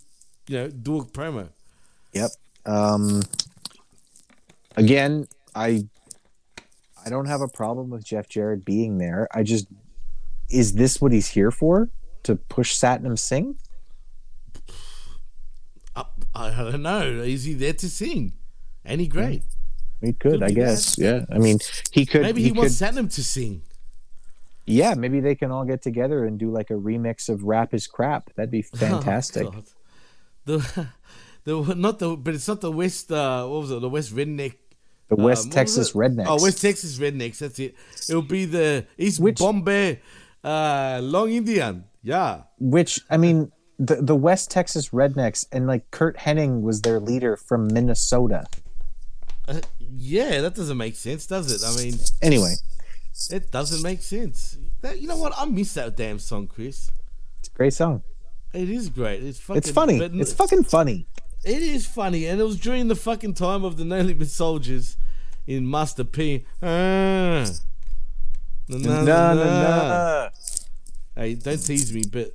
[0.48, 1.50] you know, do a promo.
[2.14, 2.32] Yep.
[2.66, 3.22] Um,
[4.76, 5.88] again, I
[7.06, 9.28] I don't have a problem with Jeff Jarrett being there.
[9.34, 9.68] I just
[10.50, 11.90] is this what he's here for?
[12.24, 13.58] To push Satnam Singh?
[15.96, 17.02] I, I don't know.
[17.02, 18.34] Is he there to sing?
[18.86, 19.44] He great.
[20.02, 20.96] He could, Could I guess.
[20.98, 21.28] that.
[21.30, 21.36] Yeah.
[21.36, 21.60] I mean,
[21.92, 22.22] he could.
[22.22, 23.64] Maybe he, could, wants Satnam to sing.
[24.66, 27.88] Yeah, maybe they can all get together and do like a remix of "Rap Is
[27.88, 29.48] Crap." That'd be fantastic.
[29.48, 29.64] Oh,
[30.46, 30.88] the,
[31.44, 33.12] the not the, but it's not the West.
[33.12, 33.82] Uh, what was it?
[33.82, 34.56] The West Redneck.
[35.10, 35.92] The West Texas?
[35.94, 36.26] Rednecks.
[36.28, 37.38] Oh, West Texas Rednecks.
[37.40, 37.76] That's it.
[38.10, 40.00] It'll be the East Which, Bombay
[40.44, 41.86] uh, Long Indian.
[42.02, 42.44] Yeah.
[42.60, 47.38] Which I mean, the the West Texas Rednecks and like Curt Hennig was their leader
[47.38, 48.46] from Minnesota.
[49.48, 51.62] Uh, yeah, that doesn't make sense, does it?
[51.68, 52.54] I mean, Anyway,
[53.30, 54.58] it doesn't make sense.
[54.82, 55.34] That, you know what?
[55.38, 56.92] I miss that damn song, Chris.
[57.40, 58.04] it's a great song.
[58.54, 59.24] It is great.
[59.24, 59.58] It's fucking.
[59.58, 60.00] It's funny.
[60.00, 61.08] but- It's fucking funny.
[61.44, 64.96] It is funny, and it was during the fucking time of the No Limit Soldiers
[65.46, 66.46] in Master P.
[66.62, 67.46] Ah.
[71.16, 72.32] Hey, don't tease me, but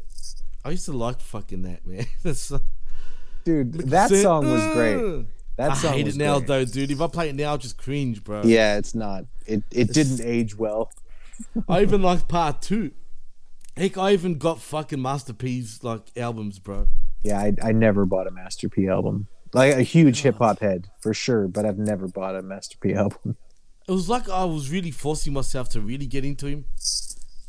[0.63, 2.05] I used to like fucking that man.
[3.45, 4.97] Dude, that song was great.
[4.97, 5.23] Ah.
[5.57, 6.47] That I hate it now, great.
[6.47, 6.91] though, dude.
[6.93, 8.43] If I play it now, I'll just cringe, bro.
[8.45, 9.25] Yeah, it's not.
[9.45, 10.93] It it didn't age well.
[11.69, 12.93] I even like part two.
[13.77, 16.87] Heck, I even got fucking Master P's like albums, bro.
[17.23, 19.27] Yeah, I I never bought a Master P album.
[19.53, 22.95] Like a huge hip hop head for sure, but I've never bought a Master P
[23.05, 23.37] album.
[23.87, 26.65] It was like I was really forcing myself to really get into him.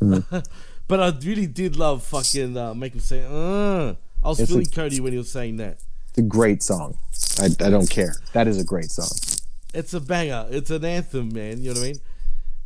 [0.01, 0.45] Mhm.
[0.87, 3.95] but I really did love fucking uh, make him say, uh.
[4.23, 5.79] I was It's feeling a- Cody when he was saying that.
[6.09, 6.97] It's a great song.
[7.39, 8.15] I I don't care.
[8.33, 9.09] That is a great song.
[9.73, 10.47] It's a banger.
[10.49, 11.61] It's an anthem, man.
[11.61, 12.01] You know what I mean?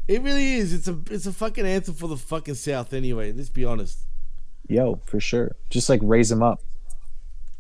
[0.08, 0.74] It really is.
[0.74, 3.32] It's a it's a fucking anthem for the fucking South anyway.
[3.34, 4.00] Let's be honest.
[4.70, 5.56] Yo, for sure.
[5.70, 6.62] Just like raise them up.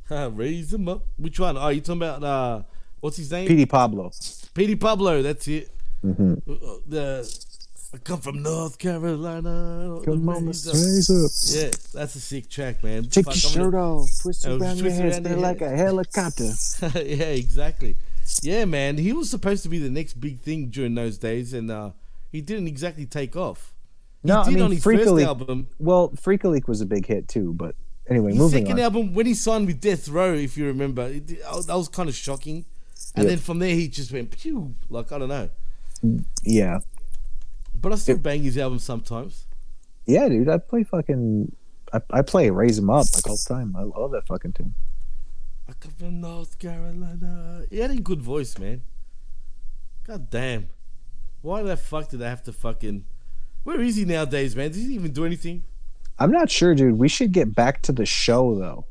[0.09, 1.05] Raise him up.
[1.17, 1.57] Which one?
[1.57, 2.63] Oh, you talking about uh
[2.99, 3.47] what's his name?
[3.47, 4.11] Petey Pablo.
[4.53, 5.69] Petey Pablo, that's it.
[6.01, 6.55] hmm Uh,
[6.87, 7.47] The
[7.95, 9.99] I come from North Carolina.
[10.03, 11.31] Come on, Raise up.
[11.55, 13.03] Yeah, that's a sick track, man.
[13.03, 15.41] Take Fuck, your I'm shirt gonna- off, twist Oh, around your twist head, around spin
[15.41, 15.77] like a head.
[15.77, 16.51] helicopter.
[16.95, 17.95] yeah, exactly.
[18.41, 18.97] Yeah, man.
[18.97, 21.91] He was supposed to be the next big thing during those days, and uh,
[22.31, 23.73] he didn't exactly take off.
[24.23, 25.27] He No, did I mean on his Freak a first Leak.
[25.27, 25.67] album.
[25.77, 27.75] Well, Freak was a big hit too, but
[28.09, 28.79] anyway, His second on.
[28.79, 32.15] album, when he signed with Death Row, if you remember, it, that was kind of
[32.15, 32.65] shocking.
[33.15, 33.29] And Yeah.
[33.31, 35.49] then from there, he just went pew, like I don't know.
[36.43, 36.79] Yeah,
[37.79, 39.45] But I still bang his album sometimes.
[40.05, 40.49] yeah, dude.
[40.49, 41.55] I play fucking.
[41.93, 43.75] I, I play raise them up like all the time.
[43.77, 44.73] I love that fucking tune.
[45.69, 47.63] I come from North Carolina.
[47.69, 48.81] He had a good voice, man.
[50.05, 50.69] God damn.
[51.41, 53.05] Why the fuck did I have to fucking?
[53.63, 54.71] Where is he nowadays, man?
[54.71, 55.63] Does he even do anything?
[56.19, 56.97] I'm not sure, dude.
[56.97, 58.85] We should get back to the show though.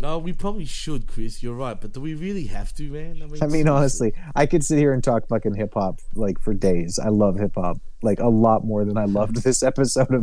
[0.00, 1.40] No, we probably should, Chris.
[1.42, 3.22] You're right, but do we really have to, man?
[3.22, 6.40] I mean, I mean, honestly, I could sit here and talk fucking hip hop like
[6.40, 6.98] for days.
[6.98, 10.22] I love hip hop like a lot more than I loved this episode of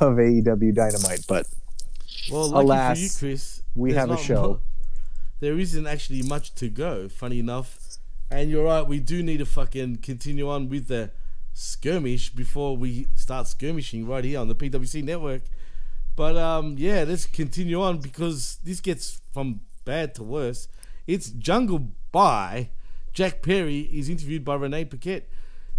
[0.00, 1.24] of AEW Dynamite.
[1.28, 1.46] But
[2.32, 4.60] Well, alas, you, Chris, we have a show.
[5.40, 7.08] there isn't actually much to go.
[7.08, 7.78] Funny enough,
[8.28, 8.82] and you're right.
[8.86, 11.12] We do need to fucking continue on with the
[11.58, 15.42] skirmish before we start skirmishing right here on the PWC network.
[16.14, 20.68] But um, yeah, let's continue on because this gets from bad to worse.
[21.06, 22.70] It's Jungle Boy
[23.16, 25.26] Jack Perry is interviewed by Renee Paquette.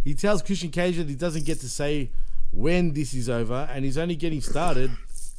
[0.03, 2.09] He tells Christian Cage that he doesn't get to say
[2.51, 4.89] when this is over and he's only getting started.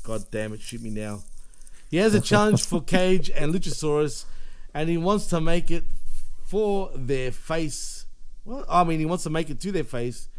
[0.05, 1.24] God damn it, shoot me now.
[1.90, 4.27] He has a challenge for Cage and Luchasaurus,
[4.73, 5.82] and he wants to make it
[6.44, 7.98] for their face.
[8.49, 10.31] Well, I mean, he wants to make it to their face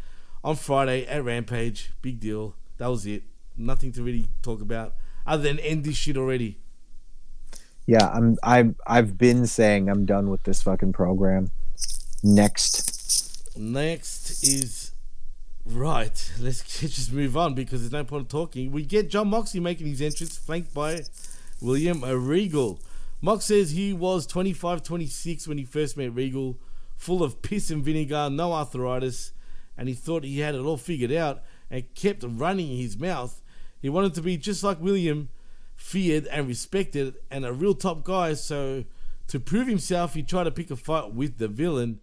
[0.42, 1.92] on Friday at Rampage.
[2.02, 2.56] Big deal.
[2.78, 3.22] That was it.
[3.56, 4.94] Nothing to really talk about.
[5.24, 6.58] other than end this shit already.
[7.86, 8.36] Yeah, I'm.
[8.42, 11.52] I've I've been saying I'm done with this fucking program.
[12.24, 13.56] Next.
[13.56, 14.90] Next is
[15.64, 16.32] right.
[16.40, 18.72] Let's just move on because there's no point of talking.
[18.72, 21.02] We get Jon Moxley making his entrance, flanked by
[21.60, 22.80] William Regal.
[23.22, 26.58] Mox says he was 25, 26 when he first met Regal,
[27.00, 29.32] full of piss and vinegar, no arthritis,
[29.76, 33.40] and he thought he had it all figured out and kept running his mouth.
[33.80, 35.30] He wanted to be just like William,
[35.74, 38.34] feared and respected, and a real top guy.
[38.34, 38.84] So,
[39.28, 42.00] to prove himself, he tried to pick a fight with the villain.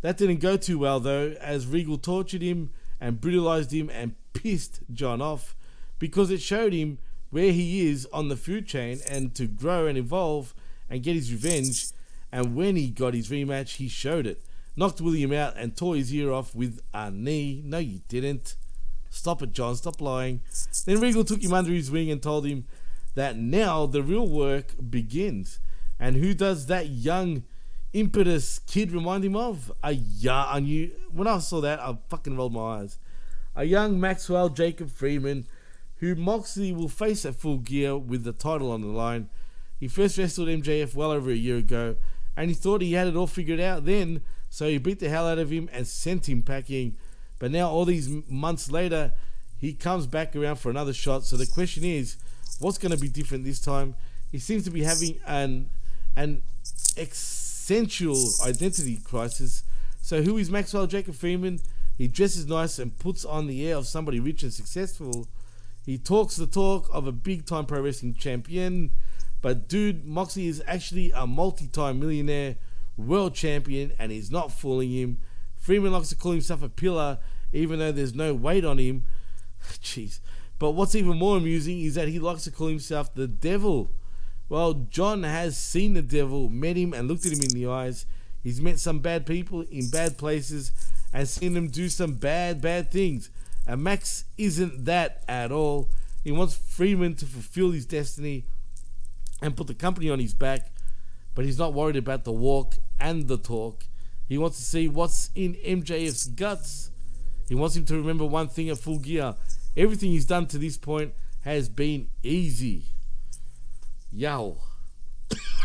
[0.00, 4.80] That didn't go too well though, as Regal tortured him and brutalized him and pissed
[4.90, 5.54] Jon off
[5.98, 6.98] because it showed him
[7.28, 10.54] where he is on the food chain and to grow and evolve
[10.88, 11.88] and get his revenge.
[12.30, 14.42] And when he got his rematch, he showed it.
[14.76, 17.62] Knocked William out and tore his ear off with a knee.
[17.64, 18.54] No, you didn't.
[19.10, 19.74] Stop it, Jon.
[19.76, 20.40] Stop lying.
[20.84, 22.66] Then Regal took him under his wing and told him
[23.14, 25.58] that now the real work begins.
[25.98, 27.42] And who does that young,
[27.92, 29.72] impetus kid remind him of?
[29.82, 30.92] A young, you.
[31.10, 32.98] When I saw that, I fucking rolled my eyes.
[33.56, 35.46] A young Maxwell Jacob Freeman,
[35.96, 39.28] who Moxley will face at Full Gear with the title on the line.
[39.80, 41.96] He first wrestled MJF well over a year ago,
[42.38, 45.26] and he thought he had it all figured out then, so he beat the hell
[45.26, 46.96] out of him and sent him packing.
[47.40, 49.12] But now, all these months later,
[49.58, 51.24] he comes back around for another shot.
[51.24, 52.16] So the question is,
[52.60, 53.96] what's going to be different this time?
[54.30, 55.68] He seems to be having an
[56.16, 56.42] an
[56.96, 58.16] essential
[58.46, 59.64] identity crisis.
[60.00, 61.58] So who is Maxwell Jacob Freeman?
[61.96, 65.26] He dresses nice and puts on the air of somebody rich and successful.
[65.84, 68.92] He talks the talk of a big time pro wrestling champion.
[69.40, 72.56] But dude, Moxley is actually a multi time millionaire,
[72.96, 75.18] world champion, and he's not fooling him.
[75.56, 77.18] Freeman likes to call himself a pillar,
[77.52, 79.04] even though there's no weight on him.
[79.82, 80.20] Jeez.
[80.58, 83.90] But what's even more amusing is that he likes to call himself the devil.
[84.48, 88.06] Well, Jon has seen the devil, met him, and looked at him in the eyes.
[88.42, 90.72] He's met some bad people in bad places
[91.12, 93.30] and seen them do some bad, bad things.
[93.66, 95.90] And Max isn't that at all.
[96.24, 98.46] He wants Freeman to fulfill his destiny
[99.40, 100.72] and put the company on his back,
[101.34, 103.84] but he's not worried about the walk and the talk.
[104.28, 106.90] He wants to see what's in MJF's guts.
[107.48, 109.34] He wants him to remember one thing at full gear.
[109.76, 112.84] Everything he's done to this point has been easy.
[114.12, 114.58] Yow.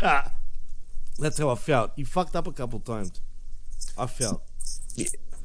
[1.18, 1.92] That's how I felt.
[1.96, 3.20] He fucked up a couple times.
[3.98, 4.42] I felt.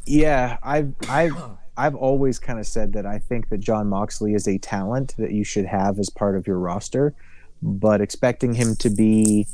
[0.06, 1.34] Yeah, I've I've
[1.78, 5.32] I've always kind of said that I think that Jon Moxley is a talent that
[5.32, 7.16] you should have as part of your roster,
[7.62, 9.48] but expecting him to be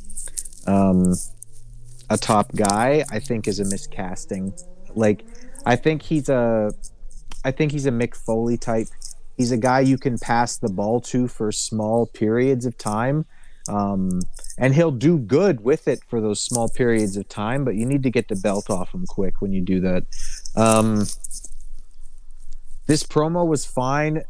[0.68, 1.14] um,
[2.10, 4.60] a top guy, I think, is a miscasting.
[4.94, 5.26] Like,
[5.66, 6.72] I think he's a,
[7.44, 8.88] I think he's a Mick Foley type.
[9.38, 13.26] He's a guy you can pass the ball to for small periods of time,
[13.68, 14.22] um,
[14.58, 17.66] and he'll do good with it for those small periods of time.
[17.66, 20.04] But you need to get the belt off him quick when you do that.
[20.56, 21.08] Um,
[22.88, 24.24] this promo was fine.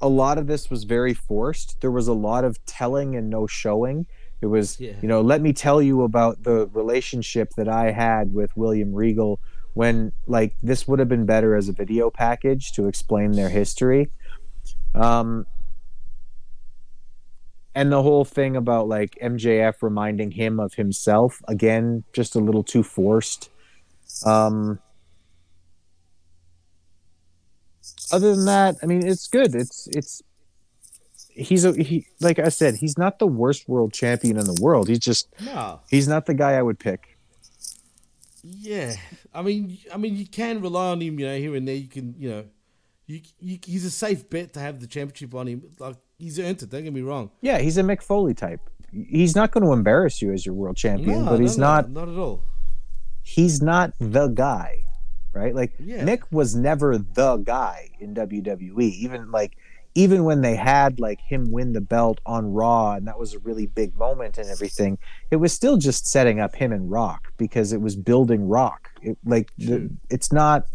[0.00, 1.80] A lot of this was very forced.
[1.80, 4.06] There was a lot of telling and no showing.
[4.40, 4.92] It was, Yeah.
[5.02, 9.38] you know, let me tell you about the relationship that I had with William Regal
[9.74, 14.10] when, like, this would have been better as a video package to explain their history.
[14.94, 15.46] Um,
[17.74, 22.64] and the whole thing about like MJF reminding him of himself again, just a little
[22.64, 23.48] too forced.
[24.26, 24.80] Um,
[28.12, 29.54] other than that, I mean, it's good.
[29.54, 30.22] It's it's
[31.28, 34.88] he's a he like I said, he's not the worst world champion in the world.
[34.88, 35.80] He's just No.
[35.90, 37.16] he's not the guy I would pick.
[38.42, 38.94] Yeah,
[39.34, 41.74] I mean, I mean, you can rely on him, you know, here and there.
[41.74, 42.44] You can, you know,
[43.06, 45.62] you, you he's a safe bet to have the championship on him.
[45.78, 46.70] Like he's earned it.
[46.70, 47.30] Don't get me wrong.
[47.42, 48.60] Yeah, he's a Mick Foley type.
[48.92, 51.74] He's not going to embarrass you as your world champion, No, but he's no, no,
[51.74, 52.42] not not at all.
[53.22, 54.84] he's not the guy,
[55.32, 55.54] right?
[55.54, 56.04] Like Yeah.
[56.04, 58.90] Nick was never the guy in WWE.
[58.92, 59.56] Even like
[59.94, 63.40] even when they had like him win the belt on Raw and that was a
[63.40, 64.98] really big moment and everything,
[65.30, 68.90] it was still just setting up him and Rock because it was building Rock.
[69.02, 70.66] It, like the, it's not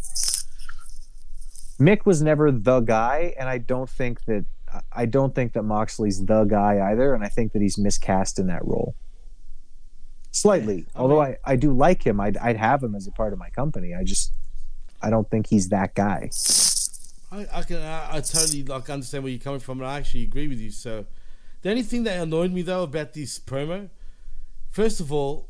[1.80, 4.46] Mick was never the guy and I don't think that
[4.92, 8.48] I don't think that Moxley's the guy either and I think that he's miscast in
[8.48, 8.96] that role
[10.36, 10.86] slightly.
[10.96, 13.50] Although I, I do like him, I'd, I'd have him as a part of my
[13.50, 13.94] company.
[13.96, 14.34] I just
[15.06, 16.32] I don't think he's that guy.
[17.32, 20.24] I, I can, I, I totally like understand where you're coming from, and I actually
[20.24, 20.72] agree with you.
[20.72, 21.06] So,
[21.62, 23.90] the only thing that annoyed me though about this promo,
[24.68, 25.48] first of all,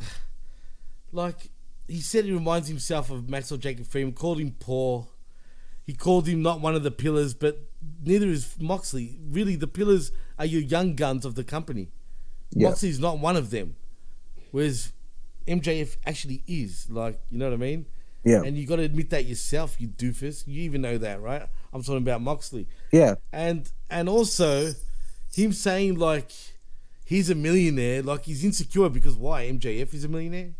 [1.12, 1.50] like
[1.88, 4.12] he said, he reminds himself of Maxwell Jacob Freeman.
[4.14, 5.08] Called him poor.
[5.84, 7.58] He called him not one of the pillars, but
[8.04, 9.18] neither is Moxley.
[9.28, 11.88] Really, the pillars are your young guns of the company.
[12.50, 12.68] Yeah.
[12.68, 13.74] Moxley's not one of them,
[14.52, 14.92] whereas
[15.48, 16.88] MJF actually is.
[16.88, 17.86] Like, you know what I mean?
[18.24, 18.42] Yeah.
[18.42, 20.46] And you got to admit that yourself, you doofus.
[20.46, 21.46] You even know that, right?
[21.72, 22.66] I'm talking about Moxley.
[22.92, 23.14] Yeah.
[23.32, 24.72] And and also
[25.32, 26.32] him saying like
[27.04, 29.44] he's a millionaire, like he's insecure because why?
[29.48, 30.54] MJF is a millionaire?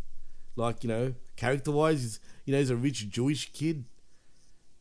[0.57, 3.85] Like, you know, character wise, he's you know, he's a rich Jewish kid.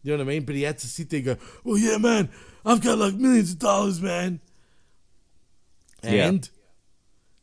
[0.04, 0.46] You know what I mean?
[0.46, 2.30] But he had to sit there and go, Well yeah, man,
[2.66, 4.40] I've got like millions of dollars, man.
[6.04, 6.28] Yeah.
[6.28, 6.50] And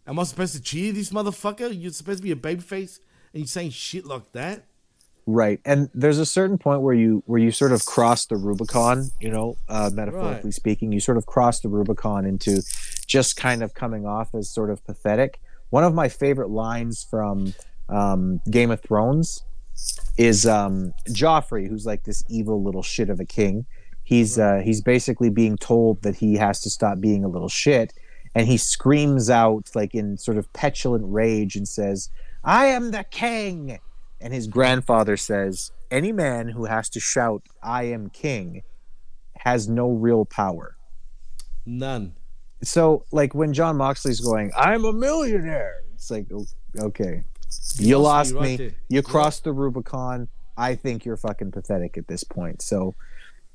[0.07, 1.71] am I supposed to cheer this motherfucker?
[1.79, 3.01] You're supposed to be a babyface
[3.33, 4.67] and you're saying shit like that?
[5.27, 5.61] Right.
[5.65, 9.31] And there's a certain point where you where you sort of cross the Rubicon, you
[9.31, 10.55] know, uh, metaphorically Right.
[10.55, 12.63] speaking, you sort of cross the Rubicon into
[13.07, 15.41] just kind of coming off as sort of pathetic.
[15.71, 17.55] One of my favorite lines from
[17.89, 19.43] um, Game of Thrones
[20.19, 23.67] is um, Joffrey, who's like this evil little shit of a king.
[24.03, 27.95] He's uh, he's basically being told that he has to stop being a little shit,
[28.35, 32.11] and he screams out like in sort of petulant rage and says,
[32.45, 33.79] "I am the king."
[34.25, 38.63] And his grandfather says, "Any man who has to shout, 'I am king,'
[39.37, 40.77] has no real power."
[41.67, 42.15] None.
[42.63, 46.27] So, like when Jon Moxley's going, "I'm a millionaire," it's like,
[46.79, 47.25] okay,
[47.77, 48.49] you lost me me.
[48.49, 48.75] right there.
[48.89, 50.29] You crossed the Rubicon.
[50.57, 52.63] I think you're fucking pathetic at this point.
[52.63, 52.95] So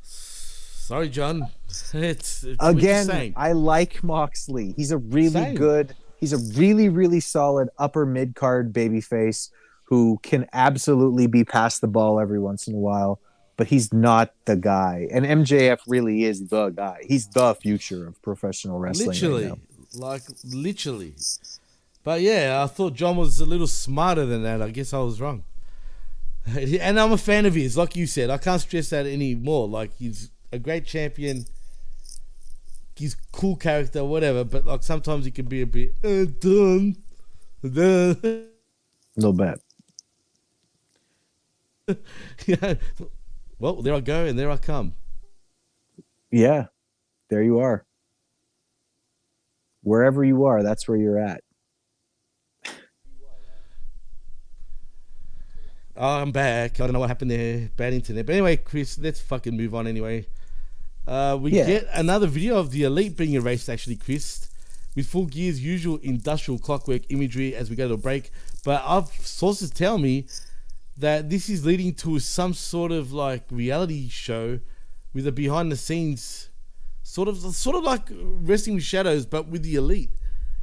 [0.01, 1.47] Sorry, Jon.
[1.67, 3.33] It's, it's again.
[3.35, 4.73] I like Moxley.
[4.75, 5.55] He's a really Same.
[5.55, 5.95] good.
[6.17, 9.49] He's a really, really solid upper mid card babyface
[9.89, 13.19] who can absolutely be passed the ball every once in a while.
[13.57, 16.99] But he's not the guy, and MJF really is the guy.
[17.05, 19.09] He's the future of professional wrestling.
[19.09, 19.57] right literally, now.
[19.95, 21.15] like literally.
[22.03, 24.61] But yeah, I thought Jon was a little smarter than that.
[24.61, 25.43] I guess I was wrong.
[26.79, 28.29] And I'm a fan of his, like you said.
[28.29, 29.67] I can't stress that anymore.
[29.67, 31.45] Like he's a great champion.
[32.95, 34.43] He's cool character, whatever.
[34.43, 36.95] But like sometimes he can be a bit uh, dumb.
[37.63, 38.47] A
[39.17, 39.59] little bit.
[42.45, 42.75] yeah.
[43.59, 44.93] Well, there I go, and there I come.
[46.31, 46.67] Yeah,
[47.29, 47.85] there you are.
[49.81, 51.41] Wherever you are, that's where you're at.
[55.95, 56.79] I'm back.
[56.79, 57.69] I don't know what happened there.
[57.75, 58.25] Bad internet.
[58.25, 60.25] But anyway, Chris, let's fucking move on anyway.
[61.05, 61.65] Uh, we Yeah.
[61.65, 64.47] get another video of the Elite being erased, actually, Chris,
[64.95, 68.31] with Full Gear's usual industrial clockwork imagery as we go to a break.
[68.63, 70.27] But I've sources tell me
[70.99, 74.59] that this is leading to some sort of like reality show
[75.13, 76.49] with a behind the scenes
[77.01, 80.11] sort of sort of like Wrestling with Shadows, but with the Elite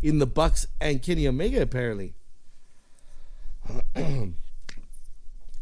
[0.02, 2.14] in the Bucks and Kenny Omega apparently.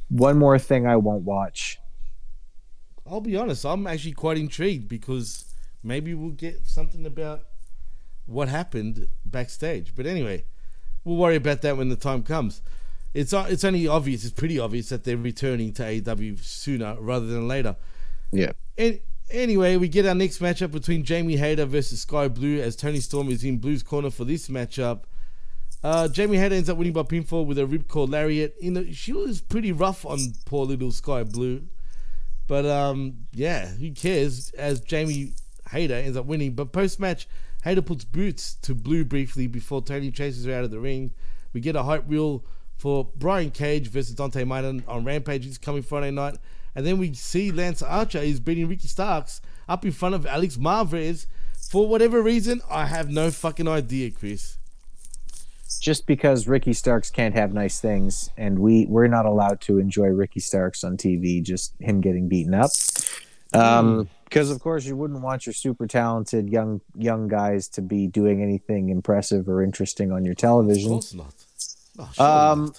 [0.08, 1.78] One more thing I won't watch.
[3.06, 7.42] I'll be honest, I'm actually quite intrigued because maybe we'll get something about
[8.26, 9.94] what happened backstage.
[9.94, 10.44] But anyway,
[11.04, 12.60] we'll worry about that when the time comes.
[13.14, 17.46] It's it's only obvious, it's pretty obvious that they're returning to AEW sooner rather than
[17.46, 17.76] later.
[18.32, 18.52] Yeah.
[18.76, 18.98] And
[19.30, 23.30] anyway, we get our next matchup between Jamie Hayter versus Skye Blue as Toni Storm
[23.30, 25.04] is in Blue's corner for this matchup.
[25.84, 28.56] Uh, Jamie Hayter ends up winning by pinfall with a ripcord lariat.
[28.60, 31.62] You know, she was pretty rough on poor little Skye Blue.
[32.46, 34.50] But um, yeah, who cares?
[34.50, 35.34] As Jamie
[35.70, 36.54] Hayter ends up winning.
[36.54, 37.28] But post match,
[37.62, 41.12] Hayter puts boots to Blue briefly before Toni chases her out of the ring.
[41.52, 42.44] We get a hype reel
[42.76, 45.46] for Brian Cage versus Dante Martin on Rampage.
[45.46, 46.36] It's coming Friday night.
[46.74, 50.56] And then we see Lance Archer is beating Ricky Starks up in front of Alex
[50.56, 51.26] Marvez.
[51.70, 54.58] For whatever reason, I have no fucking idea, Chris.
[55.80, 60.06] Just because Ricky Starks can't have nice things, and we we're not allowed to enjoy
[60.06, 62.70] Ricky Starks on TV, just him getting beaten up.
[63.52, 68.06] Um, because of course you wouldn't want your super talented young young guys to be
[68.06, 70.86] doing anything impressive or interesting on your television.
[70.86, 71.34] Of course not.
[71.98, 72.72] Oh, Um,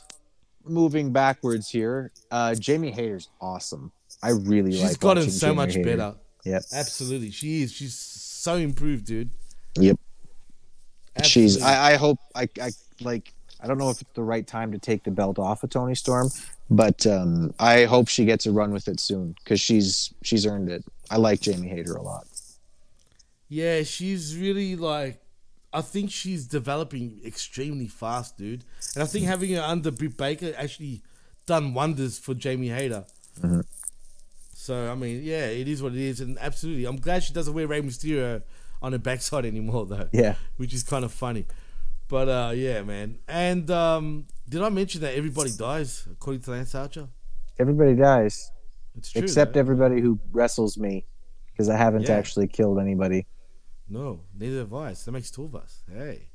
[0.66, 3.92] moving backwards here, uh, Jamie Hayter's awesome.
[4.22, 4.72] I really.
[4.72, 5.00] She's like.
[5.00, 5.98] gotten so Jamie much Hayter.
[5.98, 6.16] better.
[6.44, 6.64] Yep.
[6.74, 7.32] Absolutely.
[7.32, 7.72] She is.
[7.72, 9.30] She's so improved, dude.
[9.80, 10.00] Yep.
[11.18, 11.50] Absolutely.
[11.54, 11.62] She's.
[11.62, 12.20] I, I hope.
[12.36, 12.72] I, I
[13.02, 13.34] like.
[13.62, 15.96] I don't know if it's the right time to take the belt off of Toni
[15.96, 16.30] Storm,
[16.70, 20.70] but um, I hope she gets a run with it soon because she's she's earned
[20.70, 20.84] it.
[21.10, 22.28] I like Jamie Hayter a lot.
[23.50, 25.22] Yeah, she's really like.
[25.78, 28.64] I think she's developing extremely fast, dude.
[28.96, 31.02] And I think having her under Britt Baker actually
[31.46, 33.06] done wonders for Jamie Hayter.
[33.42, 33.64] Mhm.
[34.54, 37.54] So I mean, yeah, it is what it is, and absolutely, I'm glad she doesn't
[37.54, 38.42] wear Rey Mysterio
[38.82, 40.08] on her backside anymore, though.
[40.12, 40.36] Yeah.
[40.58, 41.46] which is kind of funny.
[42.08, 43.20] But uh, yeah, man.
[43.28, 47.08] And um, did I mention that everybody dies according to Lance Archer?
[47.60, 48.52] Everybody dies,
[48.98, 49.60] It's true, except though.
[49.60, 51.06] everybody who wrestles me.
[51.52, 52.16] because I haven't Yeah.
[52.18, 53.26] actually killed anybody.
[53.88, 54.94] No, neither have I.
[54.94, 55.84] So that makes two of us.
[55.92, 56.30] Hey.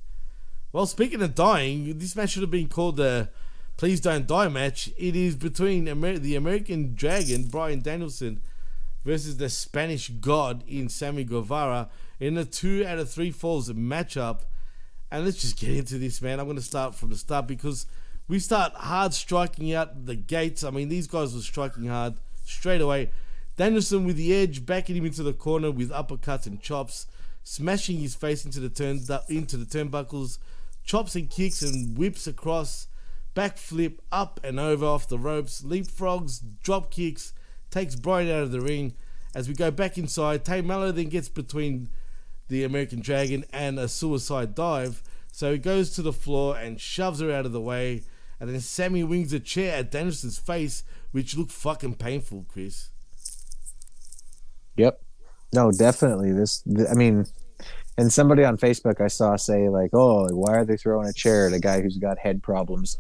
[0.73, 3.29] Well, speaking of dying, this match should have been called the
[3.77, 4.91] Please Don't Die match.
[4.99, 8.41] It is between Amer- the American Dragon, Bryan Danielson,
[9.05, 11.89] versus the Spanish God in Sammy Guevara
[12.21, 14.43] in a two out of three falls matchup.
[15.11, 16.39] And let's just get into this, man.
[16.39, 17.87] I'm going to start from the start because
[18.29, 20.63] we start hard striking out the gates.
[20.63, 22.15] I mean, these guys were striking hard
[22.45, 23.11] straight away.
[23.57, 27.07] Danielson with the edge, backing him into the corner with uppercuts and chops,
[27.43, 30.39] smashing his face into the turn into the turnbuckles,
[30.85, 32.87] chops and kicks and whips across,
[33.35, 37.33] backflip up and over off the ropes, leapfrogs, drop kicks,
[37.71, 38.95] takes Bryan out of the ring.
[39.35, 41.89] As we go back inside, Tay Melo then gets between
[42.49, 45.03] the American Dragon and a suicide dive.
[45.33, 48.03] So he goes to the floor and shoves her out of the way.
[48.41, 52.91] And then Sammy wings a chair at Danielson's face, which looked fucking painful, Chris.
[54.77, 55.01] Yep.
[55.53, 56.33] No, definitely.
[56.33, 57.27] This, I mean,
[57.99, 61.47] and somebody on Facebook I saw say like, "Oh, why are they throwing a chair
[61.47, 62.99] at a guy who's got head problems?"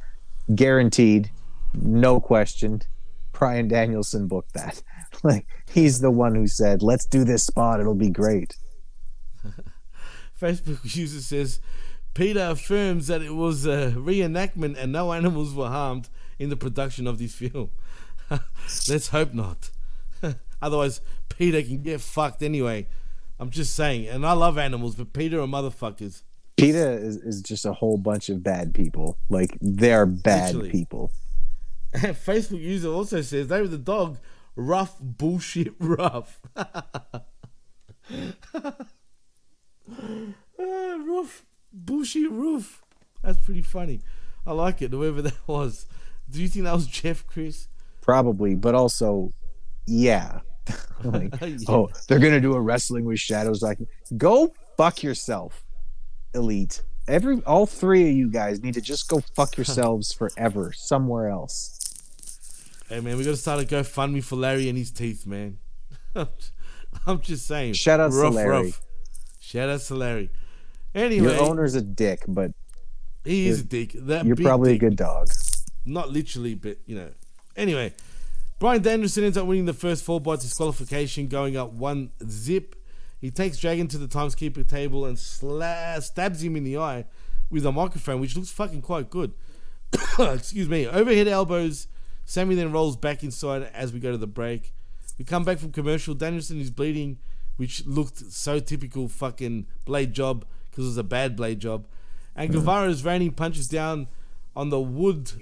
[0.54, 1.30] Guaranteed,
[1.74, 2.82] no question.
[3.32, 4.82] Bryan Danielson booked that.
[5.22, 7.80] like he's the one who said, "Let's do this spot.
[7.80, 8.56] It'll be great."
[10.40, 11.60] Facebook user says
[12.14, 16.08] PETA affirms that it was a reenactment and no animals were harmed
[16.38, 17.70] in the production of this film.
[18.88, 19.70] Let's hope not.
[20.62, 21.00] Otherwise,
[21.40, 22.86] PETA can get fucked anyway.
[23.38, 24.06] I'm just saying.
[24.08, 26.22] And I love animals, but PETA are motherfuckers.
[26.58, 29.16] PETA is, is just a whole bunch of bad people.
[29.30, 30.70] Like they're bad Literally.
[30.70, 31.12] people.
[31.94, 34.18] Facebook user also says they were the dog
[34.54, 36.40] rough bullshit rough.
[40.62, 42.82] Ah, rough bullshit roof.
[43.22, 44.02] That's pretty funny.
[44.46, 45.86] I like it, whoever that was.
[46.28, 47.66] Do you think that was Jeff Chris?
[48.02, 49.32] Probably, but also,
[49.86, 50.40] yeah.
[51.04, 51.56] like, Yeah.
[51.68, 53.62] oh, they're gonna do a wrestling with shadows.
[53.62, 53.78] Like,
[54.16, 55.64] go fuck yourself,
[56.34, 56.82] elite.
[57.08, 61.76] Every all three of you guys need to just go fuck yourselves forever somewhere else.
[62.88, 65.58] Hey man, we gotta start a GoFundMe for Larry and his teeth, man.
[67.06, 67.74] I'm just saying.
[67.74, 68.66] Shout out to rough, Larry.
[68.66, 68.80] rough.
[69.40, 70.30] Shout out to Larry.
[70.94, 72.52] Anyway, Your owner's a dick, but
[73.24, 73.92] he is a dick.
[73.94, 74.82] That you're probably dick.
[74.82, 75.28] a good dog.
[75.86, 77.10] Not literally, but you know.
[77.56, 77.92] Anyway,
[78.60, 82.76] Bryan Danielson ends up winning the first four by disqualification, going up one zip.
[83.18, 87.06] He takes Dragon to the timeskeeper table and sla- stabs him in the eye
[87.48, 89.32] with a microphone, which looks fucking quite good.
[90.18, 90.86] Excuse me.
[90.86, 91.88] Overhead elbows.
[92.26, 94.74] Sammy then rolls back inside as we go to the break.
[95.18, 96.12] We come back from commercial.
[96.12, 97.16] Danielson is bleeding,
[97.56, 101.86] which looked so typical fucking blade job because it was a bad blade job.
[102.36, 102.58] And hmm.
[102.58, 104.08] Guevara is raining punches down
[104.54, 105.32] on the wood,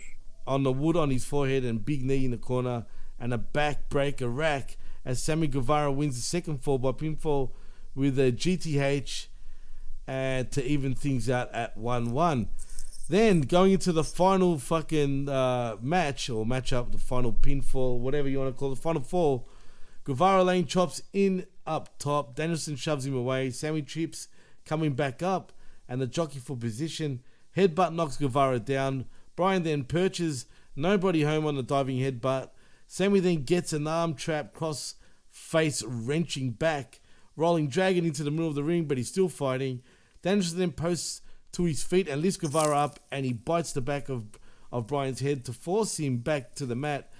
[0.47, 2.87] on the wood on his forehead and big knee in the corner,
[3.19, 7.51] and a backbreaker rack as Sammy Guevara wins the second fall by pinfall
[7.95, 9.27] with a GTH
[10.07, 12.49] and to even things out at 1 1.
[13.09, 18.39] Then going into the final fucking uh, match or matchup, the final pinfall, whatever you
[18.39, 19.49] want to call it, the final fall.
[20.05, 22.35] Guevara Lane chops in up top.
[22.35, 23.51] Danielson shoves him away.
[23.51, 24.29] Sammy trips
[24.65, 25.53] coming back up,
[25.89, 27.21] and the jockey for position.
[27.57, 29.07] Headbutt knocks Guevara down.
[29.37, 30.47] Bryan then perches
[30.77, 32.51] nobody home on the diving headbutt.
[32.91, 34.95] Sammy then gets an arm trap cross
[35.31, 37.01] face wrenching back,
[37.37, 39.83] rolling Dragon into the middle of the ring, but he's still fighting.
[40.23, 41.21] Danielson then posts
[41.53, 44.25] to his feet and lifts Guevara up, and he bites the back of,
[44.73, 47.13] of Bryan's head to force him back to the mat.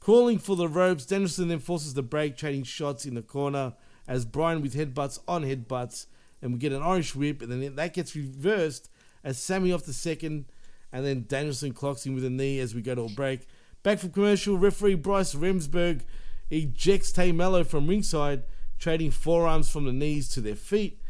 [0.00, 3.74] Calling for the ropes, Danielson then forces the break, trading shots in the corner
[4.08, 6.06] as Brian with headbutts on headbutts,
[6.42, 8.90] and we get an Irish whip, and then that gets reversed
[9.22, 10.46] as Sammy off the second,
[10.92, 13.46] and then Danielson clocks him with a knee as we go to a break.
[13.82, 16.02] Back from commercial, referee Bryce Remsburg
[16.50, 18.44] ejects Tay Melo from ringside,
[18.78, 21.00] trading forearms from the knees to their feet.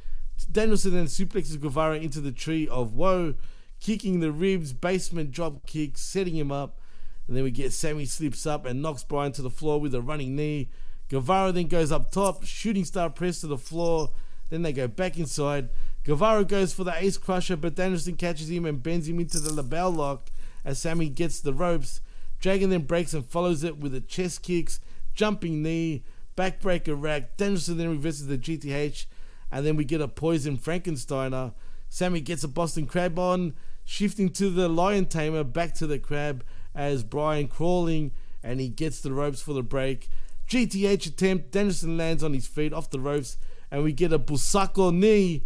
[0.51, 3.35] Danielson then suplexes Guevara into the tree of woe,
[3.78, 6.81] kicking the ribs, basement drop kick, setting him up.
[7.28, 10.01] And then we get Sammy slips up and knocks Bryan to the floor with a
[10.01, 10.70] running knee.
[11.09, 14.12] Guevara then goes up top, shooting star press to the floor.
[14.49, 15.69] Then they go back inside.
[16.05, 19.62] Guevara goes for the ace crusher, but Danielson catches him and bends him into the
[19.62, 20.31] LeBell Lock
[20.65, 22.01] as Sammy gets the ropes.
[22.43, 24.81] Dragon then breaks and follows it with a chest kicks,
[25.14, 26.02] jumping knee,
[26.36, 27.36] backbreaker rack.
[27.36, 29.06] Danielson then reverses the GTH,
[29.52, 31.55] and then we get a poison Frankensteiner.
[31.89, 33.55] Sammy gets a Boston Crab on,
[33.85, 36.44] shifting to the Lion Tamer, back to the Crab
[36.74, 38.10] as Bryan crawling,
[38.43, 40.09] and he gets the ropes for the break.
[40.48, 43.36] GTH attempt, Danielson lands on his feet off the ropes,
[43.70, 45.44] and we get a Busaiku knee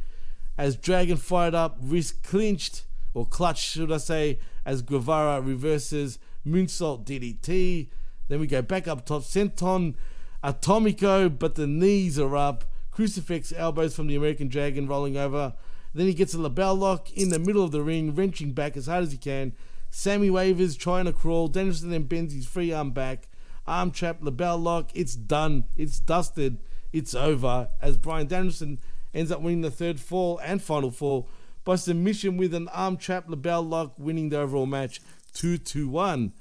[0.57, 7.05] as Dragon fired up, wrist clinched, or clutch, should I say, as Guevara reverses moonsault
[7.05, 7.89] DDT.
[8.29, 9.95] Then we go back up top, Senton
[10.43, 12.65] Atomico, but the knees are up.
[12.91, 15.55] Crucifix elbows from the American Dragon rolling over.
[15.93, 18.87] Then he gets a LeBell Lock in the middle of the ring, wrenching back as
[18.87, 19.53] hard as he can.
[19.91, 21.49] Sammy wavers, trying to crawl.
[21.49, 23.29] Danielson then bends his free arm back.
[23.67, 24.91] Arm trap, LeBell Lock.
[24.95, 25.65] It's done.
[25.77, 26.59] It's dusted.
[26.93, 27.69] It's over.
[27.81, 28.79] As Bryan Danielson
[29.15, 31.29] ends up winning the third fall and final fall
[31.65, 35.01] by submission with an arm trap, LeBell Lock, winning the overall match
[35.37, 36.33] 2 to 1.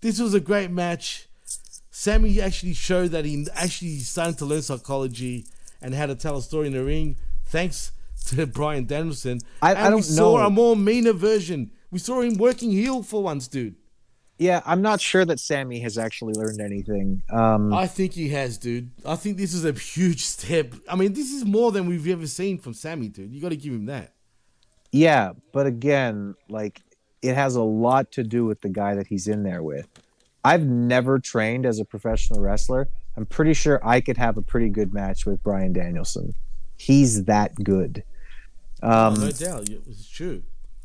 [0.00, 1.28] This was a great match.
[1.90, 5.46] Sammy actually showed that he actually started to learn psychology
[5.80, 7.16] and how to tell a story in the ring.
[7.46, 7.92] Thanks
[8.26, 9.38] to Bryan Danielson.
[9.60, 10.46] I- I we don't saw know.
[10.46, 11.70] a more meaner version.
[11.90, 13.76] We saw him working heel for once, dude.
[14.38, 17.22] Yeah, I'm not sure that Sammy has actually learned anything.
[17.30, 18.90] Um, I think he has, dude.
[19.06, 20.74] I think this is a huge step.
[20.88, 23.32] I mean, this is more than we've ever seen from Sammy, dude.
[23.32, 24.14] You got to give him that.
[24.90, 26.80] Yeah, but again, like
[27.22, 29.88] it has a lot to do with the guy that he's in there with.
[30.44, 32.88] I've never trained as a professional wrestler.
[33.16, 36.34] I'm pretty sure I could have a pretty good match with Bryan Danielson.
[36.76, 38.02] He's that good.
[38.82, 40.42] Um, no doubt, it's true.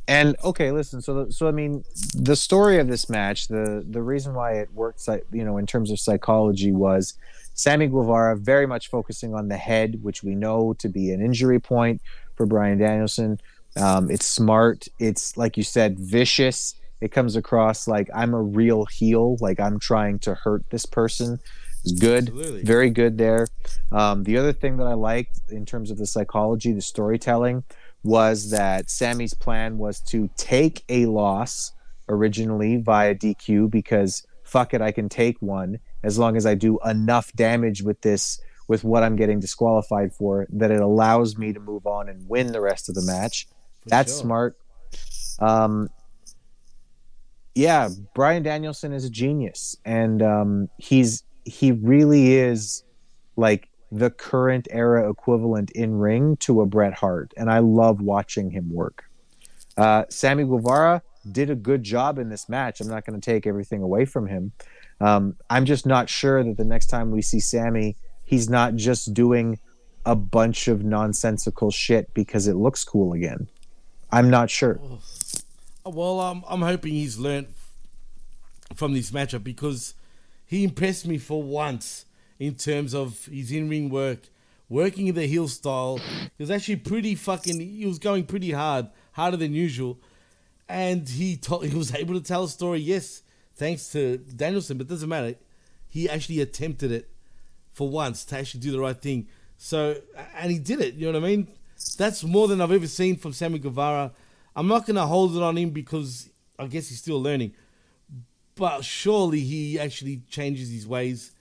[0.07, 1.01] and okay, listen.
[1.01, 1.83] So, so I mean,
[2.13, 5.89] the story of this match, the the reason why it worked, you know, in terms
[5.89, 7.17] of psychology, was
[7.55, 11.59] Sammy Guevara very much focusing on the head, which we know to be an injury
[11.59, 12.01] point
[12.35, 13.39] for Bryan Danielson.
[13.77, 14.87] Um, it's smart.
[14.99, 16.75] It's like you said, vicious.
[16.99, 21.39] It comes across like I'm a real heel, like I'm trying to hurt this person.
[21.83, 22.63] It's good, Absolutely.
[22.63, 23.47] very good there.
[23.91, 27.63] Um, the other thing that I liked in terms of the psychology, the storytelling,
[28.03, 31.71] was that Sammy's plan was to take a loss
[32.09, 36.79] originally via DQ because fuck it, I can take one as long as I do
[36.85, 41.59] enough damage with this, with what I'm getting disqualified for, that it allows me to
[41.59, 43.47] move on and win the rest of the match.
[43.87, 44.21] That's sure.
[44.21, 44.57] smart.
[45.39, 45.89] Um,
[47.55, 52.83] yeah, Bryan Danielson is a genius, and um, he's he really is
[53.35, 58.51] like the current era equivalent in ring to a Bret Hart, and I love watching
[58.51, 59.05] him work.
[59.75, 61.01] Uh, Sammy Guevara
[61.31, 62.79] did a good job in this match.
[62.79, 64.51] I'm not going to take everything away from him.
[64.99, 69.13] Um, I'm just not sure that the next time we see Sammy, he's not just
[69.13, 69.59] doing
[70.05, 73.47] a bunch of nonsensical shit because it looks cool again.
[74.11, 74.79] I'm not sure.
[75.85, 77.47] Well, um, I'm hoping he's learned
[78.75, 79.93] from this matchup because
[80.45, 82.05] he impressed me for once
[82.39, 84.29] in terms of his in-ring work,
[84.69, 85.97] working in the heel style.
[85.97, 87.59] He was actually pretty fucking.
[87.59, 89.97] He was going pretty hard, harder than usual,
[90.69, 92.79] and he told, he was able to tell a story.
[92.79, 93.23] Yes,
[93.55, 95.35] thanks to Danielson, but doesn't matter.
[95.89, 97.09] He actually attempted it
[97.73, 99.27] for once to actually do the right thing.
[99.57, 99.97] So,
[100.35, 100.95] and he did it.
[100.95, 101.47] You know what I mean?
[101.95, 104.11] That's more than I've ever seen from Sammy Guevara.
[104.55, 107.53] I'm not gonna hold it on him because I guess he's still learning,
[108.55, 111.31] but surely he actually changes his ways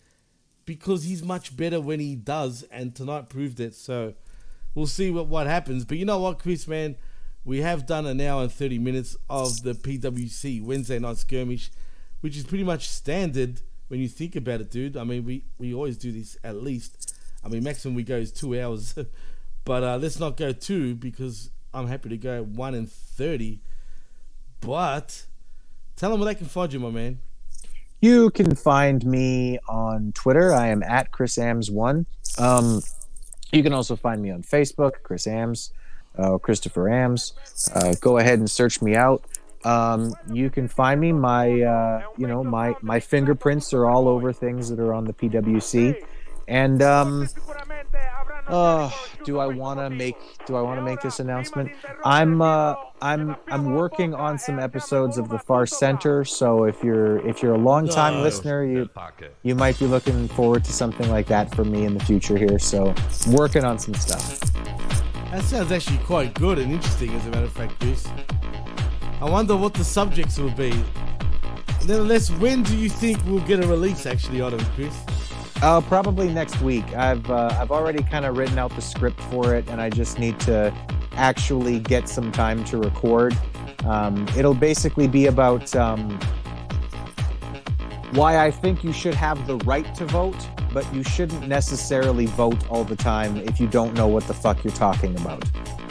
[0.66, 3.74] because he's much better when he does, and tonight proved it.
[3.74, 4.14] So
[4.74, 5.85] we'll see what what happens.
[5.85, 6.97] But you know what, Chris, man,
[7.44, 11.70] we have done an hour and thirty minutes of the PWC Wednesday night skirmish,
[12.20, 14.97] which is pretty much standard when you think about it, dude.
[14.97, 17.14] I mean, we we always do this at least.
[17.44, 18.94] I mean, maximum we go is two hours,
[19.66, 23.60] but uh, let's not go two because I'm happy to go one and thirty.
[24.60, 25.26] But
[25.97, 27.18] tell them where they can find you, my man.
[28.01, 30.52] You can find me on Twitter.
[30.52, 32.06] I am at Chris Ambs1.
[32.38, 32.80] Um,
[33.52, 35.72] you can also find me on Facebook, Chris Ambs,
[36.16, 37.32] uh, Christopher Ambs.
[37.74, 39.24] Uh, go ahead and search me out.
[39.64, 41.10] Um, you can find me.
[41.10, 45.12] My, uh, you know, my my fingerprints are all over things that are on the
[45.12, 46.01] PWC.
[46.48, 47.28] And um,
[48.47, 48.90] uh,
[49.24, 50.16] do I want to make
[50.47, 51.73] do I want to make this announcement?
[52.05, 56.24] I'm uh, I'm I'm working on some episodes of the Far Center.
[56.24, 58.23] So if you're if you're a long time No.
[58.23, 58.89] listener, you
[59.43, 62.59] you might be looking forward to something like that from me in the future here.
[62.60, 62.94] So
[63.32, 64.40] working on some stuff.
[65.32, 68.06] That sounds actually quite good and interesting, as a matter of fact, Chris.
[69.20, 70.70] I wonder what the subjects will be.
[71.86, 74.94] Nevertheless, when do you think we'll get a release actually on them, Chris?
[75.62, 76.85] Uh, probably next week.
[76.95, 80.19] I've uh, I've already kind of written out the script for it, and I just
[80.19, 80.73] need to
[81.12, 83.37] actually get some time to record.
[83.85, 86.19] Um, it'll basically be about um,
[88.12, 90.37] why I think you should have the right to vote,
[90.74, 94.62] but you shouldn't necessarily vote all the time if you don't know what the fuck
[94.62, 95.43] you're talking about.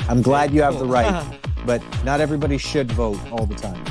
[0.08, 1.26] I'm glad you have the right,
[1.66, 3.84] but not everybody should vote all the time.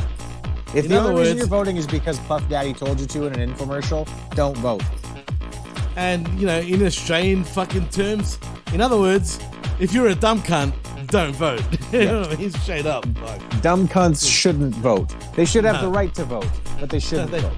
[0.73, 3.07] If In the other only reason words- you're voting is because Puff Daddy told you
[3.07, 4.83] to in an infomercial, don't vote.
[5.97, 8.39] And, you know, in Australian fucking terms,
[8.73, 9.39] in other words,
[9.79, 10.73] if you're a dumb cunt,
[11.09, 11.63] don't vote.
[11.93, 12.51] you know what I mean?
[12.51, 13.07] Straight up.
[13.23, 15.15] Like, Dumb cunts shouldn't vote.
[15.37, 15.83] They should have No.
[15.83, 16.47] the right to vote,
[16.81, 17.53] but they shouldn't they- vote.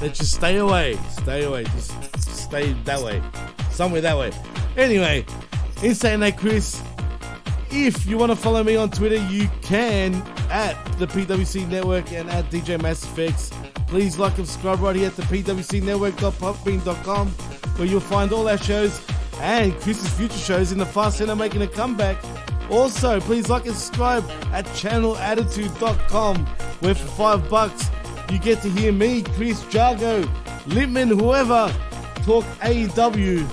[0.00, 0.98] they just stay away.
[1.10, 1.64] Stay away.
[1.64, 1.92] Just
[2.30, 3.22] stay that way,
[3.70, 4.32] somewhere that way.
[4.76, 5.24] Anyway,
[5.82, 6.82] in saying that, Chris,
[7.70, 10.14] if you want to follow me on Twitter, you can
[10.50, 13.50] at the PWC Network and at DJ Mass Effects.
[13.86, 19.00] Please like and subscribe right here at the PWCNetwork.podbean.com where you'll find all our shows
[19.40, 22.16] and Chris's future shows in the Fast Center making a comeback.
[22.70, 26.46] Also, please like and subscribe at channelattitude.com
[26.80, 27.90] where for five bucks
[28.30, 30.22] you get to hear me, Chris Jargo,
[30.66, 31.74] Littman, whoever,
[32.22, 33.48] talk AEW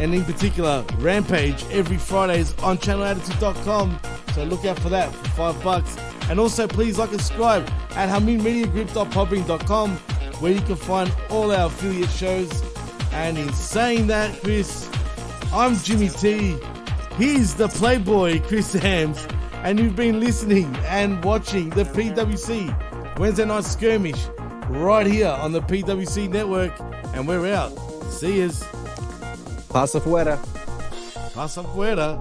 [0.00, 4.00] and in particular Rampage every Fridays on channelattitude.com.
[4.34, 5.96] So look out for that for five bucks.
[6.28, 9.96] And also please like and subscribe at hameenmediagroup.podbean.com
[10.40, 12.50] where you can find all our affiliate shows.
[13.12, 14.90] And in saying that, Chris,
[15.52, 16.56] I'm Jimmy T.
[17.18, 19.30] He's the Playboy Chris Ambs,
[19.62, 24.26] and you've been listening and watching the PWC Wednesday Night Skirmish
[24.68, 26.72] right here on the PWC Network.
[27.14, 27.70] And we're out.
[28.10, 28.64] See yous.
[29.72, 30.38] Passa poeira.
[31.34, 32.18] Passa poeira.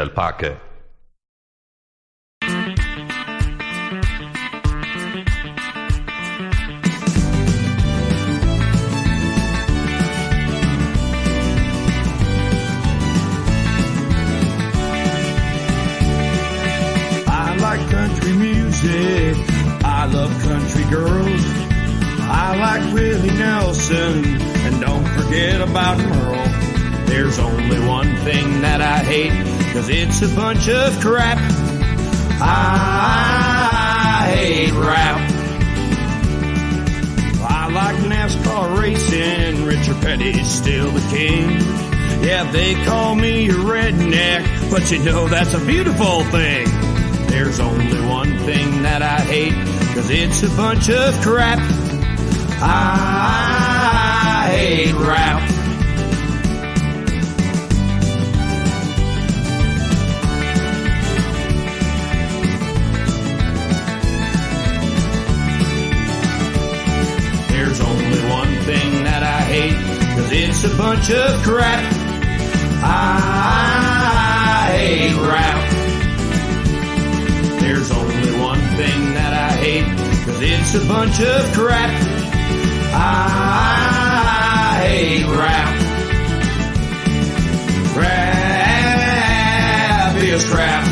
[0.00, 0.69] Del parque.
[30.60, 31.38] Bunch of crap.
[32.42, 35.30] I hate rap.
[37.48, 39.64] I like NASCAR racing.
[39.64, 41.48] Richard Petty's still the king.
[42.22, 46.66] Yeah, they call me a redneck, but you know that's a beautiful thing.
[47.28, 49.54] There's only one thing that I hate,
[49.94, 51.58] cause it's a bunch of crap.
[52.62, 55.59] I hate rap.
[70.62, 71.92] It's a bunch of crap.
[72.82, 75.70] I hate rap.
[77.60, 79.86] There's only one thing that I hate,
[80.26, 81.90] cause it's a bunch of crap.
[82.92, 85.80] I hate rap.
[87.96, 88.96] Rap
[90.22, 90.84] is crap.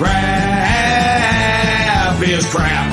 [0.00, 0.68] Rap
[2.22, 2.87] is crap.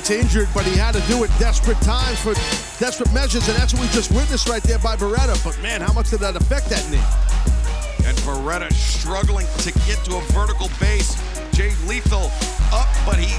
[0.00, 2.34] The that's injured, but he had to do it desperate times for
[2.78, 5.42] desperate measures, and that's what we just witnessed right there by Beretta.
[5.44, 7.02] But man, how much did that affect that knee?
[8.06, 11.16] And Beretta struggling to get to a vertical base.
[11.52, 12.30] Jay Lethal
[12.72, 13.34] up, but he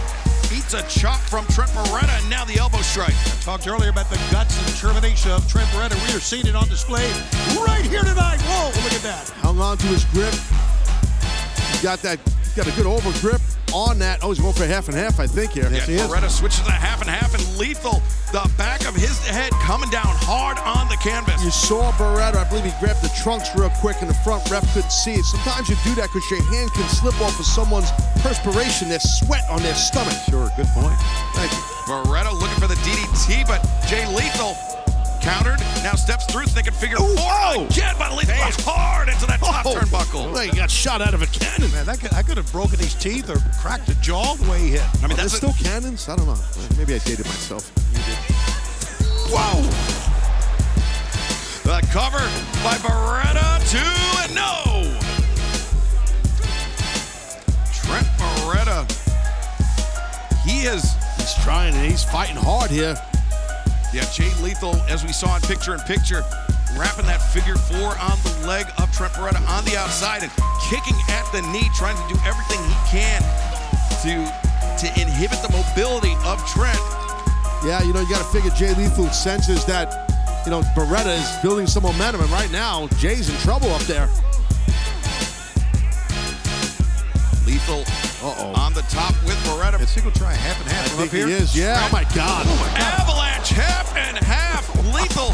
[0.55, 3.15] eats a chop from Trent Beretta, and now the elbow strike.
[3.15, 5.95] I talked earlier about the guts and determination of Trent Beretta.
[6.07, 7.09] We are seeing it on display
[7.57, 8.39] right here tonight.
[8.41, 9.29] Whoa, look at that.
[9.41, 10.33] Hung on to his grip.
[11.73, 12.19] He got that,
[12.55, 13.41] got a good over grip
[13.73, 14.19] on that.
[14.21, 15.69] Oh, he's going for half and half, I think here.
[15.71, 19.89] Yeah, Beretta switches to half and half, and Lethal, the back of his head coming
[19.89, 21.43] down hard on the canvas.
[21.43, 24.63] You saw Beretta, I believe he grabbed the trunks real quick and the front ref
[24.73, 25.25] couldn't see it.
[25.25, 27.91] Sometimes you do that because your hand can slip off of someone's
[28.21, 30.15] perspiration, their sweat on their stomach.
[30.29, 30.95] Sure, good point.
[31.35, 31.61] Thank you.
[31.87, 34.55] Beretta looking for the DDT, but Jay Lethal
[35.21, 39.65] countered, now steps through, thinking figure four again, but Lethal goes hard into that top
[39.65, 40.31] Oh, turnbuckle.
[40.33, 41.71] well, he got shot out of a cannon.
[41.71, 44.59] Man, that could, I could have broken his teeth or cracked a jaw the way
[44.59, 44.83] he hit.
[45.03, 46.09] I mean, There's that's still cannons?
[46.09, 46.37] I don't know.
[46.77, 47.71] Maybe I dated myself.
[49.29, 49.61] Whoa!
[51.63, 52.17] The cover
[52.63, 53.77] by Beretta, two
[54.23, 54.97] and no.
[57.83, 58.85] Trent Beretta,
[60.43, 60.83] he is.
[61.17, 62.95] He's trying and he's fighting hard here.
[63.93, 66.23] Yeah, Jay Lethal, as we saw in picture in picture,
[66.79, 70.31] wrapping that figure four on the leg of Trent Beretta on the outside and
[70.69, 73.19] kicking at the knee, trying to do everything he can
[74.07, 74.23] to
[74.79, 76.79] to inhibit the mobility of Trent.
[77.67, 80.09] Yeah, you know, you got to figure Jay Lethal senses that,
[80.45, 84.07] you know, Beretta is building some momentum, and right now, Jay's in trouble up there.
[87.45, 87.83] Lethal
[88.23, 88.53] Uh-oh.
[88.53, 89.81] on the top with Beretta.
[89.81, 91.27] Is he going to try half and half I think up here?
[91.27, 91.55] he is.
[91.57, 92.45] Yeah, oh my God.
[92.77, 94.67] Avalanche, half and half.
[94.93, 95.33] Lethal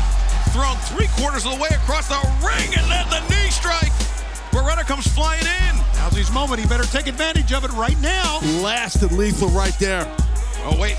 [0.55, 3.91] thrown three quarters of the way across the ring and then the knee strike.
[4.51, 5.75] Beretta comes flying in.
[5.95, 6.61] Now's his moment.
[6.61, 8.39] He better take advantage of it right now.
[8.59, 10.07] Blasted Lethal right there.
[10.63, 10.95] Oh, wait.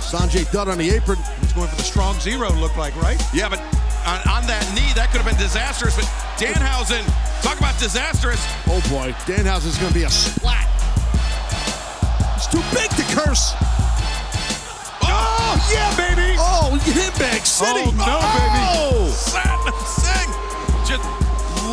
[0.00, 1.18] Sanjay Dutt on the apron.
[1.40, 3.20] He's going for the strong zero, look like, right?
[3.34, 3.58] yeah, but
[4.06, 5.98] on, on that knee, that could have been disastrous.
[5.98, 6.06] But
[6.38, 7.02] Danhausen,
[7.42, 8.40] talk about disastrous.
[8.70, 10.70] Oh boy, Danhausen's going to be a splat.
[12.38, 13.52] It's too big to curse.
[15.02, 16.38] Oh, oh yeah, baby.
[16.38, 17.82] Oh, Hitbag City.
[17.82, 18.30] Oh, no, oh.
[18.38, 18.62] baby.
[18.78, 19.10] Oh!
[19.10, 20.30] Satnam Singh
[20.86, 21.02] just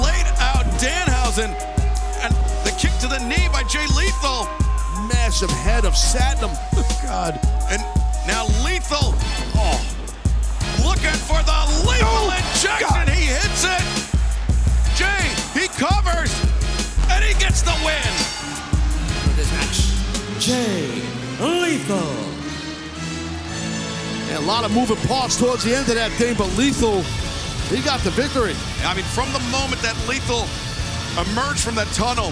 [0.02, 1.54] laid out Danhausen.
[2.26, 2.34] And
[2.66, 4.50] the kick to the knee by Jay Lethal.
[5.06, 6.54] Massive head of Satnam.
[7.04, 7.40] God.
[7.70, 7.82] And
[8.26, 9.14] now Lethal.
[9.56, 9.78] Oh,
[10.84, 12.88] looking for the lethal injection.
[12.92, 13.84] Oh, he hits it.
[15.00, 15.24] Jay,
[15.58, 16.32] he covers.
[17.10, 18.14] And he gets the win.
[19.36, 21.02] This match, Jay
[21.40, 21.98] Lethal.
[24.30, 27.02] And a lot of moving parts towards the end of that thing, but Lethal,
[27.70, 28.56] he got the victory.
[28.84, 30.48] I mean, from the moment that Lethal
[31.22, 32.32] emerged from that tunnel,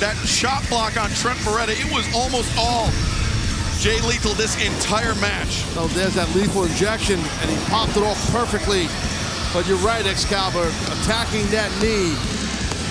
[0.00, 2.86] that shot block on Trent Beretta, it was almost all
[3.78, 5.62] Jay Lethal this entire match.
[5.74, 8.88] So there's that lethal injection, and he popped it off perfectly.
[9.54, 10.66] But you're right, Excalibur,
[10.98, 12.10] attacking that knee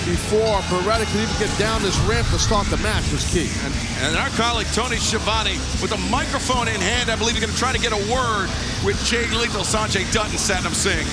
[0.08, 3.50] before Beretta could even get down this ramp to start the match was key.
[3.64, 7.52] And, and our colleague Tony Schiavone, with a microphone in hand, I believe he's going
[7.52, 8.48] to try to get a word
[8.80, 11.04] with Jay Lethal, Sanjay Dutt, and Satnam Singh.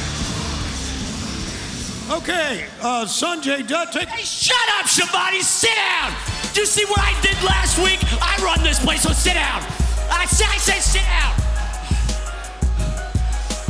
[2.11, 4.07] Okay, uh, Sanjay Dutt, take.
[4.07, 5.41] Hey, shut up, Schiavone.
[5.41, 6.13] Sit down.
[6.53, 7.97] Do you see what I did last week?
[8.21, 9.63] I run this place, so sit down.
[10.11, 11.33] I say, I say, sit down.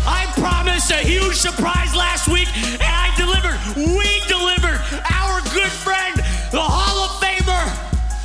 [0.06, 3.58] I promised a huge surprise last week, and I delivered.
[3.96, 4.84] We delivered.
[5.16, 6.18] Our good friend,
[6.52, 7.64] the Hall of Famer,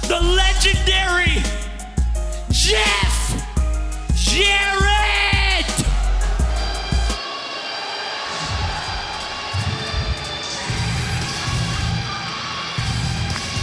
[0.08, 1.38] the legendary
[2.50, 3.46] Jeff
[4.16, 5.09] Jarrett.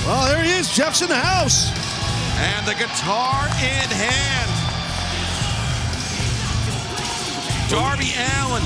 [0.08, 0.72] Well, there he is.
[0.74, 1.68] Jeff's in the house.
[2.40, 4.52] And the guitar in hand.
[7.68, 8.64] Darby Allin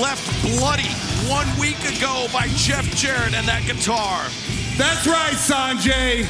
[0.00, 0.88] left bloody
[1.28, 4.24] one week ago by Jeff Jarrett and that guitar.
[4.80, 6.24] That's right, Sanjay.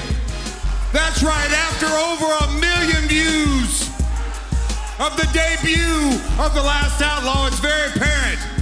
[0.90, 1.50] That's right.
[1.70, 3.86] After over a million views
[4.98, 8.59] of the debut of The Last Outlaw, it's very apparent.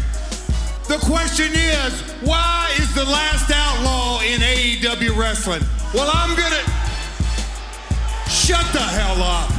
[0.89, 5.61] The question is, why is The Last Outlaw in AEW Wrestling?
[5.93, 6.65] Well, I'm gonna
[8.25, 9.53] shut the hell up.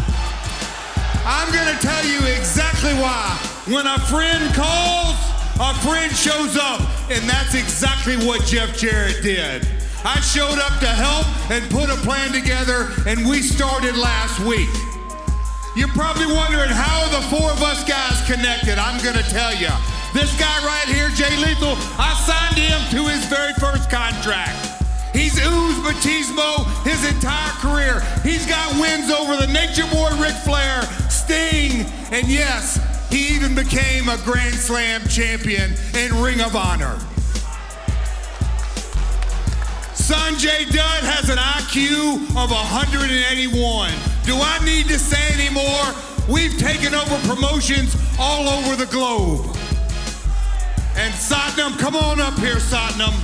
[1.29, 3.37] I'm gonna tell you exactly why.
[3.69, 5.13] When a friend calls,
[5.61, 6.81] a friend shows up,
[7.11, 9.67] and that's exactly what Jeff Jarrett did.
[10.03, 14.73] I showed up to help and put a plan together, and we started last week.
[15.75, 18.79] You're probably wondering how the four of us guys connected.
[18.79, 19.69] I'm gonna tell you.
[20.13, 24.57] This guy right here, Jay Lethal, I signed him to his very first contract.
[25.13, 28.01] He's oozed machismo his entire career.
[28.23, 32.79] He's got wins over the Nature Boy Ric Flair, Sting, and yes,
[33.11, 36.97] he even became a Grand Slam champion in Ring of Honor.
[39.93, 43.91] Sanjay Dutt has an IQ of 181.
[44.25, 45.93] Do I need to say any more?
[46.27, 49.55] We've taken over promotions all over the globe.
[50.99, 53.15] And Satnam, come on up here, Satnam.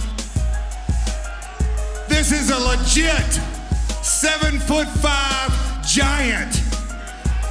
[2.07, 3.33] This is a legit
[4.01, 5.51] seven foot five
[5.85, 6.63] giant.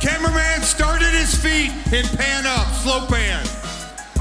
[0.00, 3.44] Cameraman started his feet and pan up, slow pan.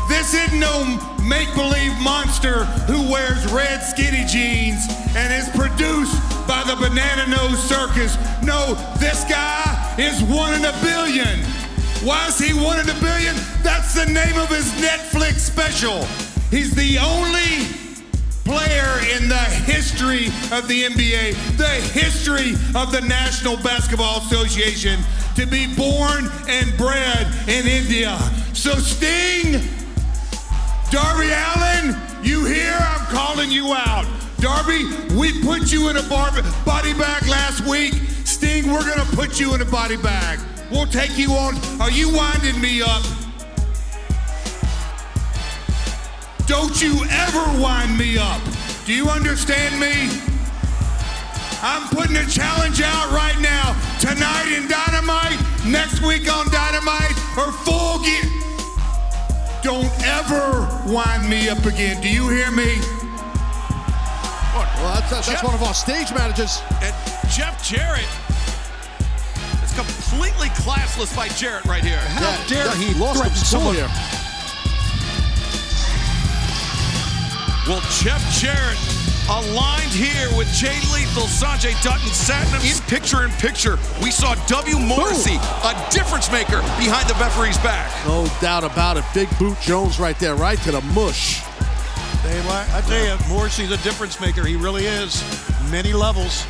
[0.10, 0.84] This isn't no
[1.24, 4.86] make believe monster who wears red skinny jeans
[5.16, 8.18] and is produced by the Banana Nose Circus.
[8.44, 11.63] No, this guy is one in a billion.
[12.04, 13.34] Why is he in a billion?
[13.64, 16.04] That's the name of his Netflix special.
[16.52, 17.66] He's the only
[18.44, 25.00] player in the history of the NBA, the history of the National Basketball Association
[25.38, 28.18] to be born and bred in India.
[28.52, 29.62] So, Sting,
[30.92, 32.78] Darby Allin, you here?
[32.78, 34.06] I'm calling you out.
[34.40, 34.84] Darby,
[35.16, 37.94] we put you in a bar- body bag last week.
[38.26, 40.40] Sting, we're gonna put you in a body bag.
[40.72, 41.56] We'll take you on.
[41.82, 43.04] Are you winding me up?
[46.46, 48.42] Don't you ever wind me up.
[48.86, 50.10] Do you understand me?
[51.62, 53.72] I'm putting a challenge out right now.
[54.00, 58.24] Tonight in Dynamite, next week on Dynamite, or full gear.
[59.64, 62.02] Don't ever wind me up again.
[62.02, 62.78] Do you hear me?
[64.54, 66.62] Well, that's, that's Jeff- one of our stage managers.
[66.82, 66.94] And
[67.32, 68.06] Jeff Jarrett
[69.74, 71.98] is completely classless by Jarrett right here.
[71.98, 73.90] How dare he lost threaten his someone- here.
[77.68, 78.78] Well, Jeff Jarrett
[79.30, 82.62] aligned here with Jay Lethal, Sanjay Dutton, Satnam.
[82.70, 84.80] In picture in picture, we saw W.
[84.80, 87.90] Morrissey, a difference maker behind the referee's back.
[88.06, 89.06] No doubt about it.
[89.14, 91.42] Big Boot Jones right there, right to the mush.
[92.24, 94.46] Dave, I, I tell you, Morrissey's a difference maker.
[94.46, 95.22] He really is.
[95.70, 96.46] Many levels.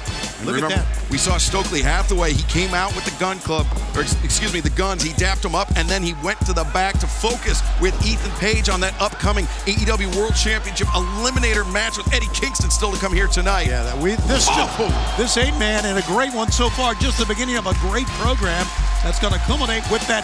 [0.45, 1.09] Look remember, at that.
[1.09, 2.33] We saw Stokely Hathaway.
[2.33, 5.01] He came out with the Gunn Club, or excuse me, the Gunns.
[5.01, 8.31] He dapped him up, and then he went to the back to focus with Ethan
[8.33, 13.13] Page on that upcoming AEW World Championship Eliminator match with Eddie Kingston still to come
[13.13, 13.67] here tonight.
[13.67, 15.15] Yeah, that we this Oh!
[15.17, 16.93] this eight man and a great one so far.
[16.95, 18.65] Just the beginning of a great program
[19.01, 20.23] that's going to culminate with that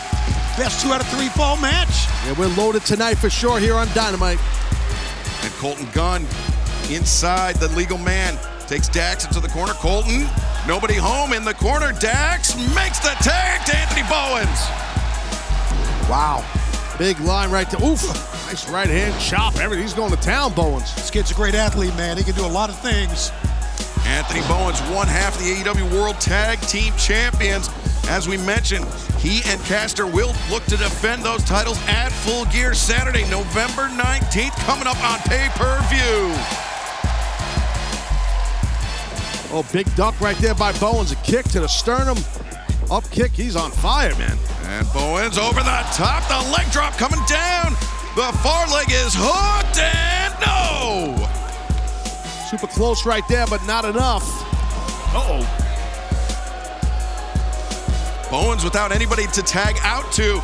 [0.57, 2.05] best two out of three fall match.
[2.25, 4.39] Yeah, we're loaded tonight for sure here on Dynamite.
[5.43, 6.23] And Colten Gunn
[6.89, 8.37] inside the legal man
[8.67, 9.73] takes Dax into the corner.
[9.73, 10.27] Colten,
[10.67, 11.91] nobody home in the corner.
[11.91, 14.59] Dax makes the tag to Anthony Bowens.
[16.09, 16.45] Wow.
[16.97, 17.81] Big line right there.
[17.83, 18.03] Oof.
[18.47, 19.55] Nice right hand chop.
[19.57, 19.83] Everything.
[19.83, 20.93] He's going to town, Bowens.
[20.95, 22.17] This kid's a great athlete, man.
[22.17, 23.31] He can do a lot of things.
[24.05, 27.69] Anthony Bowens, one half of the AEW World Tag Team Champions.
[28.07, 28.85] As we mentioned,
[29.19, 34.55] he and Caster will look to defend those titles at Full Gear Saturday, November 19th,
[34.65, 36.33] coming up on pay-per-view.
[39.51, 41.11] Oh, big duck right there by Bowens.
[41.11, 42.17] A kick to the sternum.
[42.91, 43.31] Up kick.
[43.31, 44.37] He's on fire, man.
[44.65, 47.73] And Bowens over the top, the leg drop coming down.
[48.15, 51.38] The far leg is hooked and no.
[52.49, 54.23] Super close right there, but not enough.
[55.13, 55.45] Uh-oh.
[58.31, 60.41] Bowens without anybody to tag out to.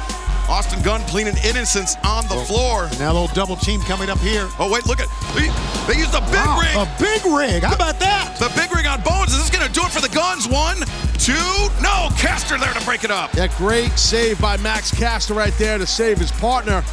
[0.47, 2.87] Austin Gunn pleading innocence on the floor.
[2.99, 4.47] Now a little double team coming up here.
[4.59, 6.75] Oh, wait, look at They, used the big Wow, rig.
[6.75, 7.63] a big rig.
[7.63, 8.35] How about that?
[8.37, 9.31] The big rig on Bowens.
[9.33, 10.47] Is this going to do it for the Gunns?
[10.47, 10.77] One,
[11.17, 11.33] two,
[11.81, 12.09] no.
[12.17, 13.31] Caster there to break it up.
[13.31, 16.83] That great save by Max Caster right there to save his partner.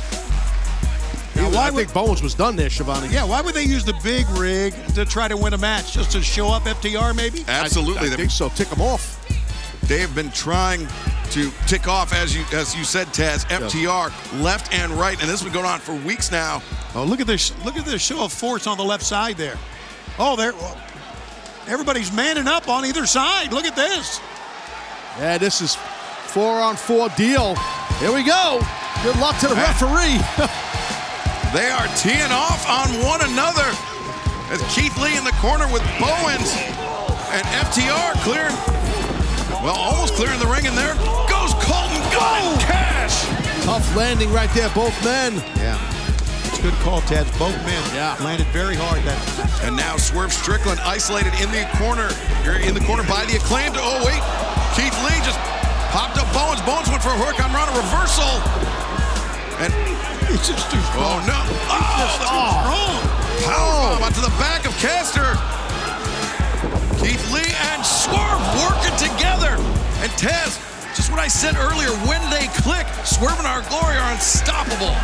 [1.34, 3.08] Now why I would- think Bowens was done there, Schiavone.
[3.08, 5.92] Yeah, why would they use the big rig to try to win a match?
[5.92, 7.44] Just to show up FTR, maybe?
[7.48, 8.10] Absolutely.
[8.10, 8.48] I, I think so.
[8.50, 9.18] Tick them off.
[9.88, 10.86] They have been trying
[11.30, 15.40] to tick off, as you as you said, Taz, FTR left and right, and this
[15.40, 16.62] has been going on for weeks now.
[16.94, 17.52] Oh, look at this!
[17.64, 19.58] Look at this show of force on the left side there.
[20.18, 20.52] Oh, there.
[20.52, 20.78] well,
[21.66, 23.50] everybody's manning up on either side.
[23.52, 24.20] Look at this.
[25.18, 25.74] Yeah, this is
[26.26, 27.54] four on four deal.
[27.98, 28.60] Here we go.
[29.02, 30.20] Good luck to the referee.
[31.52, 33.68] They are teeing off on one another.
[34.48, 36.48] As Keith Lee in the corner with Bowens
[37.28, 38.56] and FTR clearing,
[39.60, 40.94] well, almost clearing the ring, and there
[41.28, 43.28] goes Colten Gunn Cash.
[43.68, 45.44] Tough landing right there, both men.
[45.60, 45.76] Yeah.
[46.48, 47.26] It's a good call, Ted.
[47.38, 48.16] Both men yeah.
[48.24, 49.04] landed very hard.
[49.04, 49.20] That
[49.60, 52.08] And now Swerve Strickland isolated in the corner.
[52.48, 53.76] You're in the corner by the acclaimed.
[53.76, 54.24] Oh, wait.
[54.72, 55.36] Keith Lee just
[55.92, 56.64] popped up Bowens.
[56.64, 58.71] Bowens went for a hurricanrana reversal.
[59.62, 59.72] And
[60.26, 61.38] He's just too Oh, no.
[61.70, 62.50] Oh, the oh.
[62.50, 63.94] power oh.
[63.94, 65.38] bomb onto the back of Caster.
[66.98, 69.54] Keith Lee and Swerve working together.
[70.02, 70.58] And Taz,
[70.98, 74.94] just what I said earlier, when they click, Swerve and our glory are unstoppable.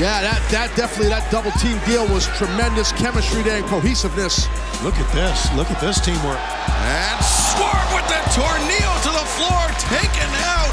[0.00, 4.48] Yeah, that that definitely that double team deal was tremendous chemistry there and cohesiveness.
[4.80, 5.44] Look at this.
[5.60, 6.40] Look at this teamwork.
[6.40, 9.60] And Swerve with the tornado to the floor,
[9.92, 10.72] taken out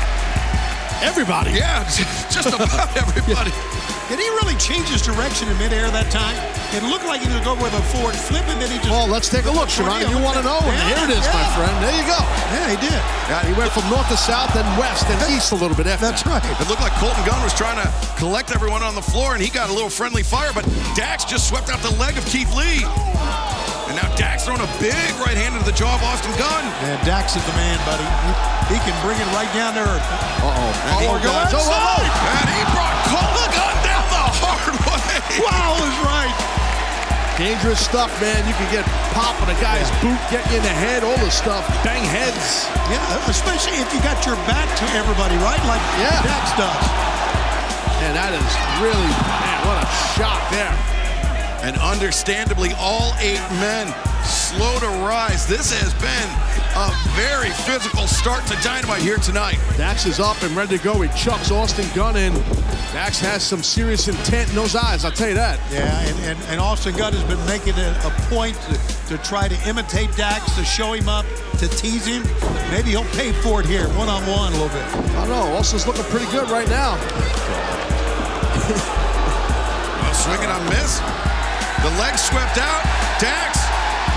[1.01, 1.51] everybody.
[1.59, 1.83] Yeah,
[2.37, 3.51] just about everybody.
[4.07, 6.37] Did he really change his direction in midair that time?
[6.71, 8.87] It looked like he was going with a forward flip, and then he just.
[8.89, 10.07] Well, let's take a look, Schiavone.
[10.07, 10.63] You want to know?
[10.63, 11.75] And Yeah, here it is, my friend.
[11.83, 12.19] There you go.
[12.55, 13.01] Yeah, he did.
[13.27, 16.07] Yeah, he went from north to south, then west, and east a little bit after.
[16.07, 16.43] That's right.
[16.61, 19.49] It looked like Colten Gunn was trying to collect everyone on the floor, and he
[19.49, 20.63] got a little friendly fire, but
[20.95, 22.85] Dax just swept out the leg of Keith Lee.
[23.87, 26.63] And now Dax throwing a big right hand into the jaw of Austin Gunn.
[26.87, 28.03] And Dax is the man, buddy.
[28.03, 30.03] He, he can bring it right down to earth.
[30.43, 30.51] Uh-oh.
[30.91, 31.51] And he, Uh-oh, guys.
[31.55, 32.03] Oh, oh, oh.
[32.03, 35.43] and he brought Colten Gunn down the hard way.
[35.43, 36.35] Wow is right.
[37.37, 38.41] Dangerous stuff, man.
[38.49, 38.83] You can get
[39.13, 41.63] pop on a guy's boot, get you in the head, all this stuff.
[41.85, 42.65] Bang heads.
[42.89, 45.61] Yeah, especially if you got your back to everybody, right?
[45.69, 46.17] Like Yeah.
[46.25, 46.83] Dax does.
[48.01, 48.51] Man, that is
[48.81, 49.87] really, man, what a
[50.17, 50.73] shot there.
[51.61, 53.93] And understandably, all eight men
[54.23, 55.45] slow to rise.
[55.47, 56.29] This has been
[56.77, 59.57] a very physical start to Dynamite here tonight.
[59.77, 61.01] Dax is up and ready to go.
[61.01, 62.33] He chucks Austin Gunn in.
[62.93, 65.59] Dax has some serious intent in those eyes, I'll tell you that.
[65.71, 68.77] Yeah, and, and, and Austin Gunn has been making it a point to,
[69.07, 71.25] to try to imitate Dax, to show him up,
[71.57, 72.23] to tease him.
[72.71, 74.85] Maybe he'll pay for it here, one on one, a little bit.
[75.17, 75.57] I don't know.
[75.57, 76.95] Austin's looking pretty good right now.
[80.07, 81.01] A swing and a miss.
[81.83, 82.83] The leg swept out.
[83.21, 83.59] Dax.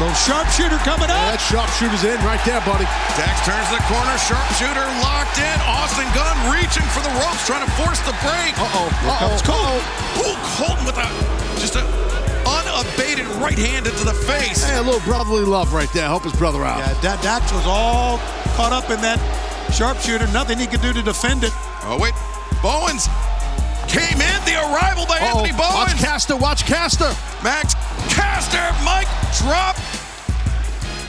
[0.01, 1.37] Little sharpshooter coming Yeah, up.
[1.37, 2.89] that sharpshooter's in right there, buddy.
[3.21, 4.17] Dax turns the corner.
[4.25, 5.57] Sharpshooter locked in.
[5.69, 8.57] Austin Gunn reaching for the ropes, trying to force the break.
[8.57, 8.89] Uh-oh.
[9.05, 9.37] Uh-oh.
[9.45, 9.85] Colten.
[9.85, 10.25] Uh-oh.
[10.25, 11.05] Ooh, Colten with a
[11.61, 11.85] just a
[12.49, 14.65] unabated right hand into the face.
[14.65, 16.07] Hey, a little brotherly love right there.
[16.09, 16.79] Help his brother out.
[16.79, 18.17] Yeah, Da- Dax was all
[18.57, 19.21] caught up in that
[19.75, 20.27] sharpshooter.
[20.33, 21.53] Nothing he could do to defend it.
[21.85, 22.15] Oh wait,
[22.63, 23.07] Bowens
[23.91, 24.39] came in.
[24.47, 25.43] The arrival by Uh-oh.
[25.45, 25.75] Anthony Bowens.
[25.75, 26.37] Watch Caster.
[26.37, 27.11] Watch Caster.
[27.43, 27.75] Max
[28.15, 29.07] Caster, Mic
[29.39, 29.77] drop,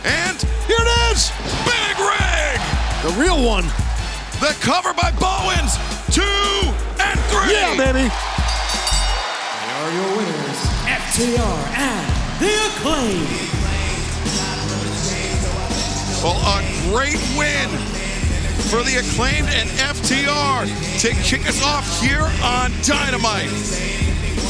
[0.05, 0.37] and
[0.67, 1.31] Here it is.
[1.65, 2.59] big rig.
[3.03, 3.65] The real one.
[4.39, 5.77] The cover by Bowens.
[6.09, 6.21] Two
[6.99, 7.53] and three.
[7.53, 8.07] Yeah, baby.
[8.09, 12.07] They are your winners, FTR and
[12.39, 13.27] The Acclaim.
[16.23, 17.69] Well, a great win
[18.69, 20.65] for the acclaimed and FTR
[21.01, 23.49] to kick us off here on Dynamite.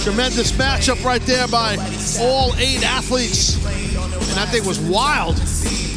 [0.04, 1.76] Tremendous matchup right there by
[2.20, 3.56] all eight athletes.
[3.56, 5.40] And that thing was wild.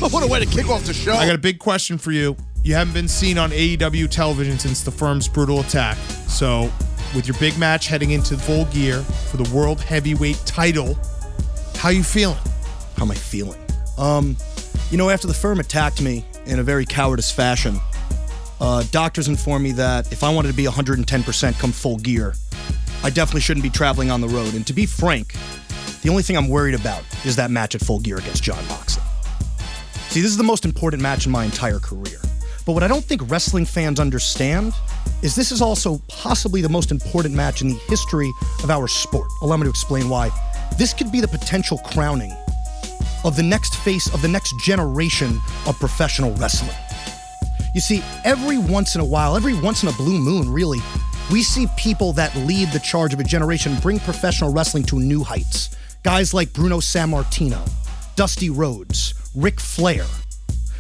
[0.01, 1.15] What a way to kick off the show.
[1.15, 2.37] I got a big question for you.
[2.63, 5.97] You haven't been seen on AEW television since the firm's brutal attack.
[6.29, 6.71] So,
[7.15, 10.99] with your big match heading into full gear for the World Heavyweight title,
[11.77, 12.37] how you feeling?
[12.97, 13.59] How am I feeling?
[13.97, 14.37] Um,
[14.91, 17.79] you know, after the firm attacked me in a very cowardice fashion,
[18.61, 22.35] uh, doctors informed me that if I wanted to be 110% come full gear,
[23.03, 24.55] I definitely shouldn't be traveling on the road.
[24.55, 25.35] And to be frank,
[26.03, 29.03] the only thing I'm worried about is that match at full gear against Jon Moxley.
[30.09, 32.21] See, this is the most important match in my entire career.
[32.65, 34.73] But what I don't think wrestling fans understand
[35.23, 38.31] is this is also possibly the most important match in the history
[38.63, 39.29] of our sport.
[39.43, 40.31] Allow me to explain why.
[40.79, 42.35] This could be the potential crowning
[43.25, 46.77] of the next face of the next generation of professional wrestling.
[47.75, 50.79] You see, every once in a while, every once in a blue moon, really,
[51.33, 55.25] we see people that lead the charge of a generation bring professional wrestling to new
[55.25, 55.75] heights.
[56.05, 57.69] Guys like Bruno Sammartino,
[58.15, 60.05] Dusty Rhodes, Ric Flair,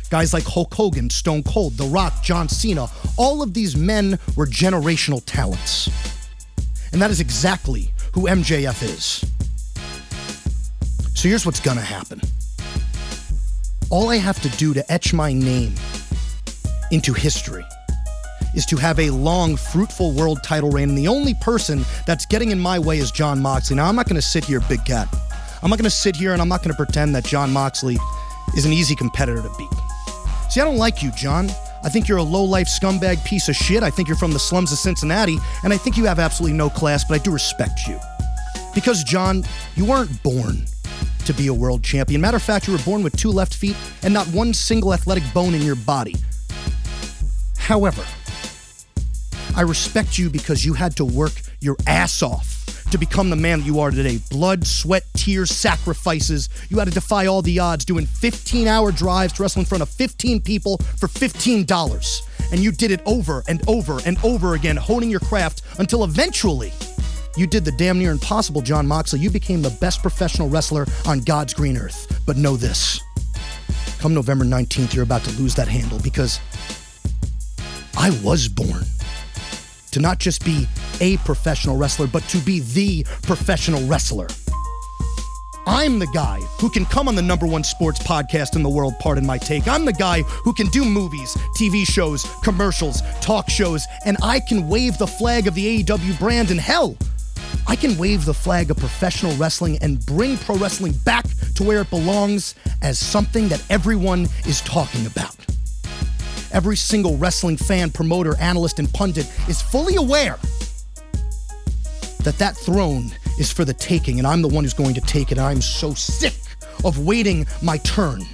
[0.08, 2.86] guys like Hulk Hogan, Stone Cold, The Rock, John Cena.
[3.16, 5.90] All of these men were generational talents.
[6.92, 9.24] And that is exactly who MJF is.
[11.16, 12.20] So here's what's gonna happen.
[13.90, 15.74] All I have to do to etch my name
[16.90, 17.64] into history
[18.54, 20.88] is to have a long, fruitful world title reign.
[20.90, 23.76] And the only person that's getting in my way is Jon Moxley.
[23.76, 25.08] Now, I'm not going to sit here, Big Cat.
[25.62, 27.98] I'm not going to sit here and I'm not going to pretend that Jon Moxley
[28.56, 29.68] is an easy competitor to beat.
[30.50, 31.50] See, I don't like you, Jon.
[31.82, 33.82] I think you're a low life scumbag piece of shit.
[33.82, 36.70] I think you're from the slums of Cincinnati, and I think you have absolutely no
[36.70, 37.98] class, but I do respect you.
[38.74, 39.44] Because, Jon,
[39.74, 40.64] you weren't born
[41.26, 42.20] to be a world champion.
[42.20, 45.24] Matter of fact, you were born with two left feet and not one single athletic
[45.32, 46.14] bone in your body.
[47.64, 48.04] However,
[49.56, 53.60] I respect you because you had to work your ass off to become the man
[53.60, 54.18] that you are today.
[54.30, 56.50] Blood, sweat, tears, sacrifices.
[56.68, 59.80] You had to defy all the odds, doing 15 hour drives to wrestle in front
[59.80, 62.52] of 15 people for $15.
[62.52, 66.70] And you did it over and over and over again, honing your craft until eventually
[67.34, 69.20] you did the damn near impossible, Jon Moxley.
[69.20, 72.20] You became the best professional wrestler on God's green earth.
[72.26, 73.00] But know this
[74.04, 76.38] come November 19th, you're about to lose that handle because
[77.96, 78.84] I was born
[79.92, 80.66] to not just be
[81.00, 84.26] a professional wrestler, but to be the professional wrestler.
[85.66, 88.94] I'm the guy who can come on the number one sports podcast in the world,
[89.00, 89.66] pardon my take.
[89.66, 94.68] I'm the guy who can do movies, TV shows, commercials, talk shows, and I can
[94.68, 96.50] wave the flag of the AEW brand.
[96.50, 96.96] And hell,
[97.66, 101.80] I can wave the flag of professional wrestling and bring pro wrestling back to where
[101.80, 105.34] it belongs as something that everyone is talking about.
[106.54, 110.38] Every single wrestling fan, promoter, analyst, and pundit is fully aware
[112.22, 113.10] that that throne
[113.40, 115.38] is for the taking, and I'm the one who's going to take it.
[115.38, 116.36] I'm so sick
[116.84, 118.24] of waiting my turn.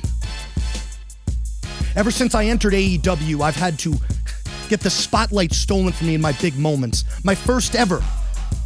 [1.97, 3.95] Ever since I entered AEW, I've had to
[4.69, 7.05] get the spotlight stolen from me in my big moments.
[7.25, 8.05] My first ever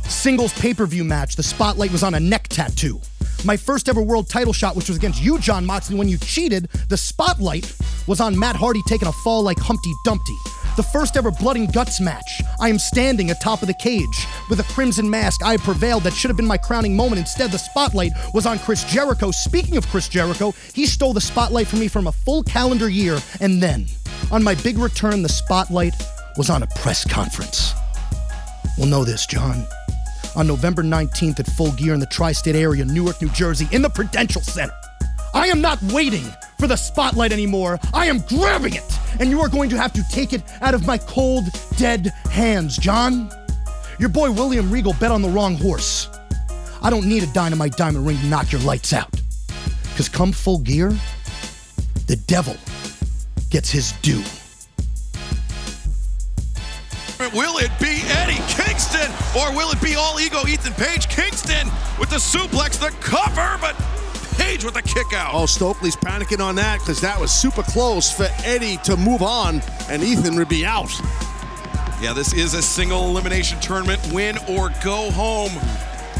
[0.08, 3.00] singles pay per view match, the spotlight was on a neck tattoo.
[3.44, 6.68] My first ever world title shot, which was against you, Jon Moxley, when you cheated,
[6.88, 7.76] the spotlight
[8.06, 10.36] was on Matt Hardy taking a fall like Humpty Dumpty.
[10.76, 12.42] The first ever blood and guts match.
[12.60, 15.44] I am standing atop of the cage with a crimson mask.
[15.44, 16.02] I prevailed.
[16.02, 17.20] That should have been my crowning moment.
[17.20, 19.30] Instead, the spotlight was on Chris Jericho.
[19.30, 23.18] Speaking of Chris Jericho, he stole the spotlight from me from a full calendar year.
[23.40, 23.86] And then,
[24.32, 25.94] on my big return, the spotlight
[26.36, 27.72] was on a press conference.
[28.76, 29.64] Well, know this, Jon.
[30.36, 33.82] On November 19th at Full Gear in the tri state area, Newark, New Jersey, in
[33.82, 34.74] the Prudential Center.
[35.32, 36.24] I am not waiting
[36.58, 37.78] for the spotlight anymore.
[37.92, 38.84] I am grabbing it.
[39.20, 41.44] And you are going to have to take it out of my cold,
[41.76, 43.30] dead hands, Jon.
[43.98, 46.08] Your boy William Regal bet on the wrong horse.
[46.82, 49.10] I don't need a dynamite diamond ring to knock your lights out.
[49.90, 50.90] Because come full gear,
[52.06, 52.56] the devil
[53.50, 54.22] gets his due.
[57.32, 61.08] Will it be Eddie Kingston or will it be all ego Ethan Page?
[61.08, 61.68] Kingston
[61.98, 63.76] with the suplex, the cover, but
[64.36, 65.32] Page with the kick out.
[65.32, 69.62] Oh, Stokely's panicking on that because that was super close for Eddie to move on,
[69.88, 70.90] and Ethan would be out.
[72.00, 75.52] Yeah, this is a single elimination tournament, win or go home.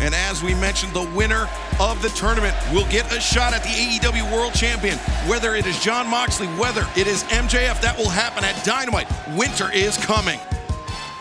[0.01, 1.49] And as we mentioned, the winner
[1.81, 4.97] of the tournament will get a shot at the AEW World Champion.
[5.29, 9.09] Whether it is Jon Moxley, whether it is MJF, that will happen at Dynamite.
[9.37, 10.39] Winter is coming.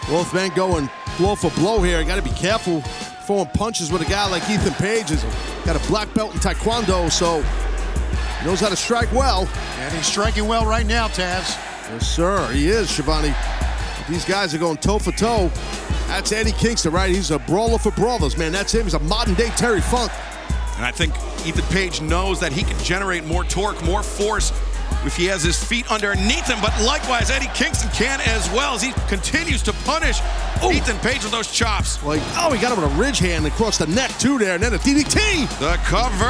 [0.09, 1.99] Both men going blow for blow here.
[1.99, 2.81] You Got to be careful
[3.25, 5.09] throwing punches with a guy like Ethan Page.
[5.09, 5.23] He's
[5.65, 7.41] got a black belt in Taekwondo, so
[8.39, 9.47] he knows how to strike well.
[9.77, 11.57] And he's striking well right now, Taz.
[11.89, 12.51] Yes, sir.
[12.51, 13.33] He is, Schiavone.
[14.09, 15.49] These guys are going toe for toe.
[16.07, 17.09] That's Eddie Kingston, right?
[17.09, 18.51] He's a brawler for brawlers, man.
[18.51, 18.83] That's him.
[18.83, 20.11] He's a modern day Terry Funk.
[20.75, 21.13] And I think
[21.45, 24.51] Ethan Page knows that he can generate more torque, more force
[25.05, 26.59] if he has his feet underneath him.
[26.61, 30.19] But likewise, Eddie Kingston can as well as he continues to punish
[30.63, 32.01] Ethan Page with those chops.
[32.03, 34.55] Like, oh, he got him with a ridge hand across the neck, too, there.
[34.55, 35.47] And then a DDT.
[35.59, 36.25] The cover.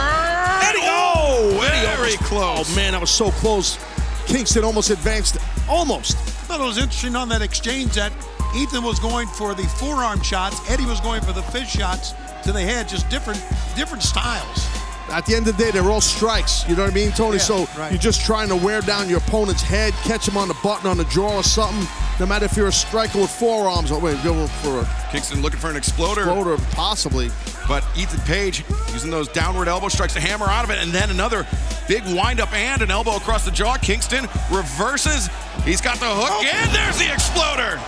[0.63, 2.71] Eddie, oh, Eddie very almost- close.
[2.71, 3.77] Oh, man, that was so close.
[4.25, 5.37] Kingston almost advanced.
[5.69, 6.17] Almost.
[6.17, 8.11] I thought it was interesting on that exchange that
[8.55, 12.13] Ethan was going for the forearm shots, Eddie was going for the fist shots
[12.43, 13.41] to the head, just different
[13.75, 14.82] different styles.
[15.09, 16.67] At the end of the day, they're all strikes.
[16.67, 17.37] You know what I mean, Tony?
[17.37, 17.91] Yeah, so right.
[17.91, 20.97] you're just trying to wear down your opponent's head, catch him on the button, on
[20.97, 21.87] the jaw, or something.
[22.19, 25.59] No matter if you're a striker with forearms or wait, going for a Kingston looking
[25.59, 26.21] for an exploder.
[26.21, 27.29] exploder, possibly.
[27.67, 31.09] But Ethan Page using those downward elbow strikes to hammer out of it, and then
[31.09, 31.45] another
[31.87, 33.75] big windup and an elbow across the jaw.
[33.77, 35.29] Kingston reverses.
[35.65, 36.45] He's got the hook, oh.
[36.45, 37.79] and there's the exploder.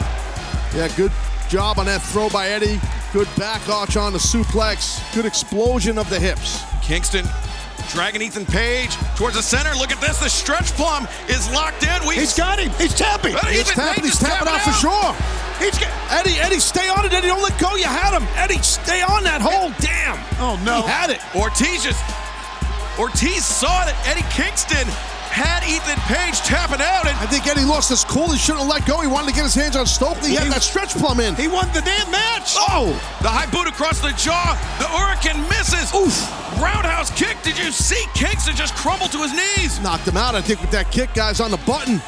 [0.75, 1.11] Yeah, good
[1.49, 2.79] job on that throw by Eddie.
[3.15, 4.99] Good back arch on the suplex.
[5.15, 6.61] Good explosion of the hips.
[6.81, 7.23] Kingston
[7.87, 9.73] dragging Ethan Page towards the center.
[9.75, 10.19] Look at this.
[10.19, 12.05] The stretch plum is locked in.
[12.05, 12.71] We He's got him.
[12.71, 13.31] He's tapping.
[13.31, 14.03] But He's tapping.
[14.03, 15.15] Page He's is tapping out for sure.
[15.63, 17.27] He's get, Eddie, Eddie, stay on it, Eddie.
[17.27, 17.77] Don't let go.
[17.77, 18.27] You had him.
[18.35, 19.71] Eddie, stay on that hole.
[19.79, 20.19] Damn.
[20.43, 20.81] Oh, no.
[20.81, 21.21] He had it.
[21.33, 22.03] Ortiz just
[22.99, 23.95] Ortiz saw it.
[24.11, 24.91] Eddie Kingston
[25.35, 28.31] had Ethan Page tapping out, and I think Eddie lost his cool.
[28.31, 29.01] He shouldn't have let go.
[29.01, 30.29] He wanted to get his hands on Stokely.
[30.29, 31.35] He had that stretch plum in.
[31.35, 32.55] He won the damn match.
[32.55, 32.95] Oh!
[33.19, 34.55] the high boot across the jaw.
[34.79, 35.91] The Hurricane misses.
[35.91, 36.15] Oof.
[36.55, 37.35] Roundhouse kick.
[37.43, 39.81] Did you see Kingston just crumble to his knees?
[39.81, 42.01] Knocked him out, I think, with that kick, guys, on the button.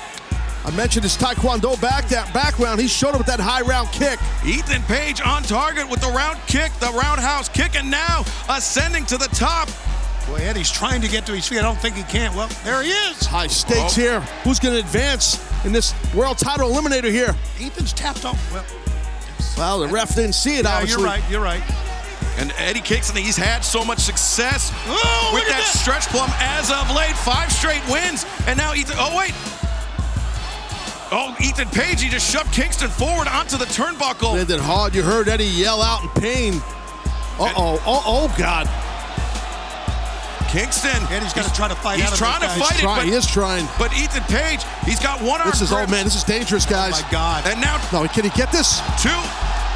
[0.64, 2.80] I mentioned his Taekwondo back that background.
[2.80, 4.20] He showed up with that high round kick.
[4.46, 9.18] Ethan Page on target with the round kick, the roundhouse kick, and now ascending to
[9.18, 9.68] the top.
[10.28, 11.60] Boy, Eddie's trying to get to his feet.
[11.60, 12.36] I don't think he can.
[12.36, 13.26] Well, there he is.
[13.26, 14.02] High stakes Oh.
[14.02, 14.20] here.
[14.44, 17.34] Who's going to advance in this world title eliminator here?
[17.62, 18.38] Ethan's tapped off.
[18.54, 18.66] Well,
[19.58, 21.02] Well, the ref didn't see it, yeah, obviously.
[21.02, 21.24] you're right.
[21.32, 21.64] You're right.
[22.40, 25.66] And Eddie Kingston, he's had so much success Oh, with that that.
[25.80, 27.16] stretch plum as of late.
[27.18, 28.26] Five straight wins.
[28.46, 29.34] And now Ethan, oh, wait.
[31.10, 34.34] Oh, Ethan Page, he just shoved Kingston forward onto the turnbuckle.
[34.34, 34.94] Landed hard.
[34.94, 36.54] You heard Eddie yell out in pain.
[37.40, 37.76] Uh oh.
[37.86, 38.68] Uh oh, God.
[40.58, 40.98] Kingston.
[41.14, 42.68] Eddie's got to try to fight He's out of trying to those guys.
[42.68, 43.66] fight it, Try, but, he is trying.
[43.78, 45.52] but Ethan Page, he's got one arm.
[45.54, 46.98] This is, oh man, this is dangerous, oh, guys.
[46.98, 47.46] Oh, my God.
[47.46, 48.82] And now No, can he get this?
[48.98, 49.14] two.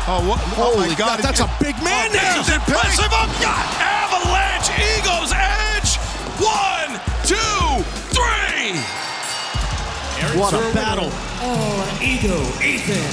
[0.10, 0.42] Oh, what?
[0.58, 0.98] Oh, my God.
[0.98, 2.34] God, that's a big oh, man Oh, there.
[2.42, 3.06] this is impressive.
[3.14, 3.66] Oh, God.
[3.78, 6.02] Avalanche Ego's Edge.
[6.42, 6.98] One,
[7.30, 8.74] two, three.
[10.34, 11.10] What a battle.
[11.46, 13.06] Oh, Ego, Ethan,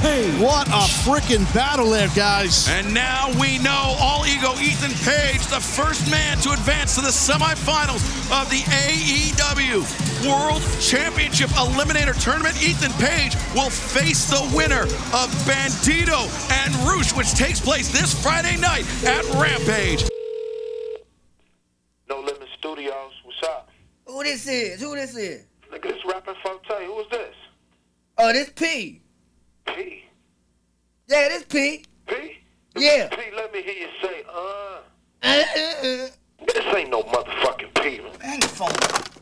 [0.00, 0.40] Page.
[0.40, 2.68] What a freaking battle there, guys.
[2.68, 7.08] And now we know All Ego Ethan Page, the first man to advance to the
[7.08, 9.84] semifinals of the AEW
[10.28, 12.62] World Championship Eliminator Tournament.
[12.62, 16.28] Ethan Page will face the winner of Bandito
[16.64, 20.08] and Rush, which takes place this Friday night at Rampage.
[22.08, 23.12] No Limit Studios.
[23.24, 23.70] What's up?
[24.06, 24.80] Who this is?
[24.80, 25.44] Who this is?
[25.72, 26.86] Nigga, this rapping Forte.
[26.86, 27.34] Who is this?
[28.18, 29.02] Oh, this P.
[29.66, 30.04] P.
[31.08, 31.84] Yeah, this P.
[32.06, 32.38] P?
[32.76, 33.08] Yeah.
[33.08, 34.78] P, let me hear you say, uh.
[35.22, 36.08] Uh, uh, uh.
[36.46, 38.00] This ain't no motherfucking P.
[38.22, 39.15] Man, the phone.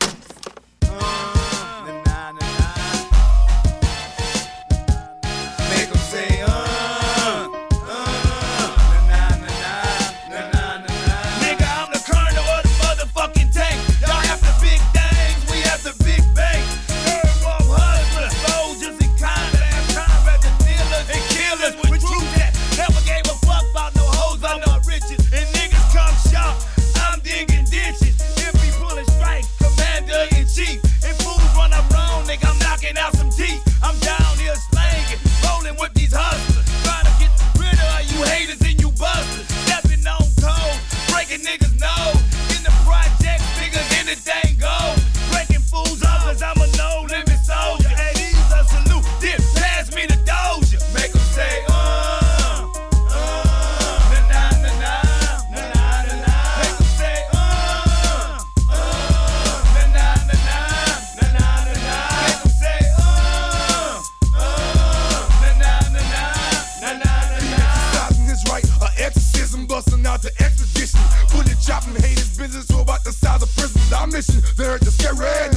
[74.14, 75.53] Mission, they heard the scary,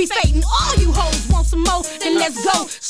[0.00, 0.69] we fading off.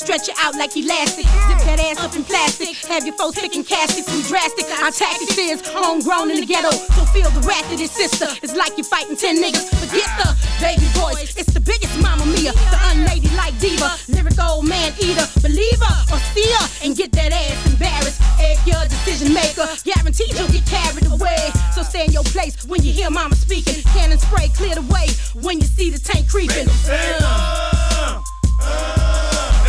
[0.01, 1.25] Stretch it out like elastic.
[1.25, 2.73] Zip that ass up in plastic.
[2.87, 4.09] Have your folks picking caskets.
[4.09, 4.65] We drastic.
[4.81, 6.71] Our tactics is homegrown in the ghetto.
[6.71, 8.25] So feel the wrath of this sister.
[8.41, 9.67] It's like you're fighting ten niggas.
[9.77, 11.35] Forget the baby voice.
[11.37, 12.51] It's the biggest mama mia.
[12.51, 13.93] The unladylike diva.
[14.09, 15.27] Lyrical man eater.
[15.43, 16.61] Believer or seer.
[16.81, 18.21] And get that ass embarrassed.
[18.39, 19.67] Egg your decision maker.
[19.83, 21.51] Guaranteed you'll get carried away.
[21.75, 23.83] So stay in your place when you hear mama speaking.
[23.93, 25.13] Cannon spray, clear the way
[25.45, 26.67] when you see the tank creeping.
[26.89, 27.61] Uh.
[28.01, 29.60] Hi, I'm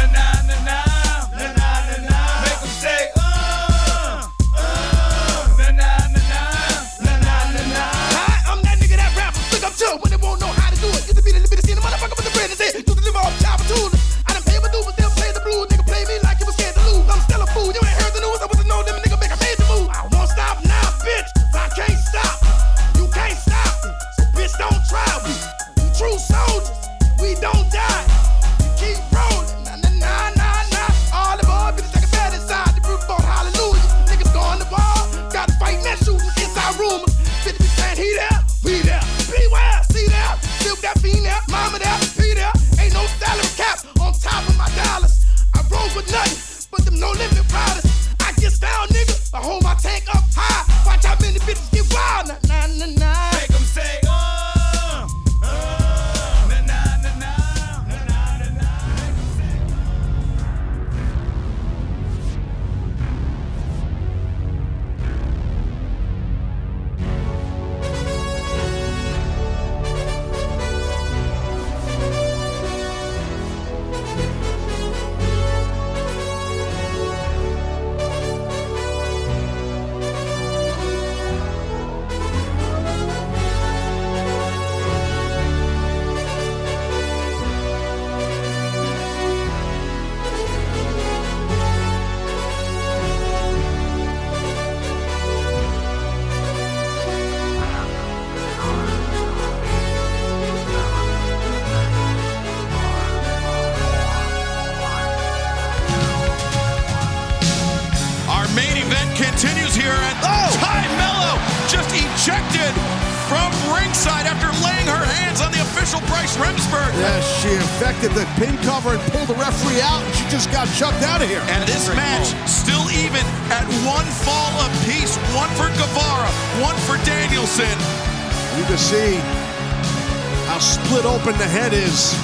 [131.42, 132.14] the head is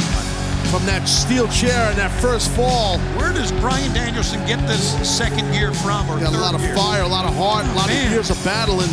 [0.70, 3.02] from that steel chair and that first fall.
[3.18, 6.06] Where does Bryan Danielson get this second gear from?
[6.06, 6.76] Or Got a lot of gear?
[6.78, 7.98] fire, a lot of heart, a lot Man.
[8.06, 8.86] of years of battling.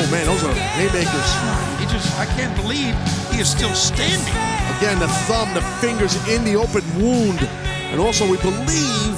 [0.00, 1.28] Oh man, those are haymakers.
[1.76, 2.96] He just, I can't believe
[3.28, 4.32] he is still standing.
[4.80, 7.44] Again, the thumb, the fingers in the open wound.
[7.92, 9.12] And also, we believe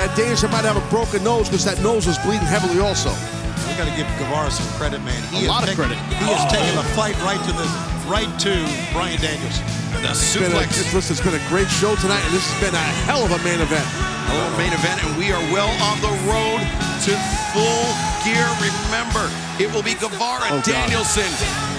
[0.00, 3.12] that Danielson might have a broken nose because that nose was bleeding heavily also.
[3.68, 5.20] We got to give Guevara some credit, man.
[5.36, 6.00] A has lot of credit.
[6.16, 7.68] He has taken the fight right to the
[8.08, 8.56] right to
[8.96, 9.60] Bryan Daniels.
[10.00, 10.64] The It's been, a,
[10.96, 13.40] listen, it's been a great show tonight, and this has been a hell of a
[13.44, 13.84] main event.
[13.84, 16.60] A little main event, and we are well on the road
[17.04, 17.12] to
[17.52, 17.88] full
[18.24, 18.48] gear.
[18.64, 19.28] Remember,
[19.60, 21.28] it will be Guevara, Oh, Danielson,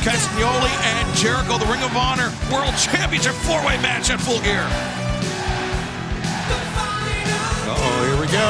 [0.06, 4.66] Castagnoli, and Jericho, the Ring of Honor World Championship four-way match at full gear.
[7.66, 8.50] Oh, here we go.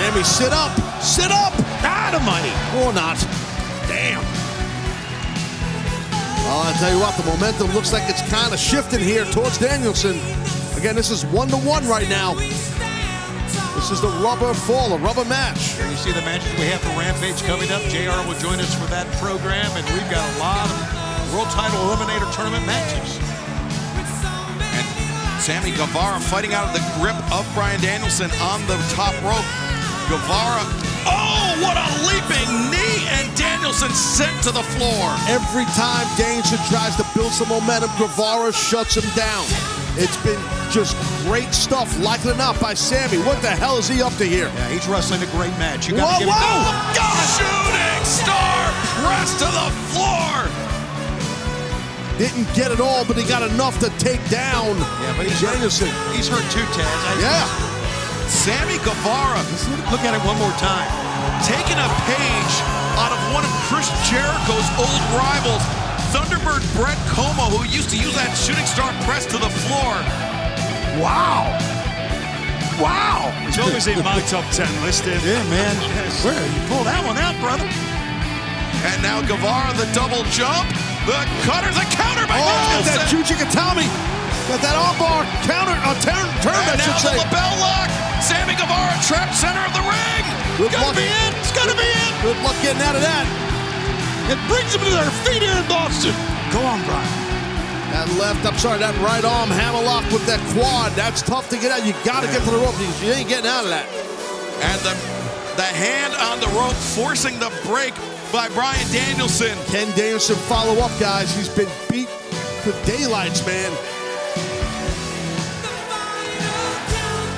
[0.00, 0.72] Sammy, sit up.
[1.04, 1.52] Sit up.
[1.84, 2.52] Out of money.
[2.84, 3.16] Or not.
[6.48, 10.16] I'll tell you what, the momentum looks like it's kind of shifting here towards Danielson.
[10.76, 12.34] Again, this is one to one right now.
[13.76, 15.76] This is the rubber fall, a rubber match.
[15.76, 17.82] Here you see the matches we have for Rampage coming up.
[17.92, 20.72] JR will join us for that program, and we've got a lot of
[21.36, 23.20] World Title Eliminator Tournament matches.
[24.72, 24.86] And
[25.44, 29.46] Sammy Guevara fighting out of the grip of Bryan Danielson on the top rope.
[30.08, 30.64] Guevara,
[31.04, 33.04] oh, what a leaping knee!
[33.20, 33.27] And
[33.68, 35.12] Danielson sent to the floor.
[35.28, 39.44] Every time Danielson tries to build some momentum, Guevara shuts him down.
[40.00, 40.40] It's been
[40.72, 40.96] just
[41.28, 43.18] great stuff, likely or not, by Sammy.
[43.28, 44.48] What the hell is he up to here?
[44.56, 45.86] Yeah, he's wrestling a great match.
[45.86, 46.64] You Whoa, got to give whoa!
[46.64, 48.72] him God, shooting star
[49.04, 50.48] press to the floor.
[52.16, 55.88] Didn't get it all, but he got enough to take down Yeah, but he's Danielson.
[55.88, 56.16] hurt.
[56.16, 56.88] He's hurt too, Taz.
[56.88, 58.28] I- Yeah.
[58.32, 59.44] Sammy Guevara,
[59.92, 60.88] Look at it one more time.
[61.44, 65.62] taking a page out of one of Chris Jericho's old rivals,
[66.10, 69.94] Thunderbird Brett Como, who used to use that shooting star press to the floor.
[70.98, 71.46] Wow.
[72.82, 73.30] Wow.
[73.46, 75.04] It's always in my top 10 list.
[75.04, 75.22] Dave.
[75.22, 75.74] Yeah, man.
[76.26, 77.66] Where you pull that one out, brother?
[78.86, 80.66] And now Guevara, the double jump.
[81.06, 82.46] The cutters, a counter by Oh,
[82.86, 83.34] that Danielson.
[83.34, 83.86] Juji Gatame.
[84.50, 87.90] Got that armbar counter, uh, turn, turn, I And should now the LeBell Lock.
[88.24, 90.24] Sammy Guevara trapped center of the ring.
[90.58, 90.96] Good Gotta luck.
[90.98, 91.32] be it.
[91.38, 92.12] It's gotta be it.
[92.22, 93.26] Good luck getting out of that.
[94.26, 96.10] It brings them to their feet here in Boston.
[96.50, 97.06] Go on, Bryan.
[97.94, 100.92] That left, I'm sorry, that right arm hammerlock with that quad.
[100.92, 101.86] That's tough to get out.
[101.86, 103.86] You got to get to the rope because you ain't getting out of that.
[104.60, 104.92] And the
[105.56, 107.94] the hand on the rope forcing the break
[108.30, 109.56] by Bryan Danielson.
[109.66, 111.34] Ken Danielson follow up, guys.
[111.34, 112.10] He's been beat
[112.62, 113.70] to daylights, man.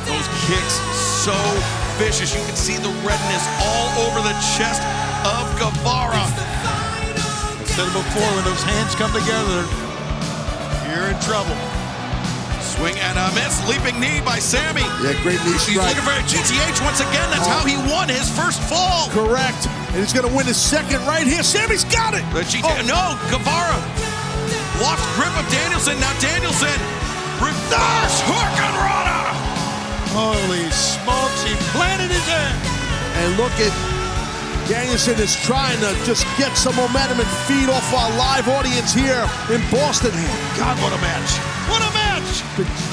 [0.08, 0.74] Those kicks
[1.24, 1.36] so
[2.00, 2.32] vicious.
[2.32, 4.80] You can see the redness all over the chest
[5.28, 6.24] of Guevara.
[6.24, 9.60] I said it before, when those hands come together,
[10.88, 11.52] you're in trouble.
[12.64, 13.60] Swing and a miss.
[13.68, 14.80] Leaping knee by Sammy.
[15.04, 15.76] Yeah, great knee strike.
[15.76, 17.28] He's looking for a GTH once again.
[17.28, 19.12] That's how he won his first fall.
[19.12, 19.68] Correct.
[19.92, 21.44] And he's going to win his second right here.
[21.44, 22.24] Sammy's got it.
[22.32, 22.64] The GTH.
[22.64, 22.88] Oh.
[22.88, 23.76] No, Guevara
[24.80, 26.00] lost grip of Danielson.
[26.00, 26.72] Now Danielson
[27.36, 29.09] reverse hook on Rana.
[30.12, 32.58] Holy smokes, he planted his hand.
[33.22, 33.70] And look at
[34.66, 39.22] Danielson is trying to just get some momentum and feed off our live audience here
[39.50, 40.14] in Boston.
[40.58, 41.30] God, what a match.
[41.70, 42.42] What a match.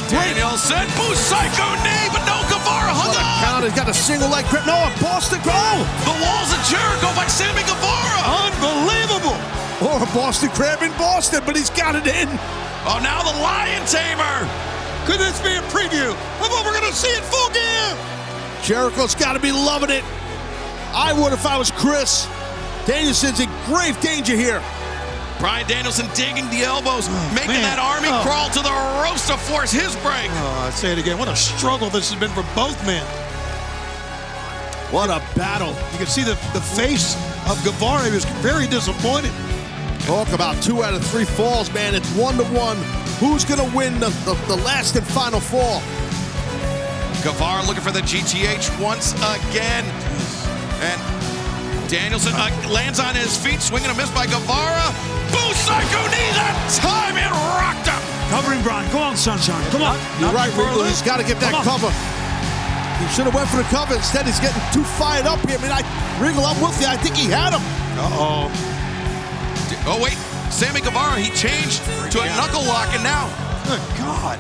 [0.09, 3.41] Danielson, boost psycho knee, but no Guevara hung What a on.
[3.45, 3.61] count.
[3.65, 4.65] He's got a single leg grip.
[4.65, 5.53] No, a Boston go.
[5.53, 8.19] Oh, the walls of Jericho by Sammy Guevara.
[8.45, 9.37] Unbelievable.
[9.85, 12.29] Or a Boston crab in Boston, but he's got it in.
[12.89, 14.45] Oh, now the Lion Tamer.
[15.07, 17.97] Could this be a preview of what we're going to see in full gear?
[18.61, 20.03] Jericho's got to be loving it.
[20.93, 22.27] I would if I was Chris.
[22.85, 24.61] Danielson's in grave danger here.
[25.39, 27.61] Bryan Danielson digging the elbows, oh, making man.
[27.61, 28.21] that army Oh.
[28.25, 28.73] crawl to the
[29.05, 30.27] ropes to force his break.
[30.31, 31.17] Oh, I say it again.
[31.19, 33.05] What a struggle this has been for both men.
[34.91, 35.69] What a battle.
[35.91, 37.15] You can see the, the face
[37.49, 38.05] of Guevara.
[38.05, 39.31] He was very disappointed.
[40.01, 41.93] Talk about two out of three falls, man.
[41.93, 42.77] It's one to one.
[43.19, 45.81] Who's going to win the, the, the last and final fall?
[47.25, 49.83] Guevara looking for the GTH once again.
[50.85, 51.01] And
[51.89, 54.93] Danielson uh, lands on his feet, swinging a miss by Guevara.
[55.33, 58.01] Busaiku knee that time it rocked him.
[58.29, 58.85] Covering Bryan.
[58.91, 59.65] Go on, Sunshine.
[59.71, 59.97] Come on.
[60.21, 60.83] You're right, too Regal.
[60.85, 61.89] He's got to get that cover.
[63.01, 63.95] He should have went for the cover.
[63.95, 65.57] Instead, he's getting too fired up here.
[65.57, 65.81] I mean, I,
[66.21, 66.85] Regal, I'm with you.
[66.85, 67.65] I think he had him.
[67.97, 68.51] Uh-oh.
[69.89, 70.17] Oh, wait.
[70.49, 73.27] Sammy Guevara, he changed to a knuckle lock, and now
[73.67, 74.39] Good God.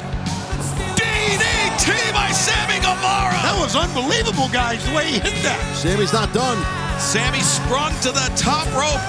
[0.95, 3.35] DDT by Sammy Guevara.
[3.43, 5.59] That was unbelievable, guys, the way he hit that.
[5.75, 6.55] Sammy's not done.
[6.95, 9.03] Sammy sprung to the top rope,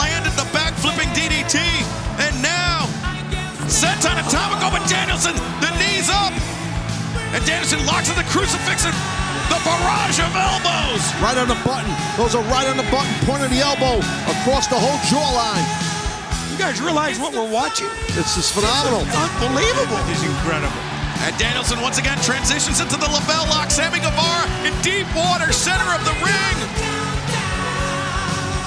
[0.00, 1.60] landed the back flipping DDT,
[2.24, 2.88] and now
[3.68, 6.32] Senton Atomico, but Danielson, the knees up.
[7.36, 8.96] And Danielson locks in the crucifix and
[9.52, 11.04] the barrage of elbows.
[11.20, 11.92] Right on the button.
[12.16, 14.00] Those are right on the button, point of the elbow,
[14.40, 15.89] across the whole jawline.
[16.60, 17.88] You guys realize what we're watching?
[18.12, 19.00] This is phenomenal.
[19.00, 19.96] Unbelievable.
[20.04, 20.76] He's incredible.
[21.24, 23.72] And Danielson once again transitions into the LeBell Lock.
[23.72, 26.56] Sammy Guevara in deep water, center of the ring.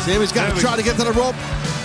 [0.09, 1.37] Sammy's got to try to get to the rope.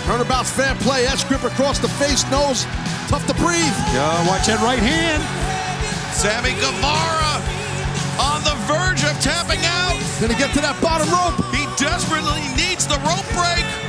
[0.09, 1.05] Turnabout fair play.
[1.05, 2.65] That's grip across the face, nose.
[3.05, 3.77] Tough to breathe.
[3.93, 5.21] Yeah, watch that right hand.
[6.17, 7.37] Sammy Guevara
[8.17, 9.93] on the verge of tapping out.
[10.17, 11.37] Gonna get to that bottom rope.
[11.53, 13.88] He desperately needs the rope break.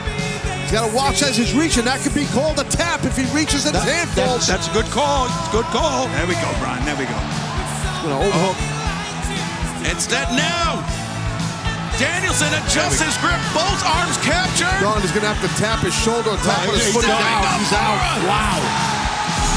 [0.71, 1.83] He's got to watch as he's reaching.
[1.83, 4.47] That could be called a tap if he reaches and his hand That- falls.
[4.47, 5.27] that's a good call.
[5.51, 6.07] Good call.
[6.15, 6.87] There we go, Bryan.
[6.87, 7.19] There we go.
[8.07, 8.55] Gonna overhook.
[9.91, 10.79] Instead, now
[11.99, 14.71] Danielson adjusts his grip, both arms captured.
[14.79, 17.03] Don is gonna have to tap his shoulder on top of his He's foot.
[17.03, 17.51] He's out.
[17.59, 17.99] He's out.
[18.31, 18.63] Wow.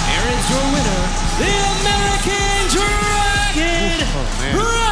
[0.10, 1.02] Here is your winner,
[1.38, 4.83] the American Dragon, oh, Bryan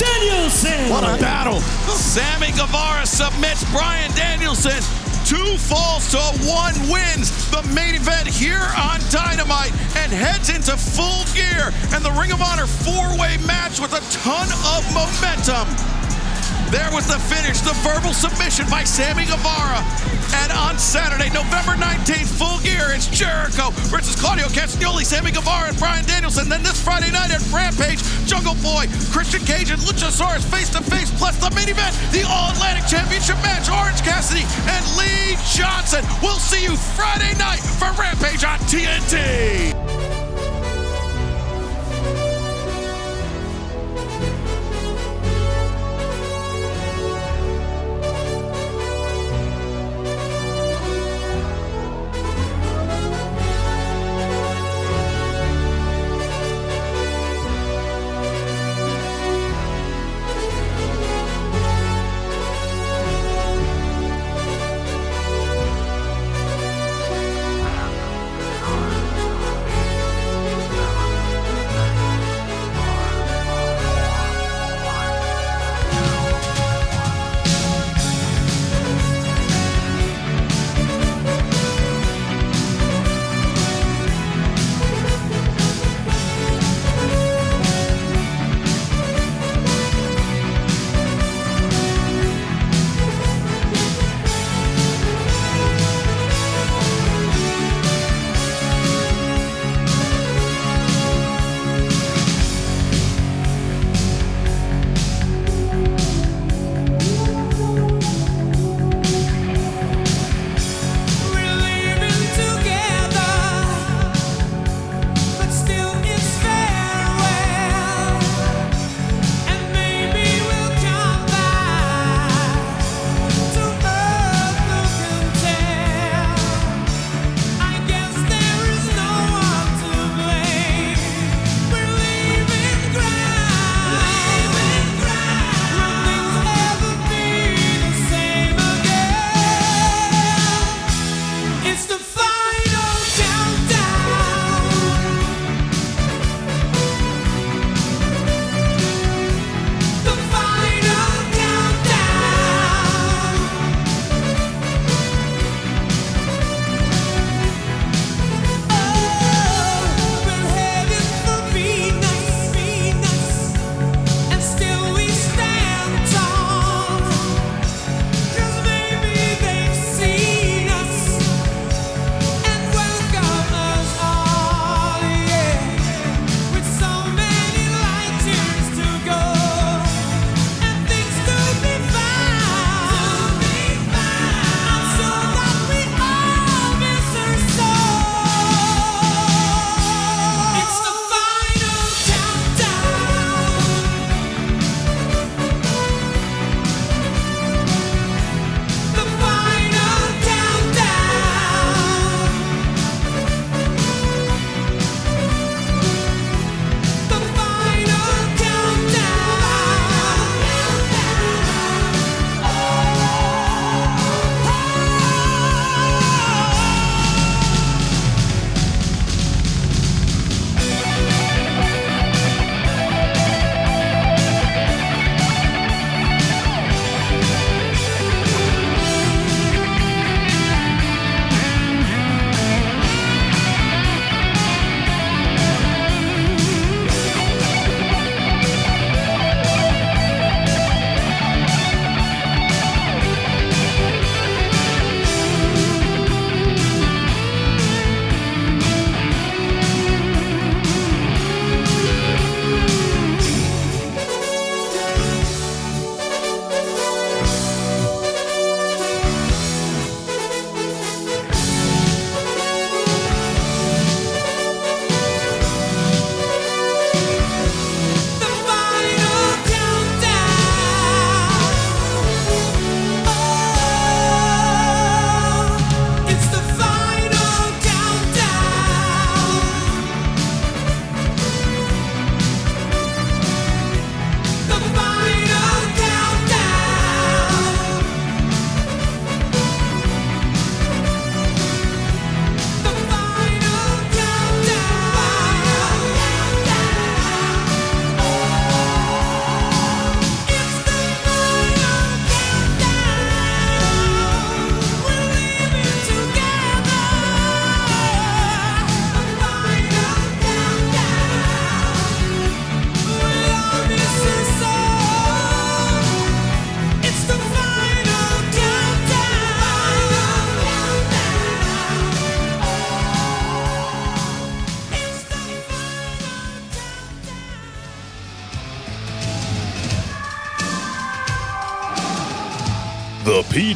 [0.00, 0.88] Danielson.
[0.88, 1.60] What a battle.
[1.92, 4.80] Sammy Guevara submits Bryan Danielson.
[5.28, 11.22] Two falls to one wins the main event here on Dynamite and heads into full
[11.36, 15.68] gear and the Ring of Honor four-way match with a ton of momentum.
[16.70, 19.82] There was the finish, the verbal submission by Sammy Guevara.
[20.46, 25.78] And on Saturday, November 19th, full gear, it's Jericho versus Claudio Castagnoli, Sammy Guevara, and
[25.78, 26.48] Bryan Danielson.
[26.48, 31.10] Then this Friday night at Rampage, Jungle Boy, Christian Cage, and Luchasaurus face to face,
[31.18, 36.04] plus the main event, the All Atlantic Championship match, Orange Cassidy and Lee Johnson.
[36.22, 40.19] We'll see you Friday night for Rampage on TNT.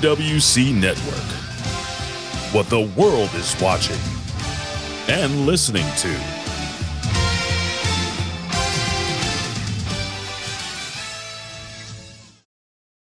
[0.04, 1.24] PWC Network.
[2.52, 3.96] What the world is watching
[5.08, 6.33] and listening to.